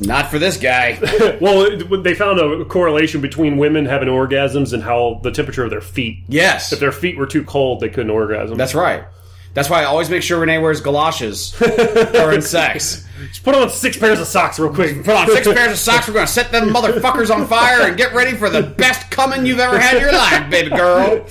Not 0.01 0.31
for 0.31 0.39
this 0.39 0.57
guy. 0.59 0.99
Well, 1.41 1.63
it- 1.63 2.03
they 2.05 2.15
found 2.15 2.41
a 2.41 2.65
correlation 2.65 3.21
between 3.21 3.57
women 3.59 3.85
having 3.87 4.09
orgasms 4.09 4.73
and 4.73 4.83
how 4.83 5.21
the 5.23 5.31
temperature 5.31 5.65
of 5.65 5.71
their 5.71 5.81
feet. 5.81 6.25
Yes, 6.29 6.73
If 6.73 6.81
their 6.81 6.93
feet 6.93 7.17
were 7.17 7.27
too 7.27 7.45
cold, 7.45 7.81
they 7.81 7.89
couldn't 7.89 8.11
orgasm. 8.11 8.57
that's 8.59 8.75
right. 8.75 9.05
That's 9.55 9.69
why 9.71 9.81
I 9.83 9.85
always 9.87 10.09
make 10.11 10.23
sure 10.23 10.39
Renee 10.41 10.59
wears 10.59 10.81
galoshes 10.81 11.51
during 12.13 12.41
sex. 12.43 13.05
Just 13.29 13.43
put 13.43 13.55
on 13.57 13.69
six 13.71 13.97
pairs 13.97 14.21
of 14.21 14.27
socks 14.29 14.59
real 14.61 14.73
quick. 14.73 15.03
Put 15.05 15.17
on 15.17 15.27
six 15.29 15.49
pairs 15.49 15.73
of 15.73 15.79
socks. 15.79 16.07
We're 16.07 16.15
going 16.15 16.27
to 16.27 16.33
set 16.33 16.53
them 16.53 16.69
motherfuckers 16.69 17.35
on 17.35 17.47
fire 17.49 17.83
and 17.89 17.97
get 17.97 18.15
ready 18.15 18.37
for 18.37 18.49
the 18.49 18.63
best 18.63 19.11
coming 19.11 19.45
you've 19.45 19.59
ever 19.59 19.79
had 19.79 19.97
in 19.97 20.03
your 20.03 20.13
life, 20.13 20.49
baby 20.51 20.71
girl. 20.71 21.27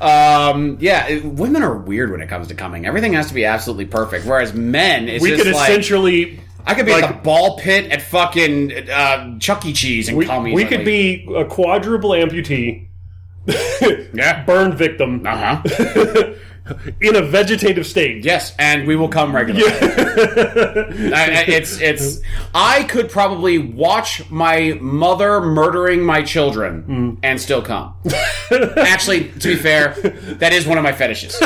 Um, 0.00 0.78
yeah, 0.80 1.06
it- 1.06 1.24
women 1.24 1.62
are 1.62 1.76
weird 1.76 2.10
when 2.10 2.20
it 2.20 2.28
comes 2.28 2.48
to 2.48 2.54
coming. 2.54 2.86
Everything 2.86 3.12
has 3.12 3.28
to 3.28 3.34
be 3.34 3.44
absolutely 3.44 3.86
perfect. 3.86 4.26
Whereas 4.26 4.52
men, 4.54 5.08
it's 5.08 5.22
We 5.22 5.30
just 5.30 5.44
could 5.44 5.54
like 5.54 5.70
essentially. 5.70 6.40
I 6.66 6.74
could 6.74 6.86
be 6.86 6.92
like- 6.92 7.04
at 7.04 7.08
the 7.16 7.22
ball 7.22 7.58
pit 7.58 7.92
at 7.92 8.02
fucking 8.02 8.90
uh, 8.90 9.38
Chuck 9.38 9.64
E. 9.66 9.72
Cheese 9.72 10.08
and 10.08 10.16
We, 10.16 10.26
come 10.26 10.42
we 10.44 10.64
could 10.64 10.84
be 10.84 11.28
a 11.36 11.44
quadruple 11.44 12.10
amputee, 12.10 12.88
yeah. 14.14 14.44
burn 14.46 14.74
victim, 14.76 15.24
Uh 15.26 15.58
huh. 15.62 16.32
in 17.00 17.16
a 17.16 17.22
vegetative 17.22 17.86
state. 17.86 18.24
Yes, 18.24 18.54
and 18.58 18.86
we 18.86 18.96
will 18.96 19.08
come 19.08 19.34
regularly. 19.34 19.66
I- 19.80 21.12
I- 21.12 21.44
it's 21.48 21.80
it's. 21.80 22.20
I 22.54 22.84
could 22.84 23.10
probably 23.10 23.58
watch 23.58 24.28
my 24.30 24.78
mother 24.80 25.40
murdering 25.40 26.02
my 26.02 26.22
children 26.22 26.84
mm. 26.84 27.18
and 27.22 27.40
still 27.40 27.62
come. 27.62 27.94
Actually, 28.76 29.30
to 29.30 29.48
be 29.48 29.56
fair, 29.56 29.94
that 30.38 30.52
is 30.52 30.66
one 30.66 30.78
of 30.78 30.84
my 30.84 30.92
fetishes. 30.92 31.36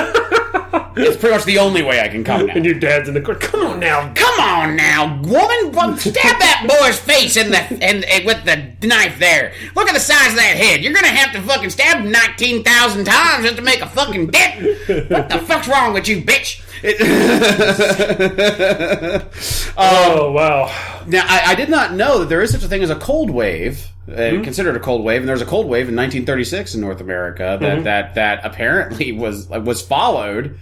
It's 0.99 1.17
pretty 1.17 1.37
much 1.37 1.45
the 1.45 1.59
only 1.59 1.83
way 1.83 2.01
I 2.01 2.09
can 2.09 2.25
come 2.25 2.47
now. 2.47 2.55
And 2.55 2.65
your 2.65 2.75
dad's 2.75 3.09
in 3.09 3.15
the 3.15 3.21
corner. 3.21 3.41
Come 3.41 3.65
on 3.65 3.81
now. 3.81 4.13
Come 4.15 4.41
on 4.41 4.77
now, 4.77 5.21
woman! 5.23 5.73
Well, 5.73 5.97
Stab 5.97 6.15
that 6.15 6.67
boy's 6.69 6.99
face 6.99 7.37
in 7.37 7.51
the 7.51 7.75
in, 7.75 8.05
in- 8.05 8.27
with 8.27 8.45
the 8.45 8.87
knife 8.87 9.19
there. 9.19 9.53
Look 9.75 9.89
at 9.89 9.95
the 9.95 10.01
size 10.01 10.31
of 10.31 10.37
that 10.37 10.57
head. 10.57 10.83
You're 10.83 10.93
gonna 10.93 11.09
have 11.09 11.33
to 11.33 11.43
fucking 11.43 11.71
stab 11.71 12.05
him 12.05 12.11
nineteen 12.11 12.63
thousand 12.63 13.05
times 13.05 13.45
just 13.45 13.57
to 13.57 13.63
make 13.63 13.81
a 13.81 13.89
fucking 13.89 14.29
dent. 14.29 14.79
What 15.11 15.29
the 15.29 15.39
fuck's 15.39 15.69
wrong 15.69 15.95
with 15.95 16.09
you, 16.09 16.23
bitch? 16.23 16.63
Um, 19.79 19.85
oh 19.87 20.33
wow. 20.33 21.05
Now, 21.07 21.25
I, 21.25 21.53
I 21.53 21.55
did 21.55 21.69
not 21.69 21.95
know 21.95 22.19
that 22.19 22.29
there 22.29 22.43
is 22.43 22.51
such 22.51 22.65
a 22.65 22.69
thing 22.69 22.83
as 22.83 22.91
a 22.91 22.97
cold 22.97 23.31
wave, 23.31 23.87
uh, 24.09 24.31
hmm? 24.31 24.43
considered 24.43 24.75
a 24.75 24.81
cold 24.81 25.05
wave, 25.05 25.21
and 25.21 25.29
there 25.29 25.35
was 25.35 25.43
a 25.43 25.47
cold 25.47 25.67
wave 25.67 25.89
in 25.89 25.95
1936 25.95 26.75
in 26.75 26.81
North 26.81 27.01
America 27.01 27.59
that 27.61 27.61
mm-hmm. 27.61 27.85
that, 27.85 28.17
that 28.17 28.45
apparently 28.45 29.13
was 29.13 29.49
was 29.49 29.81
followed 29.81 30.59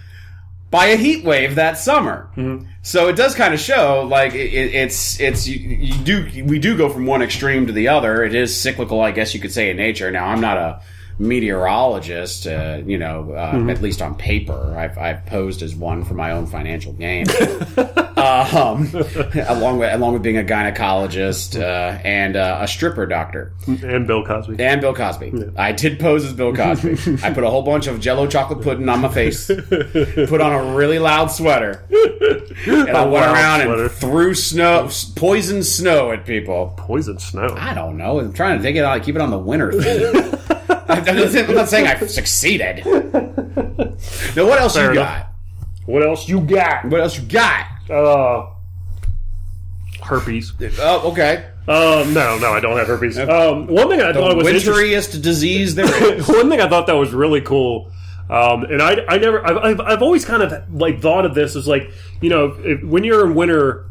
by 0.69 0.87
a 0.87 0.97
heat 0.97 1.23
wave 1.23 1.55
that 1.55 1.77
summer. 1.77 2.29
Mm-hmm. 2.35 2.67
So 2.81 3.07
it 3.07 3.15
does 3.15 3.35
kind 3.35 3.53
of 3.53 3.59
show 3.59 4.05
like 4.09 4.33
it, 4.33 4.75
it's 4.75 5.19
it's 5.19 5.47
you, 5.47 5.57
you 5.59 5.93
do 6.03 6.43
we 6.45 6.59
do 6.59 6.77
go 6.77 6.89
from 6.89 7.05
one 7.05 7.21
extreme 7.21 7.67
to 7.67 7.73
the 7.73 7.87
other. 7.87 8.23
It 8.23 8.35
is 8.35 8.59
cyclical, 8.59 9.01
I 9.01 9.11
guess 9.11 9.33
you 9.33 9.39
could 9.39 9.51
say, 9.51 9.69
in 9.69 9.77
nature. 9.77 10.11
Now, 10.11 10.27
I'm 10.27 10.41
not 10.41 10.57
a 10.57 10.81
meteorologist, 11.19 12.47
uh, 12.47 12.81
you 12.85 12.97
know, 12.97 13.31
uh, 13.31 13.69
at 13.69 13.81
least 13.81 14.01
on 14.01 14.15
paper. 14.15 14.75
I've, 14.77 14.97
I've 14.97 15.25
posed 15.25 15.61
as 15.61 15.75
one 15.75 16.03
for 16.03 16.13
my 16.13 16.31
own 16.31 16.45
financial 16.45 16.93
gain 16.93 17.25
um, 18.17 18.89
along 19.47 19.79
with 19.79 19.93
along 19.93 20.13
with 20.13 20.21
being 20.23 20.37
a 20.37 20.43
gynecologist 20.43 21.59
uh, 21.59 21.97
and 22.03 22.35
uh, 22.35 22.59
a 22.61 22.67
stripper 22.67 23.05
doctor 23.05 23.53
And 23.67 24.05
Bill 24.07 24.23
Cosby. 24.25 24.57
and 24.59 24.81
Bill 24.81 24.93
Cosby. 24.93 25.33
I 25.57 25.71
did 25.71 25.99
pose 25.99 26.25
as 26.25 26.33
Bill 26.33 26.53
Cosby. 26.53 27.17
I 27.23 27.33
put 27.33 27.43
a 27.43 27.49
whole 27.49 27.63
bunch 27.63 27.87
of 27.87 27.99
Jello 27.99 28.27
chocolate 28.27 28.61
pudding 28.61 28.87
on 28.89 29.01
my 29.01 29.09
face, 29.09 29.47
put 29.69 30.41
on 30.41 30.53
a 30.53 30.75
really 30.75 30.99
loud 30.99 31.27
sweater, 31.27 31.83
and 32.67 32.89
I 32.89 33.05
went 33.05 33.25
around 33.25 33.61
sweater. 33.61 33.83
and 33.83 33.91
threw 33.91 34.33
snow, 34.33 34.89
poison 35.15 35.63
snow 35.63 36.11
at 36.11 36.25
people. 36.25 36.73
Poison 36.77 37.17
snow. 37.19 37.55
I 37.57 37.73
don't 37.73 37.97
know. 37.97 38.19
I'm 38.19 38.33
trying 38.33 38.57
to 38.57 38.63
take 38.63 38.75
it 38.75 38.83
on, 38.83 38.99
keep 39.01 39.15
it 39.15 39.21
on 39.21 39.31
the 39.31 39.37
winter 39.39 39.71
theme. 39.71 40.33
I'm 40.89 41.55
not 41.55 41.69
saying 41.69 41.87
I've 41.87 42.09
succeeded. 42.09 42.85
Now, 42.85 44.45
what 44.45 44.59
else 44.61 44.75
Fair 44.75 44.93
you 44.93 44.99
enough. 44.99 45.17
got? 45.23 45.27
What 45.85 46.05
else 46.05 46.27
you 46.27 46.41
got? 46.41 46.85
What 46.85 47.01
else 47.01 47.17
you 47.17 47.23
got? 47.27 47.65
Uh, 47.89 48.49
herpes. 50.03 50.53
Oh, 50.79 51.11
okay. 51.11 51.45
Um, 51.67 52.13
no, 52.13 52.37
no, 52.39 52.53
I 52.53 52.59
don't 52.61 52.77
have 52.77 52.87
herpes. 52.87 53.17
Um, 53.19 53.67
one 53.67 53.89
thing 53.89 54.01
I 54.01 54.11
The 54.11 54.19
thought 54.19 54.37
was 54.37 54.45
winteriest 54.47 55.21
disease 55.21 55.75
there 55.75 56.13
is. 56.15 56.27
one 56.27 56.49
thing 56.49 56.61
I 56.61 56.69
thought 56.69 56.87
that 56.87 56.93
was 56.95 57.13
really 57.13 57.41
cool, 57.41 57.91
um, 58.29 58.63
and 58.63 58.81
I, 58.81 59.03
I 59.07 59.17
never, 59.17 59.45
I've, 59.45 59.57
I've, 59.57 59.79
I've 59.81 60.01
always 60.01 60.23
kind 60.23 60.43
of 60.43 60.73
like 60.73 61.01
thought 61.01 61.25
of 61.25 61.35
this 61.35 61.55
as 61.57 61.67
like, 61.67 61.91
you 62.21 62.29
know, 62.29 62.55
if, 62.59 62.83
when 62.83 63.03
you're 63.03 63.25
in 63.25 63.35
winter, 63.35 63.89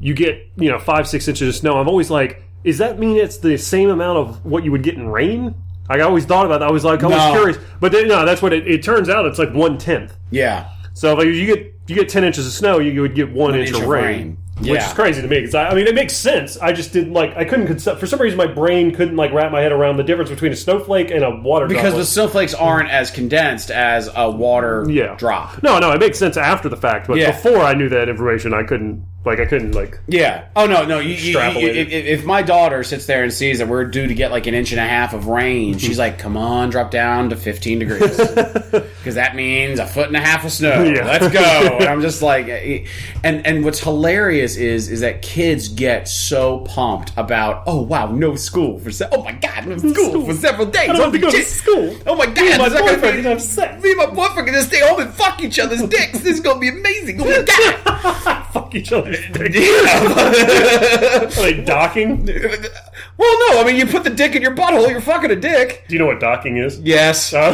you 0.00 0.14
get 0.14 0.46
you 0.56 0.70
know 0.70 0.78
five 0.78 1.08
six 1.08 1.26
inches 1.26 1.48
of 1.48 1.54
snow. 1.56 1.76
I'm 1.78 1.88
always 1.88 2.08
like, 2.10 2.42
does 2.64 2.78
that 2.78 2.98
mean 3.00 3.16
it's 3.16 3.38
the 3.38 3.56
same 3.56 3.90
amount 3.90 4.18
of 4.18 4.44
what 4.44 4.64
you 4.64 4.70
would 4.70 4.84
get 4.84 4.94
in 4.94 5.08
rain? 5.08 5.56
I 5.88 6.00
always 6.00 6.24
thought 6.24 6.46
about 6.46 6.60
that. 6.60 6.68
I 6.68 6.70
was 6.72 6.84
like, 6.84 7.02
I 7.02 7.06
was 7.06 7.16
No. 7.16 7.30
curious, 7.32 7.58
but 7.80 7.92
then, 7.92 8.08
no, 8.08 8.24
that's 8.26 8.42
what 8.42 8.52
it, 8.52 8.66
it 8.66 8.82
turns 8.82 9.08
out. 9.08 9.24
It's 9.26 9.38
like 9.38 9.52
one 9.54 9.78
tenth. 9.78 10.14
Yeah. 10.30 10.66
So 10.94 11.18
if 11.20 11.34
you 11.34 11.46
get 11.46 11.74
you 11.86 11.94
get 11.94 12.08
ten 12.08 12.24
inches 12.24 12.46
of 12.46 12.52
snow, 12.52 12.78
you 12.80 13.00
would 13.00 13.14
get 13.14 13.32
one, 13.32 13.54
inch, 13.54 13.68
inch 13.68 13.76
of 13.78 13.84
of 13.84 13.88
rain, 13.88 14.04
rain. 14.04 14.38
which 14.58 14.66
Yeah. 14.68 14.86
is 14.86 14.92
crazy 14.92 15.22
to 15.22 15.28
me. 15.28 15.40
Because 15.40 15.54
I, 15.54 15.68
I 15.70 15.74
mean, 15.74 15.86
it 15.86 15.94
makes 15.94 16.14
sense. 16.14 16.58
I 16.58 16.72
just 16.72 16.92
didn't 16.92 17.14
like. 17.14 17.34
I 17.36 17.44
couldn't 17.44 17.66
concept 17.66 17.98
for 18.00 18.06
some 18.06 18.20
reason. 18.20 18.36
My 18.36 18.46
brain 18.48 18.94
couldn't 18.94 19.16
like 19.16 19.32
wrap 19.32 19.50
my 19.50 19.60
head 19.62 19.72
around 19.72 19.96
the 19.96 20.02
difference 20.02 20.28
between 20.28 20.52
a 20.52 20.56
snowflake 20.56 21.10
and 21.10 21.24
a 21.24 21.30
water 21.30 21.66
drop. 21.66 21.68
Because 21.78 21.92
the 21.92 21.98
droplet. 22.00 22.06
snowflakes 22.08 22.54
aren't 22.54 22.90
as 22.90 23.10
condensed 23.10 23.70
as 23.70 24.10
a 24.14 24.30
water 24.30 24.84
Yeah. 24.90 25.14
drop. 25.14 25.62
No, 25.62 25.78
no, 25.78 25.92
it 25.92 26.00
makes 26.00 26.18
sense 26.18 26.36
after 26.36 26.68
the 26.68 26.76
fact, 26.76 27.06
but 27.08 27.16
Yeah. 27.16 27.30
before 27.30 27.60
I 27.60 27.72
knew 27.72 27.88
that 27.88 28.08
information, 28.10 28.52
I 28.52 28.64
couldn't 28.64 29.02
like 29.24 29.40
I 29.40 29.46
couldn't 29.46 29.72
like 29.72 29.98
Yeah. 30.06 30.46
Oh 30.54 30.66
no, 30.66 30.84
no. 30.84 31.00
You, 31.00 31.14
you, 31.14 31.38
you, 31.38 31.68
if, 31.68 31.88
if 31.90 32.24
my 32.24 32.40
daughter 32.40 32.84
sits 32.84 33.06
there 33.06 33.24
and 33.24 33.32
sees 33.32 33.58
that 33.58 33.66
we're 33.66 33.84
due 33.84 34.06
to 34.06 34.14
get 34.14 34.30
like 34.30 34.46
an 34.46 34.54
inch 34.54 34.70
and 34.70 34.80
a 34.80 34.86
half 34.86 35.12
of 35.12 35.26
rain, 35.26 35.74
mm-hmm. 35.74 35.78
she's 35.78 35.98
like, 35.98 36.18
"Come 36.18 36.36
on, 36.36 36.70
drop 36.70 36.90
down 36.90 37.30
to 37.30 37.36
15 37.36 37.80
degrees," 37.80 38.16
because 38.70 39.16
that 39.16 39.34
means 39.34 39.80
a 39.80 39.86
foot 39.86 40.06
and 40.06 40.16
a 40.16 40.20
half 40.20 40.44
of 40.44 40.52
snow. 40.52 40.82
Yeah. 40.88 41.04
Let's 41.04 41.28
go. 41.32 41.78
And 41.78 41.88
I'm 41.88 42.00
just 42.00 42.22
like, 42.22 42.48
and 42.48 43.46
and 43.46 43.64
what's 43.64 43.80
hilarious 43.80 44.56
is 44.56 44.88
is 44.88 45.00
that 45.00 45.20
kids 45.22 45.68
get 45.68 46.08
so 46.08 46.60
pumped 46.60 47.12
about, 47.16 47.64
oh 47.66 47.82
wow, 47.82 48.06
no 48.10 48.36
school 48.36 48.78
for 48.78 48.90
se- 48.90 49.08
oh 49.12 49.22
my 49.22 49.32
god, 49.32 49.66
no 49.66 49.76
school, 49.76 50.24
for 50.24 50.34
several 50.34 50.66
days. 50.66 50.88
I 50.88 50.92
don't 50.92 51.02
have 51.02 51.12
to 51.12 51.18
go 51.18 51.30
to 51.30 51.42
school. 51.44 51.96
Oh 52.06 52.16
my 52.16 52.26
god, 52.26 52.36
Me 52.36 52.52
and 52.52 52.62
my 52.62 52.68
gonna 52.68 52.92
boyfriend 52.92 53.26
have 53.26 53.42
sex. 53.42 53.82
Me 53.82 53.90
and 53.90 53.98
my 53.98 54.06
boyfriend 54.06 54.48
just 54.48 54.68
stay 54.68 54.80
home 54.80 55.00
and 55.00 55.12
fuck 55.12 55.42
each 55.42 55.58
other's 55.58 55.82
dicks. 55.82 56.20
This 56.20 56.36
is 56.36 56.40
gonna 56.40 56.60
be 56.60 56.68
amazing. 56.68 57.20
Oh 57.20 57.24
my 57.24 57.42
god. 57.42 58.47
Fuck 58.52 58.74
each 58.74 58.92
other's 58.92 59.18
dick. 59.32 59.54
Yeah. 59.54 61.22
Are 61.24 61.28
they 61.28 61.62
docking? 61.64 62.28
Well, 63.18 63.36
no. 63.50 63.60
I 63.60 63.64
mean, 63.66 63.76
you 63.76 63.84
put 63.86 64.04
the 64.04 64.10
dick 64.10 64.36
in 64.36 64.42
your 64.42 64.54
butthole. 64.54 64.88
You're 64.88 65.00
fucking 65.00 65.30
a 65.32 65.36
dick. 65.36 65.84
Do 65.88 65.94
you 65.94 65.98
know 65.98 66.06
what 66.06 66.20
docking 66.20 66.56
is? 66.56 66.78
Yes. 66.80 67.34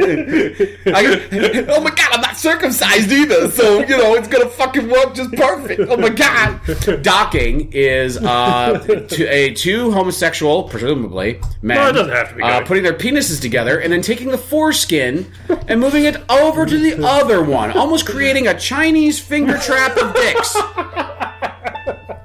Okay. 0.00 0.76
I, 0.86 1.66
oh 1.68 1.80
my 1.82 1.90
god, 1.90 2.08
I'm 2.12 2.20
not 2.20 2.36
circumcised 2.36 3.10
either, 3.12 3.50
so 3.50 3.80
you 3.80 3.96
know 3.96 4.14
it's 4.14 4.26
gonna 4.28 4.48
fucking 4.48 4.88
work 4.88 5.14
just 5.14 5.32
perfect. 5.32 5.82
Oh 5.88 5.96
my 5.96 6.08
god. 6.08 6.60
Docking 7.02 7.70
is 7.72 8.16
uh, 8.18 8.78
to 9.08 9.24
a 9.26 9.54
two 9.54 9.92
homosexual, 9.92 10.64
presumably 10.64 11.40
men, 11.62 11.76
No, 11.76 11.88
it 11.88 11.92
doesn't 11.92 12.12
have 12.12 12.30
to 12.30 12.34
be 12.36 12.42
uh, 12.42 12.64
putting 12.64 12.82
their 12.82 12.94
penises 12.94 13.40
together 13.40 13.78
and 13.78 13.92
then 13.92 14.02
taking 14.02 14.28
the 14.30 14.38
foreskin 14.38 15.30
and 15.68 15.78
moving 15.80 16.04
it 16.04 16.16
over 16.30 16.66
to 16.66 16.78
the 16.78 17.04
other 17.06 17.42
one, 17.44 17.70
almost 17.72 18.06
creating 18.06 18.48
a 18.48 18.58
Chinese 18.58 19.20
finger 19.20 19.56
trap 19.58 19.96
of 19.96 20.12
dicks. 20.14 20.56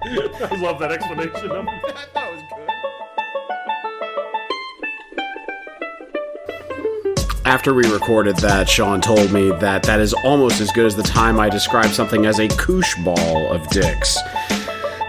I 0.08 0.58
love 0.60 0.80
that 0.80 0.92
explanation. 0.92 1.52
I 1.52 2.06
thought 2.14 2.28
it 2.28 2.34
was 2.34 2.44
good. 2.56 2.65
After 7.46 7.76
we 7.76 7.88
recorded 7.92 8.36
that, 8.38 8.68
Sean 8.68 9.00
told 9.00 9.32
me 9.32 9.52
that 9.60 9.84
that 9.84 10.00
is 10.00 10.14
almost 10.14 10.60
as 10.60 10.72
good 10.72 10.86
as 10.86 10.96
the 10.96 11.04
time 11.04 11.40
I 11.40 11.48
described 11.48 11.94
something 11.94 12.26
as 12.26 12.40
a 12.40 12.48
koosh 12.48 12.96
ball 13.04 13.52
of 13.52 13.68
dicks. 13.70 14.18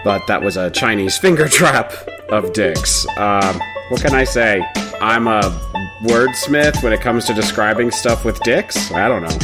But 0.03 0.25
that 0.27 0.41
was 0.41 0.55
a 0.55 0.69
Chinese 0.69 1.17
finger 1.17 1.47
trap 1.49 1.93
of 2.29 2.53
dicks. 2.53 3.07
Um, 3.17 3.59
what 3.89 4.01
can 4.01 4.13
I 4.13 4.23
say? 4.23 4.63
I'm 5.01 5.27
a 5.27 5.41
wordsmith 6.01 6.83
when 6.83 6.93
it 6.93 7.01
comes 7.01 7.25
to 7.25 7.33
describing 7.33 7.91
stuff 7.91 8.23
with 8.23 8.39
dicks. 8.41 8.91
I 8.91 9.07
don't 9.07 9.23
know. 9.23 9.37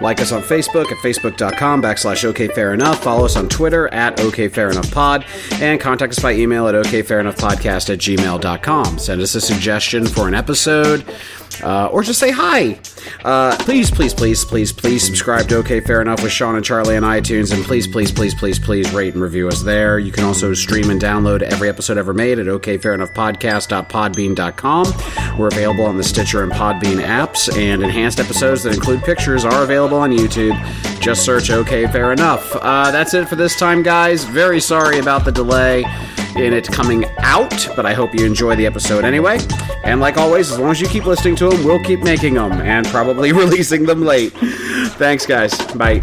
Like 0.00 0.20
us 0.20 0.32
on 0.32 0.42
Facebook 0.42 0.90
at 0.92 0.98
facebook.com 0.98 1.82
backslash 1.82 2.24
OK 2.24 2.48
Fair 2.48 2.74
Enough. 2.74 3.02
Follow 3.02 3.24
us 3.24 3.36
on 3.36 3.48
Twitter 3.48 3.92
at 3.92 4.20
OK 4.20 4.48
Fair 4.48 4.70
Enough 4.70 4.90
Pod. 4.92 5.24
And 5.54 5.80
contact 5.80 6.12
us 6.12 6.20
by 6.20 6.32
email 6.32 6.68
at 6.68 6.74
OK 6.74 7.02
Fair 7.02 7.20
Enough 7.20 7.36
Podcast 7.36 7.92
at 7.92 7.98
gmail.com. 7.98 8.98
Send 8.98 9.20
us 9.20 9.34
a 9.34 9.40
suggestion 9.40 10.06
for 10.06 10.28
an 10.28 10.34
episode 10.34 11.04
uh, 11.62 11.86
or 11.86 12.02
just 12.02 12.18
say 12.18 12.30
hi. 12.30 12.78
Uh, 13.24 13.56
please, 13.60 13.90
please, 13.90 14.12
please, 14.12 14.44
please, 14.44 14.70
please 14.72 15.02
subscribe 15.04 15.48
to 15.48 15.56
OK 15.58 15.80
Fair 15.80 16.02
Enough 16.02 16.22
with 16.22 16.32
Sean 16.32 16.56
and 16.56 16.64
Charlie 16.64 16.96
on 16.96 17.02
iTunes, 17.02 17.54
and 17.54 17.62
please, 17.64 17.86
please, 17.86 18.10
please, 18.12 18.34
please, 18.34 18.58
please 18.58 18.92
rate 18.92 19.14
and 19.14 19.22
review 19.22 19.48
us 19.48 19.62
there. 19.62 19.98
You 19.98 20.12
can 20.12 20.24
also 20.24 20.52
stream 20.54 20.88
and 20.90 21.00
download 21.00 21.42
every 21.42 21.68
episode 21.68 21.98
ever 21.98 22.14
made 22.14 22.38
at 22.38 22.46
okfairenoughpodcast.podbean.com. 22.46 25.38
We're 25.38 25.48
available 25.48 25.86
on 25.96 26.02
the 26.02 26.04
Stitcher 26.04 26.42
and 26.42 26.52
Podbean 26.52 27.02
apps, 27.02 27.50
and 27.56 27.82
enhanced 27.82 28.20
episodes 28.20 28.62
that 28.64 28.74
include 28.74 29.02
pictures 29.02 29.46
are 29.46 29.62
available 29.62 29.96
on 29.96 30.10
YouTube. 30.10 30.54
Just 31.00 31.24
search 31.24 31.48
OK 31.48 31.86
Fair 31.86 32.12
Enough. 32.12 32.54
Uh, 32.56 32.90
that's 32.90 33.14
it 33.14 33.26
for 33.26 33.36
this 33.36 33.58
time, 33.58 33.82
guys. 33.82 34.24
Very 34.24 34.60
sorry 34.60 34.98
about 34.98 35.24
the 35.24 35.32
delay 35.32 35.84
in 36.36 36.52
it 36.52 36.68
coming 36.68 37.06
out, 37.20 37.66
but 37.74 37.86
I 37.86 37.94
hope 37.94 38.14
you 38.14 38.26
enjoy 38.26 38.56
the 38.56 38.66
episode 38.66 39.06
anyway. 39.06 39.38
And 39.84 39.98
like 40.00 40.18
always, 40.18 40.52
as 40.52 40.58
long 40.58 40.70
as 40.70 40.82
you 40.82 40.88
keep 40.88 41.06
listening 41.06 41.34
to 41.36 41.48
them, 41.48 41.64
we'll 41.64 41.82
keep 41.82 42.00
making 42.00 42.34
them 42.34 42.52
and 42.52 42.86
probably 42.88 43.32
releasing 43.42 43.84
them 43.86 44.02
late. 44.02 44.34
Thanks, 44.98 45.24
guys. 45.24 45.56
Bye. 45.72 46.00